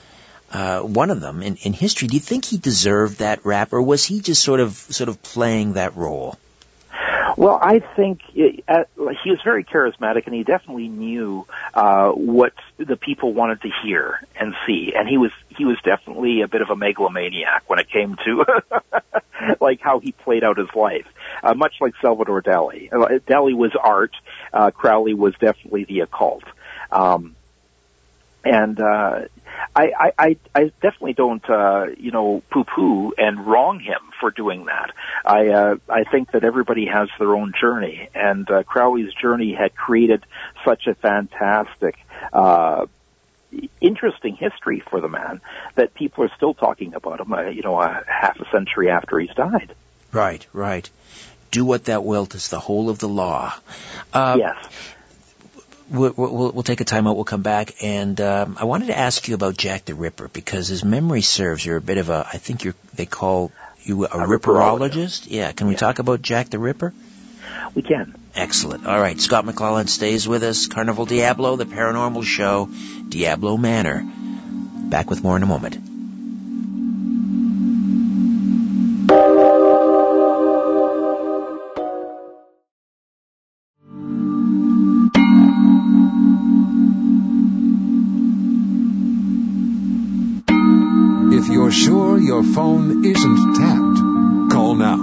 Uh, 0.50 0.80
one 0.80 1.10
of 1.10 1.20
them 1.20 1.42
in, 1.42 1.56
in 1.56 1.74
history. 1.74 2.08
Do 2.08 2.14
you 2.14 2.20
think 2.20 2.46
he 2.46 2.56
deserved 2.56 3.18
that 3.18 3.44
rap, 3.44 3.74
or 3.74 3.82
was 3.82 4.02
he 4.02 4.20
just 4.20 4.42
sort 4.42 4.60
of 4.60 4.72
sort 4.72 5.10
of 5.10 5.22
playing 5.22 5.74
that 5.74 5.94
role? 5.94 6.38
Well, 7.38 7.56
I 7.62 7.78
think 7.78 8.18
it, 8.34 8.64
uh, 8.66 8.82
he 9.22 9.30
was 9.30 9.38
very 9.44 9.62
charismatic, 9.62 10.26
and 10.26 10.34
he 10.34 10.42
definitely 10.42 10.88
knew 10.88 11.46
uh, 11.72 12.10
what 12.10 12.52
the 12.78 12.96
people 12.96 13.32
wanted 13.32 13.62
to 13.62 13.70
hear 13.84 14.18
and 14.34 14.54
see. 14.66 14.92
And 14.96 15.08
he 15.08 15.18
was 15.18 15.30
he 15.56 15.64
was 15.64 15.76
definitely 15.84 16.40
a 16.42 16.48
bit 16.48 16.62
of 16.62 16.70
a 16.70 16.74
megalomaniac 16.74 17.62
when 17.68 17.78
it 17.78 17.88
came 17.90 18.16
to 18.24 18.44
like 19.60 19.80
how 19.80 20.00
he 20.00 20.10
played 20.10 20.42
out 20.42 20.58
his 20.58 20.66
life, 20.74 21.06
uh, 21.44 21.54
much 21.54 21.74
like 21.80 21.94
Salvador 22.02 22.42
Dali. 22.42 22.92
Uh, 22.92 23.20
Dali 23.28 23.54
was 23.54 23.70
art. 23.80 24.16
Uh, 24.52 24.72
Crowley 24.72 25.14
was 25.14 25.32
definitely 25.38 25.84
the 25.84 26.00
occult. 26.00 26.42
Um, 26.90 27.36
and 28.44 28.80
uh, 28.80 29.20
I, 29.74 30.12
I, 30.18 30.36
I 30.54 30.64
definitely 30.82 31.14
don't, 31.14 31.48
uh, 31.48 31.86
you 31.96 32.10
know, 32.10 32.42
poo-poo 32.50 33.12
and 33.16 33.46
wrong 33.46 33.80
him 33.80 34.00
for 34.20 34.30
doing 34.30 34.66
that. 34.66 34.90
I, 35.24 35.48
uh, 35.48 35.76
I 35.88 36.04
think 36.04 36.32
that 36.32 36.44
everybody 36.44 36.86
has 36.86 37.08
their 37.18 37.34
own 37.34 37.52
journey, 37.58 38.08
and 38.14 38.50
uh, 38.50 38.62
Crowley's 38.64 39.12
journey 39.14 39.54
had 39.54 39.74
created 39.74 40.24
such 40.64 40.86
a 40.86 40.94
fantastic, 40.94 41.96
uh, 42.32 42.86
interesting 43.80 44.36
history 44.36 44.82
for 44.90 45.00
the 45.00 45.08
man 45.08 45.40
that 45.76 45.94
people 45.94 46.24
are 46.24 46.32
still 46.36 46.54
talking 46.54 46.94
about 46.94 47.20
him, 47.20 47.32
uh, 47.32 47.42
you 47.42 47.62
know, 47.62 47.80
a 47.80 48.04
half 48.06 48.38
a 48.40 48.50
century 48.50 48.90
after 48.90 49.18
he's 49.18 49.34
died. 49.34 49.74
Right, 50.12 50.46
right. 50.52 50.88
Do 51.50 51.64
what 51.64 51.84
thou 51.84 52.00
wilt 52.00 52.34
is 52.34 52.48
the 52.48 52.60
whole 52.60 52.90
of 52.90 52.98
the 52.98 53.08
law. 53.08 53.54
Uh, 54.12 54.36
yes 54.38 54.94
we'll, 55.90 56.12
we'll, 56.16 56.52
we'll, 56.52 56.62
take 56.62 56.80
a 56.80 56.84
time 56.84 57.06
out. 57.06 57.16
We'll 57.16 57.24
come 57.24 57.42
back, 57.42 57.82
and 57.82 58.20
um, 58.20 58.56
I 58.58 58.64
wanted 58.64 58.86
to 58.86 58.98
ask 58.98 59.28
you 59.28 59.34
about 59.34 59.56
Jack 59.56 59.84
the 59.84 59.94
Ripper 59.94 60.28
because, 60.28 60.70
as 60.70 60.84
memory 60.84 61.22
serves, 61.22 61.64
you're 61.64 61.76
a 61.76 61.80
bit 61.80 61.98
of 61.98 62.10
a. 62.10 62.26
I 62.32 62.38
think 62.38 62.64
you're. 62.64 62.74
They 62.94 63.06
call 63.06 63.52
you 63.82 64.04
a, 64.04 64.08
a 64.08 64.26
ripperologist. 64.26 65.26
Yeah. 65.28 65.52
Can 65.52 65.66
we 65.66 65.74
talk 65.74 65.98
about 65.98 66.22
Jack 66.22 66.50
the 66.50 66.58
Ripper? 66.58 66.92
We 67.74 67.82
can. 67.82 68.14
Excellent. 68.34 68.86
All 68.86 69.00
right. 69.00 69.20
Scott 69.20 69.44
McClelland 69.44 69.88
stays 69.88 70.26
with 70.28 70.42
us. 70.42 70.66
Carnival 70.66 71.06
Diablo, 71.06 71.56
the 71.56 71.66
paranormal 71.66 72.24
show, 72.24 72.68
Diablo 73.08 73.56
Manor. 73.56 74.02
Back 74.04 75.10
with 75.10 75.22
more 75.22 75.36
in 75.36 75.42
a 75.42 75.46
moment. 75.46 75.97
You're 91.68 91.74
sure 91.74 92.18
your 92.18 92.42
phone 92.42 93.04
isn't 93.04 93.54
tapped, 93.56 93.98
call 94.50 94.74
now. 94.74 94.96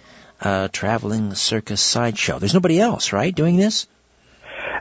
uh, 0.42 0.68
traveling 0.68 1.34
circus 1.34 1.80
sideshow. 1.80 2.38
There's 2.38 2.52
nobody 2.52 2.78
else, 2.78 3.14
right, 3.14 3.34
doing 3.34 3.56
this? 3.56 3.86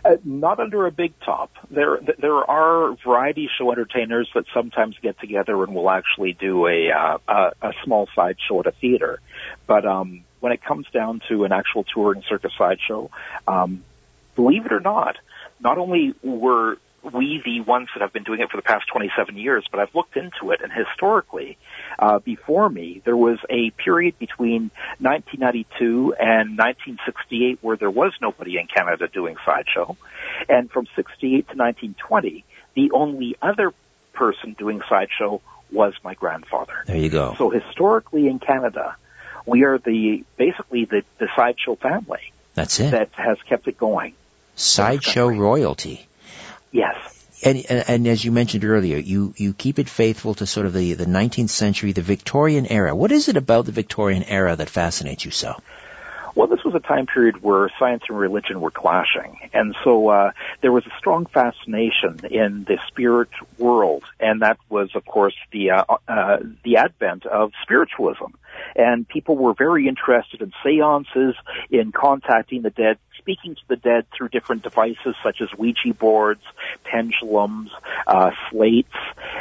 Uh, 0.05 0.17
not 0.25 0.59
under 0.59 0.85
a 0.85 0.91
big 0.91 1.13
top. 1.21 1.51
There, 1.71 1.97
there 2.19 2.35
are 2.35 2.93
variety 3.05 3.49
show 3.57 3.71
entertainers 3.71 4.29
that 4.35 4.43
sometimes 4.53 4.97
get 5.01 5.17
together 5.17 5.63
and 5.63 5.73
will 5.73 5.89
actually 5.89 6.33
do 6.33 6.67
a 6.67 6.91
uh, 6.91 7.17
a, 7.25 7.51
a 7.69 7.73
small 7.85 8.09
sideshow 8.13 8.59
at 8.59 8.67
a 8.67 8.73
theater. 8.73 9.21
But 9.65 9.85
um, 9.85 10.25
when 10.41 10.51
it 10.51 10.61
comes 10.61 10.87
down 10.93 11.21
to 11.29 11.45
an 11.45 11.53
actual 11.53 11.85
touring 11.85 12.21
circus 12.27 12.51
sideshow, 12.57 13.11
um, 13.47 13.85
believe 14.35 14.65
it 14.65 14.73
or 14.73 14.81
not, 14.81 15.15
not 15.61 15.77
only 15.77 16.13
were 16.21 16.79
we 17.11 17.41
the 17.43 17.61
ones 17.61 17.89
that 17.93 18.01
have 18.01 18.13
been 18.13 18.23
doing 18.23 18.39
it 18.39 18.49
for 18.49 18.57
the 18.57 18.63
past 18.63 18.85
27 18.87 19.37
years, 19.37 19.65
but 19.69 19.79
I've 19.79 19.93
looked 19.93 20.15
into 20.15 20.51
it, 20.51 20.61
and 20.61 20.71
historically, 20.71 21.57
uh, 21.99 22.19
before 22.19 22.69
me, 22.69 23.01
there 23.03 23.17
was 23.17 23.39
a 23.49 23.71
period 23.71 24.17
between 24.19 24.71
1992 24.99 26.15
and 26.17 26.57
1968 26.57 27.59
where 27.61 27.75
there 27.75 27.91
was 27.91 28.13
nobody 28.21 28.57
in 28.57 28.67
Canada 28.67 29.07
doing 29.07 29.35
sideshow, 29.45 29.97
and 30.47 30.71
from 30.71 30.87
68 30.95 31.49
to 31.49 31.57
1920, 31.57 32.45
the 32.75 32.91
only 32.91 33.35
other 33.41 33.73
person 34.13 34.55
doing 34.57 34.81
sideshow 34.87 35.41
was 35.71 35.93
my 36.03 36.13
grandfather. 36.13 36.83
There 36.85 36.97
you 36.97 37.09
go. 37.09 37.35
So 37.37 37.49
historically 37.49 38.27
in 38.27 38.39
Canada, 38.39 38.95
we 39.45 39.63
are 39.63 39.77
the 39.77 40.23
basically 40.37 40.85
the, 40.85 41.03
the 41.17 41.27
sideshow 41.35 41.75
family. 41.75 42.31
That's 42.53 42.79
it. 42.79 42.91
That 42.91 43.09
has 43.13 43.37
kept 43.49 43.67
it 43.67 43.77
going. 43.77 44.13
Sideshow 44.55 45.29
royalty. 45.29 46.07
Yes. 46.73 46.95
And, 47.45 47.63
and, 47.69 47.83
and, 47.87 48.07
as 48.07 48.23
you 48.23 48.31
mentioned 48.31 48.65
earlier, 48.65 48.97
you, 48.97 49.33
you 49.37 49.53
keep 49.53 49.77
it 49.77 49.87
faithful 49.87 50.33
to 50.35 50.45
sort 50.45 50.65
of 50.65 50.73
the, 50.73 50.93
the 50.93 51.05
19th 51.05 51.49
century, 51.49 51.91
the 51.91 52.01
Victorian 52.01 52.65
era. 52.65 52.95
What 52.95 53.11
is 53.11 53.27
it 53.29 53.37
about 53.37 53.65
the 53.65 53.71
Victorian 53.71 54.23
era 54.23 54.55
that 54.55 54.69
fascinates 54.69 55.23
you 55.23 55.31
so? 55.31 55.55
Well, 56.35 56.47
this 56.47 56.63
was 56.63 56.73
a 56.73 56.79
time 56.79 57.05
period 57.05 57.43
where 57.43 57.69
science 57.77 58.03
and 58.09 58.17
religion 58.17 58.59
were 58.59 58.71
clashing, 58.71 59.37
and 59.53 59.75
so 59.83 60.07
uh, 60.07 60.31
there 60.61 60.71
was 60.71 60.83
a 60.87 60.97
strong 60.97 61.27
fascination 61.27 62.21
in 62.31 62.63
the 62.67 62.79
spirit 62.87 63.29
world, 63.59 64.03
and 64.19 64.41
that 64.41 64.57
was, 64.67 64.89
of 64.95 65.05
course, 65.05 65.35
the 65.51 65.71
uh, 65.71 65.83
uh, 66.07 66.37
the 66.63 66.77
advent 66.77 67.27
of 67.27 67.51
spiritualism. 67.61 68.33
And 68.75 69.07
people 69.07 69.35
were 69.35 69.53
very 69.53 69.87
interested 69.87 70.41
in 70.41 70.51
seances, 70.63 71.35
in 71.69 71.91
contacting 71.91 72.63
the 72.63 72.71
dead, 72.71 72.97
speaking 73.23 73.55
to 73.55 73.61
the 73.69 73.77
dead 73.77 74.05
through 74.15 74.29
different 74.29 74.63
devices 74.63 75.15
such 75.23 75.41
as 75.41 75.47
Ouija 75.57 75.93
boards, 75.93 76.43
pendulums, 76.83 77.71
uh, 78.05 78.31
slates, 78.51 78.93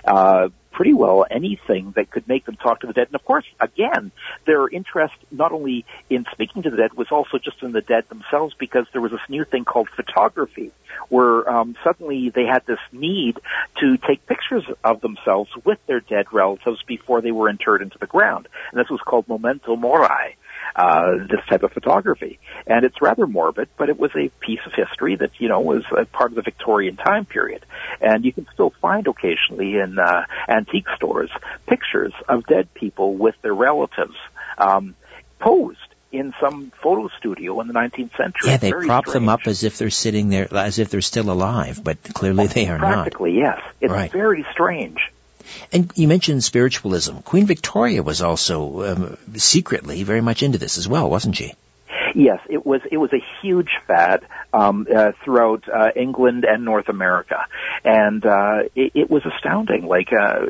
uh, 0.04 0.48
pretty 0.72 0.94
well 0.94 1.26
anything 1.30 1.92
that 1.96 2.10
could 2.10 2.26
make 2.26 2.46
them 2.46 2.56
talk 2.56 2.80
to 2.80 2.86
the 2.86 2.92
dead. 2.92 3.08
And 3.08 3.14
of 3.14 3.24
course, 3.24 3.44
again, 3.60 4.10
their 4.46 4.66
interest 4.68 5.14
not 5.30 5.52
only 5.52 5.84
in 6.08 6.24
speaking 6.32 6.62
to 6.62 6.70
the 6.70 6.76
dead 6.76 6.94
was 6.94 7.08
also 7.10 7.38
just 7.38 7.62
in 7.62 7.72
the 7.72 7.82
dead 7.82 8.08
themselves 8.08 8.54
because 8.58 8.86
there 8.92 9.00
was 9.00 9.12
this 9.12 9.20
new 9.28 9.44
thing 9.44 9.64
called 9.64 9.88
photography 9.94 10.72
where 11.08 11.48
um, 11.48 11.76
suddenly 11.84 12.30
they 12.34 12.44
had 12.44 12.64
this 12.66 12.78
need 12.90 13.38
to 13.80 13.98
take 13.98 14.26
pictures 14.26 14.64
of 14.82 15.00
themselves 15.00 15.50
with 15.64 15.78
their 15.86 16.00
dead 16.00 16.26
relatives 16.32 16.82
before 16.86 17.20
they 17.20 17.32
were 17.32 17.48
interred 17.48 17.82
into 17.82 17.98
the 17.98 18.06
ground. 18.06 18.48
And 18.70 18.80
this 18.80 18.90
was 18.90 19.00
called 19.04 19.28
memento 19.28 19.76
mori. 19.76 20.36
Uh, 20.76 21.12
this 21.28 21.40
type 21.48 21.62
of 21.62 21.72
photography. 21.72 22.38
And 22.66 22.84
it's 22.84 23.00
rather 23.00 23.26
morbid, 23.26 23.68
but 23.76 23.88
it 23.88 23.98
was 23.98 24.10
a 24.16 24.28
piece 24.40 24.60
of 24.66 24.72
history 24.72 25.16
that, 25.16 25.30
you 25.38 25.48
know, 25.48 25.60
was 25.60 25.84
a 25.96 26.04
part 26.04 26.30
of 26.30 26.36
the 26.36 26.42
Victorian 26.42 26.96
time 26.96 27.24
period. 27.24 27.64
And 28.00 28.24
you 28.24 28.32
can 28.32 28.46
still 28.52 28.70
find 28.80 29.06
occasionally 29.06 29.76
in 29.78 29.98
uh, 29.98 30.24
antique 30.48 30.86
stores 30.96 31.30
pictures 31.66 32.12
of 32.28 32.46
dead 32.46 32.72
people 32.74 33.14
with 33.14 33.34
their 33.42 33.54
relatives 33.54 34.16
um, 34.58 34.94
posed 35.38 35.78
in 36.10 36.34
some 36.40 36.70
photo 36.82 37.08
studio 37.18 37.58
in 37.60 37.68
the 37.68 37.72
19th 37.74 38.14
century. 38.16 38.50
Yeah, 38.50 38.58
they 38.58 38.70
Very 38.70 38.86
prop 38.86 39.04
strange. 39.06 39.14
them 39.14 39.28
up 39.30 39.40
as 39.46 39.64
if 39.64 39.78
they're 39.78 39.88
sitting 39.90 40.28
there, 40.28 40.46
as 40.54 40.78
if 40.78 40.90
they're 40.90 41.00
still 41.00 41.30
alive, 41.30 41.82
but 41.82 42.02
clearly 42.02 42.46
they 42.48 42.68
are 42.68 42.78
not. 42.78 42.92
Practically, 42.92 43.36
yes. 43.38 43.60
It's 43.80 43.90
Right. 43.90 44.12
very 44.12 44.44
strange. 44.52 44.98
And 45.72 45.90
you 45.94 46.08
mentioned 46.08 46.44
spiritualism. 46.44 47.18
Queen 47.18 47.46
Victoria 47.46 48.02
was 48.02 48.22
also 48.22 48.82
um, 48.82 49.18
secretly 49.36 50.02
very 50.02 50.20
much 50.20 50.42
into 50.42 50.58
this 50.58 50.78
as 50.78 50.88
well, 50.88 51.08
wasn't 51.08 51.36
she? 51.36 51.54
Yes, 52.14 52.40
it 52.48 52.64
was 52.66 52.82
it 52.90 52.98
was 52.98 53.12
a 53.12 53.22
huge 53.40 53.70
fad 53.86 54.26
um, 54.52 54.86
uh, 54.94 55.12
throughout 55.24 55.64
uh, 55.68 55.90
England 55.96 56.44
and 56.44 56.64
North 56.64 56.88
America, 56.88 57.46
and 57.84 58.24
uh, 58.24 58.64
it, 58.74 58.92
it 58.94 59.10
was 59.10 59.24
astounding. 59.24 59.86
Like 59.86 60.12
uh, 60.12 60.46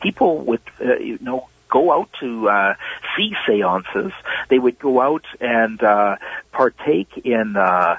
people 0.00 0.38
with 0.38 0.60
uh, 0.80 0.96
you 0.98 1.18
know, 1.20 1.48
go 1.76 1.92
out 1.92 2.08
to 2.20 2.48
uh, 2.48 2.74
see 3.16 3.32
seances. 3.46 4.12
They 4.48 4.58
would 4.58 4.78
go 4.78 5.00
out 5.00 5.24
and 5.40 5.82
uh, 5.82 6.16
partake 6.52 7.08
in 7.24 7.56
uh, 7.56 7.96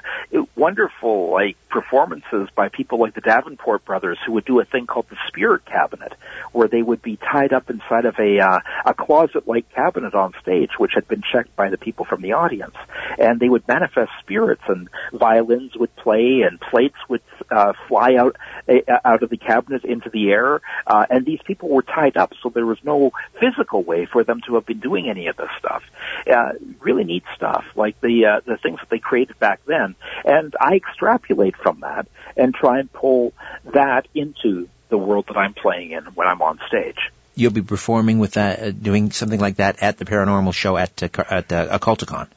wonderful 0.56 1.30
like 1.32 1.56
performances 1.68 2.48
by 2.56 2.68
people 2.68 2.98
like 2.98 3.14
the 3.14 3.20
Davenport 3.20 3.84
brothers, 3.84 4.18
who 4.24 4.32
would 4.32 4.44
do 4.44 4.60
a 4.60 4.64
thing 4.64 4.86
called 4.86 5.06
the 5.10 5.16
Spirit 5.28 5.64
Cabinet, 5.66 6.14
where 6.52 6.68
they 6.68 6.82
would 6.82 7.02
be 7.02 7.16
tied 7.16 7.52
up 7.52 7.70
inside 7.70 8.04
of 8.04 8.16
a 8.18 8.40
uh, 8.40 8.58
a 8.84 8.94
closet-like 8.94 9.72
cabinet 9.74 10.14
on 10.14 10.32
stage, 10.42 10.70
which 10.78 10.92
had 10.94 11.06
been 11.06 11.22
checked 11.32 11.54
by 11.54 11.68
the 11.70 11.78
people 11.78 12.04
from 12.04 12.22
the 12.22 12.32
audience, 12.32 12.76
and 13.18 13.38
they 13.38 13.48
would 13.48 13.66
manifest 13.68 14.10
spirits, 14.20 14.62
and 14.68 14.88
violins 15.12 15.72
would 15.76 15.94
play, 15.96 16.42
and 16.46 16.60
plates 16.60 16.96
would 17.08 17.22
uh, 17.50 17.72
fly 17.86 18.14
out 18.16 18.36
uh, 18.68 18.98
out 19.04 19.22
of 19.22 19.30
the 19.30 19.36
cabinet 19.36 19.84
into 19.84 20.10
the 20.10 20.30
air, 20.30 20.60
uh, 20.86 21.06
and 21.10 21.24
these 21.24 21.40
people 21.42 21.68
were 21.68 21.82
tied 21.82 22.16
up, 22.16 22.32
so 22.42 22.50
there 22.50 22.66
was 22.66 22.78
no 22.84 23.12
physical 23.40 23.82
way 23.82 24.06
for 24.06 24.24
them 24.24 24.40
to 24.46 24.54
have 24.54 24.66
been 24.66 24.80
doing 24.80 25.08
any 25.08 25.28
of 25.28 25.36
this 25.36 25.50
stuff. 25.58 25.82
Uh, 26.30 26.52
really 26.80 27.04
neat 27.04 27.24
stuff, 27.36 27.64
like 27.76 28.00
the 28.00 28.26
uh, 28.26 28.40
the 28.46 28.56
things 28.56 28.80
that 28.80 28.88
they 28.90 28.98
created 28.98 29.38
back 29.38 29.60
then, 29.66 29.94
and 30.24 30.54
I 30.60 30.74
extrapolate 30.74 31.56
from 31.56 31.80
that 31.80 32.08
and 32.36 32.54
try 32.54 32.78
and 32.80 32.92
pull 32.92 33.32
that 33.72 34.06
into 34.14 34.68
the 34.88 34.98
world 34.98 35.26
that 35.28 35.36
I'm 35.36 35.54
playing 35.54 35.92
in 35.92 36.04
when 36.14 36.26
I'm 36.26 36.42
on 36.42 36.58
stage. 36.68 37.10
You'll 37.34 37.52
be 37.52 37.62
performing 37.62 38.18
with 38.18 38.32
that, 38.32 38.60
uh, 38.60 38.70
doing 38.72 39.12
something 39.12 39.38
like 39.38 39.56
that 39.56 39.82
at 39.82 39.96
the 39.96 40.04
paranormal 40.04 40.52
show 40.54 40.76
at 40.76 41.02
uh, 41.02 41.24
at 41.30 41.52
uh, 41.52 41.78
Occulticon. 41.78 42.28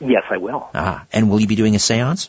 Yes, 0.00 0.24
I 0.30 0.38
will. 0.38 0.68
Ah, 0.74 1.06
and 1.12 1.30
will 1.30 1.40
you 1.40 1.46
be 1.46 1.56
doing 1.56 1.74
a 1.74 1.78
séance? 1.78 2.28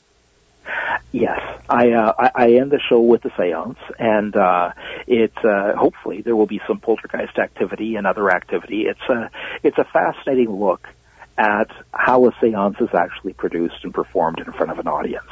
Yes, 1.12 1.40
I, 1.70 1.92
uh, 1.92 2.14
I 2.18 2.32
I 2.36 2.52
end 2.54 2.72
the 2.72 2.80
show 2.80 3.02
with 3.02 3.26
a 3.26 3.30
séance, 3.30 3.78
and 4.00 4.36
uh, 4.36 4.72
it's 5.06 5.38
uh, 5.44 5.74
hopefully 5.76 6.22
there 6.22 6.36
will 6.36 6.48
be 6.48 6.62
some 6.68 6.80
poltergeist 6.80 7.38
activity 7.38 7.96
and 7.96 8.08
other 8.08 8.30
activity. 8.30 8.86
It's 8.88 9.10
a 9.10 9.30
it's 9.64 9.78
a 9.78 9.86
fascinating 9.92 10.50
look 10.50 10.88
at 11.38 11.70
how 11.94 12.26
a 12.26 12.32
séance 12.34 12.82
is 12.82 12.90
actually 12.94 13.34
produced 13.34 13.84
and 13.84 13.94
performed 13.94 14.40
in 14.40 14.52
front 14.54 14.72
of 14.72 14.80
an 14.80 14.88
audience. 14.88 15.30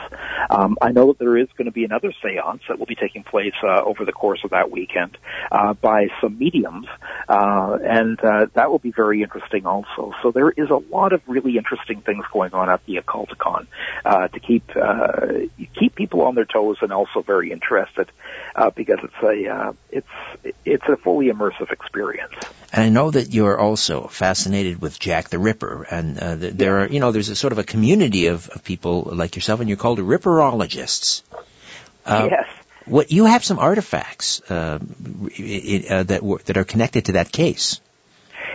Um, 0.49 0.77
I 0.81 0.91
know 0.91 1.07
that 1.07 1.19
there 1.19 1.37
is 1.37 1.47
going 1.57 1.65
to 1.65 1.71
be 1.71 1.83
another 1.83 2.13
séance 2.23 2.61
that 2.67 2.77
will 2.77 2.85
be 2.85 2.95
taking 2.95 3.23
place 3.23 3.53
uh, 3.63 3.81
over 3.83 4.05
the 4.05 4.11
course 4.11 4.41
of 4.43 4.51
that 4.51 4.69
weekend 4.69 5.17
uh, 5.51 5.73
by 5.73 6.07
some 6.21 6.37
mediums, 6.37 6.87
uh, 7.27 7.77
and 7.83 8.19
uh, 8.23 8.47
that 8.53 8.69
will 8.69 8.79
be 8.79 8.91
very 8.91 9.23
interesting 9.23 9.65
also. 9.65 10.13
So 10.21 10.31
there 10.31 10.51
is 10.51 10.69
a 10.69 10.81
lot 10.91 11.13
of 11.13 11.21
really 11.27 11.57
interesting 11.57 12.01
things 12.01 12.25
going 12.31 12.53
on 12.53 12.69
at 12.69 12.85
the 12.85 12.97
Occulticon 12.97 13.67
uh, 14.03 14.27
to 14.27 14.39
keep 14.39 14.63
uh, 14.75 15.47
keep 15.79 15.95
people 15.95 16.21
on 16.21 16.35
their 16.35 16.45
toes 16.45 16.77
and 16.81 16.91
also 16.91 17.21
very 17.21 17.51
interested 17.51 18.11
uh, 18.55 18.69
because 18.69 18.99
it's 19.03 19.23
a 19.23 19.49
uh, 19.49 19.73
it's 19.89 20.55
it's 20.65 20.85
a 20.87 20.97
fully 20.97 21.27
immersive 21.27 21.71
experience. 21.71 22.33
And 22.71 22.83
I 22.83 22.89
know 22.89 23.11
that 23.11 23.33
you're 23.33 23.57
also 23.57 24.07
fascinated 24.07 24.81
with 24.81 24.99
Jack 24.99 25.29
the 25.29 25.39
Ripper, 25.39 25.87
and 25.97 26.19
uh, 26.19 26.35
th- 26.35 26.53
there 26.53 26.79
are, 26.79 26.87
you 26.87 26.99
know, 26.99 27.11
there's 27.11 27.29
a 27.29 27.35
sort 27.35 27.53
of 27.53 27.59
a 27.59 27.63
community 27.63 28.27
of, 28.27 28.49
of 28.49 28.63
people 28.63 29.03
like 29.21 29.35
yourself, 29.35 29.59
and 29.59 29.69
you're 29.69 29.77
called 29.85 29.99
Ripperologists. 29.99 31.21
Uh, 32.05 32.27
yes. 32.31 32.47
What 32.85 33.11
you 33.11 33.25
have 33.25 33.43
some 33.43 33.57
artifacts 33.59 34.41
uh, 34.51 34.77
i- 35.39 35.63
i- 35.73 35.93
uh, 35.95 36.03
that 36.03 36.21
were, 36.23 36.39
that 36.45 36.57
are 36.57 36.63
connected 36.63 37.05
to 37.05 37.13
that 37.13 37.31
case. 37.31 37.79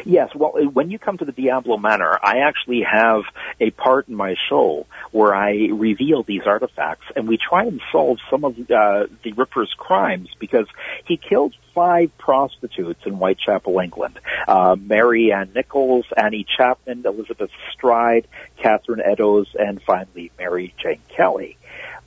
Yes, 0.05 0.35
well, 0.35 0.55
uh, 0.57 0.69
when 0.69 0.91
you 0.91 0.99
come 0.99 1.19
to 1.19 1.25
the 1.25 1.33
Diablo 1.33 1.77
Manor, 1.77 2.19
I 2.23 2.39
actually 2.39 2.83
have 2.83 3.23
a 3.61 3.71
part 3.71 4.09
in 4.09 4.15
my 4.15 4.35
show 4.49 4.87
where 5.11 5.35
I 5.35 5.69
reveal 5.73 6.23
these 6.23 6.43
artifacts, 6.47 7.07
and 7.15 7.29
we 7.29 7.37
try 7.39 7.65
and 7.65 7.81
solve 7.93 8.19
some 8.31 8.45
of 8.45 8.59
uh, 8.59 9.07
the 9.23 9.33
Ripper's 9.37 9.73
crimes 9.77 10.29
because 10.39 10.67
he 11.05 11.17
killed 11.17 11.55
five 11.75 12.17
prostitutes 12.19 13.01
in 13.05 13.15
Whitechapel, 13.15 13.79
England: 13.79 14.19
uh, 14.49 14.77
Mary 14.79 15.33
Ann 15.33 15.53
Nichols, 15.55 16.07
Annie 16.17 16.47
Chapman, 16.57 17.05
Elizabeth 17.05 17.51
Stride, 17.73 18.27
Catherine 18.57 19.01
Eddowes, 19.01 19.49
and 19.59 19.83
finally 19.83 20.31
Mary 20.39 20.75
Jane 20.79 21.01
Kelly. 21.09 21.57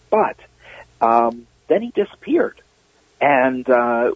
But 0.10 0.38
um, 1.02 1.48
then 1.68 1.82
he 1.82 1.90
disappeared, 1.90 2.62
and 3.20 3.68
uh, 3.70 4.12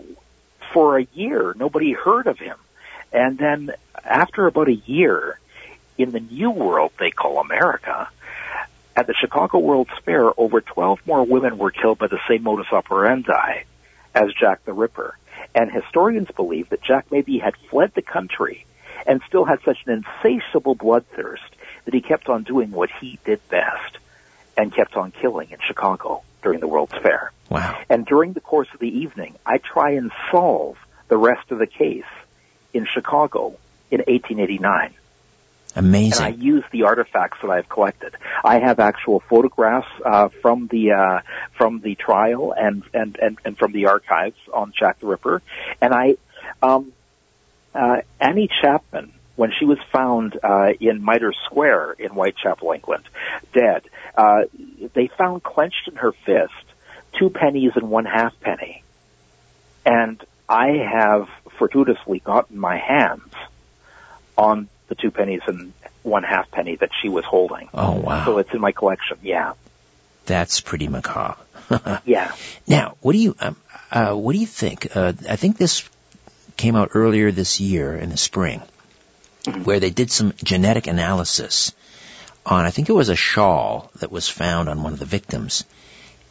for 0.73 0.99
a 0.99 1.07
year 1.13 1.53
nobody 1.57 1.93
heard 1.93 2.27
of 2.27 2.39
him. 2.39 2.57
And 3.17 3.35
then 3.39 3.71
after 4.05 4.45
about 4.45 4.69
a 4.69 4.75
year, 4.75 5.39
in 5.97 6.11
the 6.11 6.19
new 6.19 6.51
world 6.51 6.91
they 6.99 7.09
call 7.09 7.39
America, 7.39 8.07
at 8.95 9.07
the 9.07 9.15
Chicago 9.15 9.57
World's 9.57 9.89
Fair, 10.05 10.39
over 10.39 10.61
12 10.61 10.99
more 11.07 11.25
women 11.25 11.57
were 11.57 11.71
killed 11.71 11.97
by 11.97 12.07
the 12.07 12.19
same 12.29 12.43
modus 12.43 12.67
operandi 12.71 13.63
as 14.13 14.31
Jack 14.39 14.65
the 14.65 14.73
Ripper. 14.73 15.17
And 15.55 15.71
historians 15.71 16.27
believe 16.35 16.69
that 16.69 16.83
Jack 16.83 17.11
maybe 17.11 17.39
had 17.39 17.55
fled 17.71 17.91
the 17.95 18.03
country 18.03 18.67
and 19.07 19.19
still 19.27 19.45
had 19.45 19.61
such 19.65 19.79
an 19.87 20.03
insatiable 20.03 20.75
bloodthirst 20.75 21.49
that 21.85 21.95
he 21.95 22.01
kept 22.01 22.29
on 22.29 22.43
doing 22.43 22.69
what 22.69 22.91
he 23.01 23.17
did 23.25 23.39
best 23.49 23.97
and 24.55 24.71
kept 24.71 24.95
on 24.95 25.09
killing 25.09 25.49
in 25.49 25.57
Chicago 25.65 26.21
during 26.43 26.59
the 26.59 26.67
World's 26.67 26.97
Fair. 27.01 27.31
Wow. 27.49 27.79
And 27.89 28.05
during 28.05 28.33
the 28.33 28.41
course 28.41 28.67
of 28.75 28.79
the 28.79 28.95
evening, 28.99 29.37
I 29.43 29.57
try 29.57 29.93
and 29.93 30.11
solve 30.29 30.77
the 31.07 31.17
rest 31.17 31.51
of 31.51 31.57
the 31.57 31.67
case 31.67 32.03
in 32.77 32.85
Chicago 32.85 33.57
in 33.91 33.99
1889. 33.99 34.93
And 36.19 36.25
I 36.25 36.29
use 36.29 36.63
the 36.71 36.83
artifacts 36.83 37.37
that 37.41 37.51
I've 37.51 37.69
collected. 37.69 38.15
I 38.43 38.59
have 38.59 38.79
actual 38.79 39.19
photographs 39.29 39.87
uh, 40.03 40.29
from 40.41 40.67
the 40.67 40.93
uh, 40.93 41.19
from 41.55 41.81
the 41.81 41.95
trial 41.95 42.53
and, 42.57 42.83
and, 42.93 43.17
and, 43.21 43.37
and 43.45 43.57
from 43.57 43.73
the 43.73 43.87
archives 43.87 44.37
on 44.51 44.73
Jack 44.77 44.99
the 44.99 45.07
Ripper. 45.07 45.41
And 45.79 45.93
I, 45.93 46.15
um, 46.63 46.93
uh, 47.75 47.97
Annie 48.19 48.49
Chapman, 48.61 49.13
when 49.35 49.51
she 49.59 49.65
was 49.65 49.77
found 49.91 50.39
uh, 50.41 50.69
in 50.79 51.03
Mitre 51.03 51.33
Square 51.45 51.97
in 51.99 52.09
Whitechapel, 52.09 52.71
England, 52.71 53.03
dead, 53.53 53.83
uh, 54.15 54.45
they 54.95 55.11
found 55.15 55.43
clenched 55.43 55.87
in 55.87 55.97
her 55.97 56.13
fist 56.25 56.53
two 57.19 57.29
pennies 57.29 57.73
and 57.75 57.89
one 57.89 58.05
halfpenny. 58.05 58.83
And 59.85 60.23
I 60.49 60.69
have 60.91 61.27
fortuitously 61.57 62.19
gotten 62.19 62.57
my 62.59 62.77
hands 62.77 63.33
on 64.37 64.67
the 64.87 64.95
two 64.95 65.11
pennies 65.11 65.41
and 65.47 65.73
one 66.03 66.23
half 66.23 66.49
penny 66.51 66.75
that 66.77 66.89
she 67.01 67.09
was 67.09 67.25
holding. 67.25 67.69
Oh 67.73 67.93
wow, 67.99 68.25
So 68.25 68.37
it's 68.37 68.53
in 68.53 68.61
my 68.61 68.71
collection. 68.71 69.17
Yeah. 69.21 69.53
that's 70.25 70.61
pretty 70.61 70.87
macabre. 70.87 71.37
Yeah. 72.05 72.33
Now, 72.65 72.95
what 73.01 73.11
do 73.11 73.17
you 73.19 73.35
um, 73.41 73.55
uh, 73.91 74.13
what 74.13 74.33
do 74.33 74.39
you 74.39 74.45
think? 74.47 74.95
Uh, 74.95 75.13
I 75.29 75.35
think 75.35 75.57
this 75.57 75.87
came 76.55 76.75
out 76.77 76.91
earlier 76.93 77.31
this 77.31 77.59
year 77.59 77.95
in 77.97 78.09
the 78.09 78.17
spring, 78.17 78.61
where 79.63 79.79
they 79.81 79.89
did 79.89 80.09
some 80.09 80.33
genetic 80.43 80.87
analysis 80.87 81.73
on. 82.45 82.65
I 82.65 82.71
think 82.71 82.87
it 82.87 82.93
was 82.93 83.09
a 83.09 83.15
shawl 83.17 83.91
that 83.99 84.11
was 84.11 84.29
found 84.29 84.69
on 84.69 84.81
one 84.81 84.93
of 84.93 84.99
the 84.99 85.05
victims, 85.05 85.65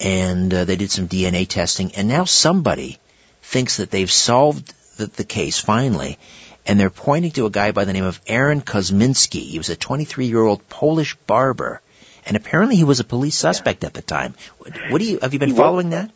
and 0.00 0.52
uh, 0.54 0.64
they 0.64 0.76
did 0.76 0.90
some 0.90 1.06
DNA 1.08 1.46
testing, 1.46 1.94
and 1.96 2.08
now 2.08 2.24
somebody 2.24 2.98
thinks 3.42 3.76
that 3.76 3.90
they've 3.90 4.10
solved 4.10 4.72
the, 4.96 5.06
the 5.06 5.24
case 5.24 5.58
finally. 5.58 6.18
And 6.66 6.80
they're 6.80 6.90
pointing 6.90 7.30
to 7.32 7.46
a 7.46 7.50
guy 7.50 7.70
by 7.72 7.84
the 7.84 7.92
name 7.92 8.04
of 8.04 8.20
Aaron 8.26 8.60
Kosminski. 8.60 9.40
He 9.40 9.58
was 9.58 9.70
a 9.70 9.76
23 9.76 10.26
year 10.26 10.42
old 10.42 10.68
Polish 10.68 11.14
barber. 11.26 11.80
And 12.26 12.36
apparently 12.36 12.74
he 12.74 12.84
was 12.84 12.98
a 12.98 13.04
police 13.04 13.36
suspect 13.36 13.84
at 13.84 13.94
the 13.94 14.02
time. 14.02 14.34
What, 14.58 14.72
what 14.90 14.98
do 15.00 15.04
you, 15.04 15.20
have 15.20 15.32
you 15.32 15.38
been 15.38 15.50
He 15.50 15.56
following 15.56 15.90
that? 15.90 16.10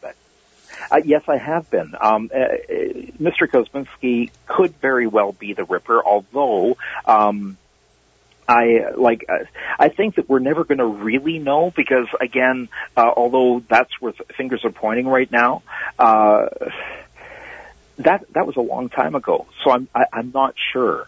Uh, 0.90 1.00
yes, 1.04 1.22
I 1.28 1.36
have 1.36 1.70
been. 1.70 1.94
Um, 2.00 2.30
uh, 2.34 2.38
uh, 2.38 2.48
Mr. 3.20 3.46
Kosminski 3.48 4.30
could 4.46 4.74
very 4.80 5.06
well 5.06 5.30
be 5.30 5.52
the 5.52 5.62
Ripper, 5.64 6.02
although 6.04 6.76
um, 7.04 7.56
I 8.48 8.90
like. 8.96 9.24
Uh, 9.28 9.44
I 9.78 9.88
think 9.88 10.16
that 10.16 10.28
we're 10.28 10.40
never 10.40 10.64
going 10.64 10.78
to 10.78 10.86
really 10.86 11.38
know 11.38 11.70
because, 11.70 12.08
again, 12.20 12.68
uh, 12.96 13.08
although 13.16 13.62
that's 13.68 14.00
where 14.00 14.12
th- 14.12 14.28
fingers 14.36 14.64
are 14.64 14.72
pointing 14.72 15.06
right 15.06 15.30
now. 15.30 15.62
Uh, 15.96 16.46
that 18.04 18.32
that 18.32 18.46
was 18.46 18.56
a 18.56 18.60
long 18.60 18.88
time 18.88 19.14
ago, 19.14 19.46
so 19.62 19.70
I'm 19.70 19.88
I, 19.94 20.04
I'm 20.12 20.30
not 20.32 20.54
sure 20.72 21.06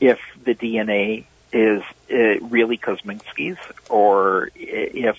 if 0.00 0.18
the 0.44 0.54
DNA 0.54 1.24
is 1.52 1.82
it 2.08 2.42
really 2.42 2.76
Kosminski's 2.76 3.58
or 3.88 4.50
if 4.54 5.16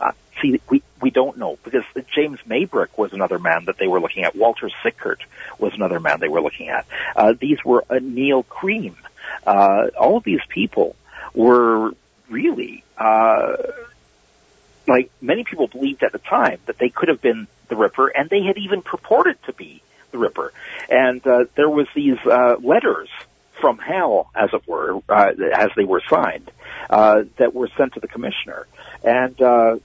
uh, 0.00 0.12
see 0.40 0.60
we 0.68 0.82
we 1.00 1.10
don't 1.10 1.38
know 1.38 1.58
because 1.64 1.84
James 2.14 2.40
Maybrick 2.48 2.96
was 2.96 3.12
another 3.12 3.38
man 3.38 3.64
that 3.66 3.78
they 3.78 3.86
were 3.86 4.00
looking 4.00 4.24
at. 4.24 4.36
Walter 4.36 4.70
Sickert 4.82 5.20
was 5.58 5.74
another 5.74 6.00
man 6.00 6.20
they 6.20 6.28
were 6.28 6.42
looking 6.42 6.68
at. 6.68 6.86
Uh, 7.14 7.34
these 7.38 7.64
were 7.64 7.84
uh, 7.90 7.98
Neill 8.00 8.42
Cream. 8.42 8.96
Uh, 9.46 9.88
all 9.98 10.18
of 10.18 10.24
these 10.24 10.44
people 10.48 10.96
were 11.34 11.92
really 12.28 12.84
uh, 12.96 13.56
like 14.86 15.10
many 15.20 15.44
people 15.44 15.66
believed 15.66 16.02
at 16.02 16.12
the 16.12 16.18
time 16.18 16.58
that 16.66 16.78
they 16.78 16.88
could 16.88 17.08
have 17.08 17.20
been 17.20 17.46
the 17.68 17.76
Ripper, 17.76 18.08
and 18.08 18.30
they 18.30 18.42
had 18.42 18.56
even 18.58 18.82
purported 18.82 19.42
to 19.44 19.52
be 19.52 19.82
the 20.10 20.18
Ripper. 20.18 20.52
And 20.88 21.26
uh, 21.26 21.44
there 21.54 21.68
was 21.68 21.86
these 21.94 22.18
uh, 22.24 22.56
letters 22.62 23.08
from 23.60 23.78
hell, 23.78 24.30
as 24.34 24.50
it 24.52 24.66
were, 24.68 25.00
uh, 25.08 25.32
as 25.54 25.70
they 25.76 25.84
were 25.84 26.02
signed, 26.08 26.50
uh, 26.90 27.24
that 27.38 27.54
were 27.54 27.68
sent 27.76 27.94
to 27.94 28.00
the 28.00 28.08
commissioner. 28.08 28.66
And 29.02 29.40
uh, 29.40 29.78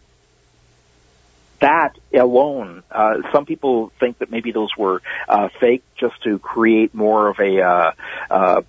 that 1.59 1.97
alone, 2.13 2.83
uh, 2.91 3.17
some 3.31 3.45
people 3.45 3.91
think 3.99 4.17
that 4.19 4.31
maybe 4.31 4.51
those 4.51 4.75
were 4.77 5.01
uh, 5.29 5.49
fake 5.59 5.83
just 5.95 6.21
to 6.23 6.39
create 6.39 6.93
more 6.93 7.29
of 7.29 7.39
a 7.39 7.61
uh, 7.61 7.91
uh, 8.29 8.61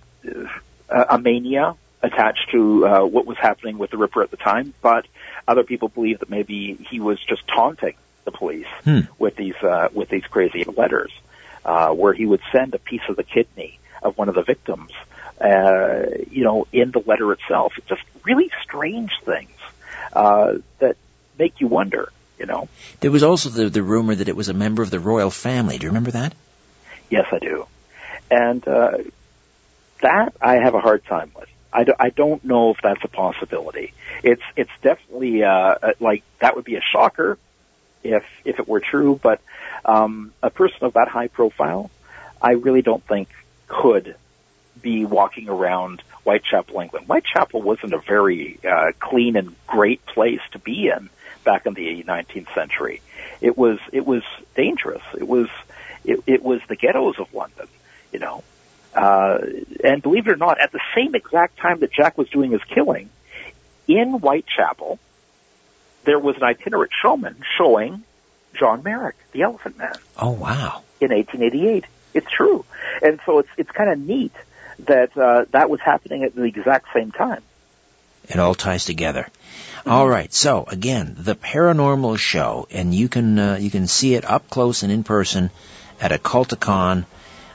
a 0.89 1.17
mania 1.17 1.75
attached 2.01 2.49
to 2.51 2.85
uh, 2.85 3.05
what 3.05 3.25
was 3.25 3.37
happening 3.37 3.77
with 3.77 3.89
the 3.89 3.97
Ripper 3.97 4.21
at 4.21 4.31
the 4.31 4.37
time. 4.37 4.73
But 4.81 5.05
other 5.47 5.63
people 5.63 5.89
believe 5.89 6.19
that 6.19 6.29
maybe 6.29 6.77
he 6.89 6.99
was 6.99 7.17
just 7.27 7.47
taunting 7.47 7.95
the 8.25 8.31
police 8.31 8.67
Hmm. 8.83 9.01
with 9.17 9.35
these 9.35 9.55
uh, 9.55 9.89
with 9.93 10.09
these 10.09 10.23
crazy 10.25 10.63
letters, 10.63 11.11
uh, 11.65 11.89
where 11.89 12.13
he 12.13 12.25
would 12.25 12.41
send 12.51 12.73
a 12.73 12.79
piece 12.79 13.01
of 13.09 13.15
the 13.15 13.23
kidney 13.23 13.79
of 14.01 14.17
one 14.17 14.29
of 14.29 14.35
the 14.35 14.43
victims, 14.43 14.91
uh, 15.39 16.03
you 16.29 16.43
know, 16.43 16.67
in 16.71 16.91
the 16.91 16.99
letter 17.05 17.31
itself. 17.31 17.73
Just 17.87 18.01
really 18.23 18.49
strange 18.63 19.11
things 19.25 19.51
uh, 20.13 20.55
that 20.79 20.97
make 21.37 21.59
you 21.59 21.67
wonder. 21.67 22.11
You 22.39 22.47
know, 22.47 22.67
There 22.99 23.11
was 23.11 23.23
also 23.23 23.49
the, 23.49 23.69
the 23.69 23.83
rumor 23.83 24.15
that 24.15 24.27
it 24.27 24.35
was 24.35 24.49
a 24.49 24.53
member 24.53 24.81
of 24.81 24.89
the 24.89 24.99
royal 24.99 25.29
family. 25.29 25.77
Do 25.77 25.85
you 25.85 25.91
remember 25.91 26.11
that? 26.11 26.33
yes, 27.09 27.27
I 27.31 27.37
do, 27.39 27.67
and 28.29 28.67
uh, 28.67 28.97
that 30.01 30.33
I 30.41 30.55
have 30.55 30.73
a 30.73 30.79
hard 30.79 31.05
time 31.05 31.31
with. 31.35 31.47
I, 31.71 31.83
do, 31.85 31.93
I 31.99 32.09
don't 32.09 32.43
know 32.43 32.71
if 32.71 32.77
that's 32.83 33.03
a 33.03 33.07
possibility. 33.07 33.93
It's 34.23 34.41
it's 34.55 34.71
definitely 34.81 35.43
uh, 35.43 35.49
uh, 35.49 35.91
like 35.99 36.23
that 36.39 36.55
would 36.55 36.65
be 36.65 36.75
a 36.75 36.81
shocker 36.81 37.37
if 38.03 38.23
if 38.45 38.59
it 38.59 38.67
were 38.67 38.79
true, 38.79 39.19
but 39.21 39.41
um, 39.85 40.33
a 40.41 40.49
person 40.49 40.83
of 40.83 40.93
that 40.93 41.07
high 41.07 41.27
profile, 41.27 41.89
I 42.41 42.51
really 42.51 42.81
don't 42.81 43.05
think 43.05 43.29
could 43.67 44.15
be 44.81 45.05
walking 45.05 45.49
around 45.49 46.01
Whitechapel, 46.23 46.79
England. 46.79 47.07
Whitechapel 47.07 47.61
wasn't 47.61 47.93
a 47.93 47.99
very 47.99 48.59
uh, 48.63 48.91
clean 48.99 49.35
and 49.35 49.55
great 49.67 50.05
place 50.05 50.41
to 50.51 50.59
be 50.59 50.87
in 50.87 51.09
back 51.43 51.65
in 51.65 51.73
the 51.73 52.03
19th 52.03 52.53
century. 52.53 53.01
It 53.41 53.57
was 53.57 53.79
it 53.91 54.05
was 54.05 54.23
dangerous. 54.55 55.03
It 55.17 55.27
was 55.27 55.47
it, 56.03 56.21
it 56.27 56.43
was 56.43 56.61
the 56.67 56.75
ghettos 56.75 57.19
of 57.19 57.33
London, 57.33 57.67
you 58.11 58.19
know. 58.19 58.43
Uh, 58.93 59.39
and 59.83 60.03
believe 60.03 60.27
it 60.27 60.31
or 60.31 60.35
not, 60.35 60.59
at 60.59 60.71
the 60.71 60.81
same 60.95 61.15
exact 61.15 61.57
time 61.57 61.79
that 61.79 61.91
Jack 61.91 62.17
was 62.17 62.29
doing 62.29 62.51
his 62.51 62.63
killing, 62.63 63.09
in 63.87 64.13
Whitechapel, 64.13 64.99
there 66.05 66.19
was 66.19 66.35
an 66.37 66.43
itinerant 66.43 66.91
showman 67.01 67.37
showing 67.57 68.03
John 68.59 68.83
Merrick, 68.83 69.15
the 69.31 69.41
Elephant 69.43 69.77
Man, 69.77 69.95
Oh, 70.17 70.31
wow. 70.31 70.83
in 71.01 71.11
1888. 71.11 71.85
It's 72.13 72.29
true, 72.29 72.63
and 73.01 73.19
so 73.25 73.39
it's 73.39 73.49
it's 73.57 73.71
kind 73.71 73.89
of 73.89 73.97
neat 73.99 74.33
that 74.79 75.17
uh, 75.17 75.45
that 75.51 75.69
was 75.69 75.79
happening 75.81 76.23
at 76.23 76.35
the 76.35 76.43
exact 76.43 76.87
same 76.93 77.11
time. 77.11 77.41
It 78.29 78.37
all 78.39 78.53
ties 78.53 78.85
together. 78.85 79.27
All 79.85 80.07
right. 80.07 80.31
So 80.31 80.63
again, 80.67 81.15
the 81.17 81.35
paranormal 81.35 82.17
show, 82.19 82.67
and 82.71 82.93
you 82.93 83.09
can 83.09 83.39
uh, 83.39 83.57
you 83.59 83.71
can 83.71 83.87
see 83.87 84.13
it 84.13 84.23
up 84.25 84.49
close 84.49 84.83
and 84.83 84.91
in 84.91 85.03
person 85.03 85.49
at 85.99 86.11
Occulticon 86.11 87.05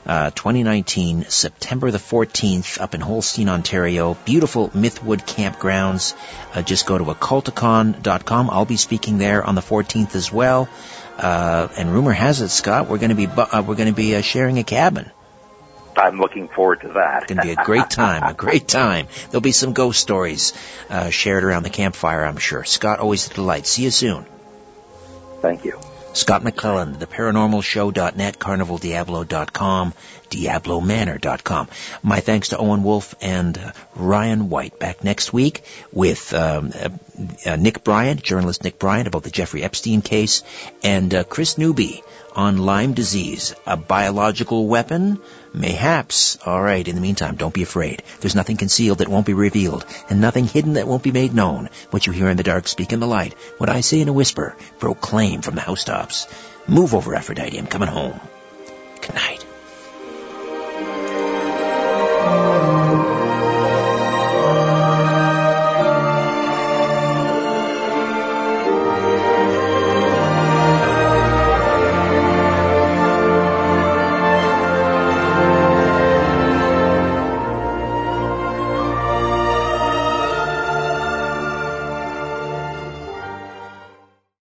uh, 0.05 0.31
2019, 0.31 1.25
September 1.25 1.91
the 1.91 1.97
14th, 1.97 2.79
up 2.79 2.95
in 2.95 3.01
Holstein, 3.01 3.49
Ontario. 3.49 4.15
Beautiful 4.25 4.69
Mythwood 4.69 5.25
campgrounds. 5.25 6.15
Uh, 6.53 6.61
just 6.61 6.85
go 6.85 6.97
to 6.97 7.03
occulticon.com. 7.03 8.49
I'll 8.49 8.65
be 8.65 8.77
speaking 8.77 9.17
there 9.17 9.43
on 9.43 9.55
the 9.55 9.61
14th 9.61 10.15
as 10.15 10.31
well. 10.31 10.69
Uh, 11.17 11.67
and 11.77 11.91
rumor 11.91 12.13
has 12.13 12.41
it, 12.41 12.49
Scott, 12.49 12.87
we're 12.87 12.97
going 12.97 13.09
to 13.09 13.15
be 13.15 13.25
bu- 13.25 13.41
uh, 13.41 13.63
we're 13.65 13.75
going 13.75 13.89
to 13.89 13.95
be 13.95 14.15
uh, 14.15 14.21
sharing 14.21 14.57
a 14.57 14.63
cabin. 14.63 15.11
I'm 15.97 16.17
looking 16.17 16.47
forward 16.47 16.81
to 16.81 16.87
that. 16.93 17.23
It's 17.23 17.33
going 17.33 17.41
to 17.45 17.55
be 17.55 17.61
a 17.61 17.65
great 17.65 17.89
time, 17.89 18.23
a 18.23 18.33
great 18.33 18.67
time. 18.67 19.07
There'll 19.29 19.41
be 19.41 19.51
some 19.51 19.73
ghost 19.73 19.99
stories 19.99 20.53
uh, 20.89 21.09
shared 21.09 21.43
around 21.43 21.63
the 21.63 21.69
campfire, 21.69 22.23
I'm 22.23 22.37
sure. 22.37 22.63
Scott, 22.63 22.99
always 22.99 23.29
a 23.29 23.33
delight. 23.33 23.67
See 23.67 23.83
you 23.83 23.91
soon. 23.91 24.25
Thank 25.41 25.65
you. 25.65 25.79
Scott 26.13 26.41
McClelland, 26.43 26.97
theparanormalshow.net, 26.97 28.39
carnivaldiablo.com, 28.39 29.93
diablomanor.com. 30.29 31.67
My 32.03 32.19
thanks 32.19 32.49
to 32.49 32.57
Owen 32.57 32.83
Wolf 32.83 33.15
and 33.21 33.57
uh, 33.57 33.71
Ryan 33.95 34.49
White. 34.49 34.79
Back 34.79 35.03
next 35.03 35.31
week 35.33 35.63
with 35.91 36.33
um, 36.33 36.71
uh, 36.75 36.89
uh, 37.45 37.55
Nick 37.55 37.83
Bryant, 37.83 38.23
journalist 38.23 38.63
Nick 38.63 38.79
Bryant, 38.79 39.07
about 39.07 39.23
the 39.23 39.31
Jeffrey 39.31 39.63
Epstein 39.63 40.01
case, 40.01 40.43
and 40.83 41.13
uh, 41.13 41.23
Kris 41.23 41.57
Newby 41.57 42.03
on 42.35 42.57
Lyme 42.57 42.93
disease, 42.93 43.55
a 43.65 43.77
biological 43.77 44.67
weapon. 44.67 45.19
Mayhaps. 45.53 46.37
All 46.45 46.61
right. 46.61 46.87
In 46.87 46.95
the 46.95 47.01
meantime, 47.01 47.35
don't 47.35 47.53
be 47.53 47.63
afraid. 47.63 48.03
There's 48.19 48.35
nothing 48.35 48.57
concealed 48.57 48.99
that 48.99 49.07
won't 49.07 49.25
be 49.25 49.33
revealed, 49.33 49.85
and 50.09 50.21
nothing 50.21 50.45
hidden 50.45 50.73
that 50.73 50.87
won't 50.87 51.03
be 51.03 51.11
made 51.11 51.33
known. 51.33 51.69
What 51.89 52.05
you 52.05 52.13
hear 52.13 52.29
in 52.29 52.37
the 52.37 52.43
dark, 52.43 52.67
speak 52.67 52.93
in 52.93 52.99
the 52.99 53.07
light. 53.07 53.35
What 53.57 53.69
I 53.69 53.81
say 53.81 53.99
in 53.99 54.09
a 54.09 54.13
whisper, 54.13 54.55
proclaim 54.77 55.41
from 55.41 55.55
the 55.55 55.61
housetops. 55.61 56.27
Move 56.67 56.93
over, 56.93 57.15
Aphrodite. 57.15 57.57
I'm 57.57 57.67
coming 57.67 57.89
home. 57.89 58.19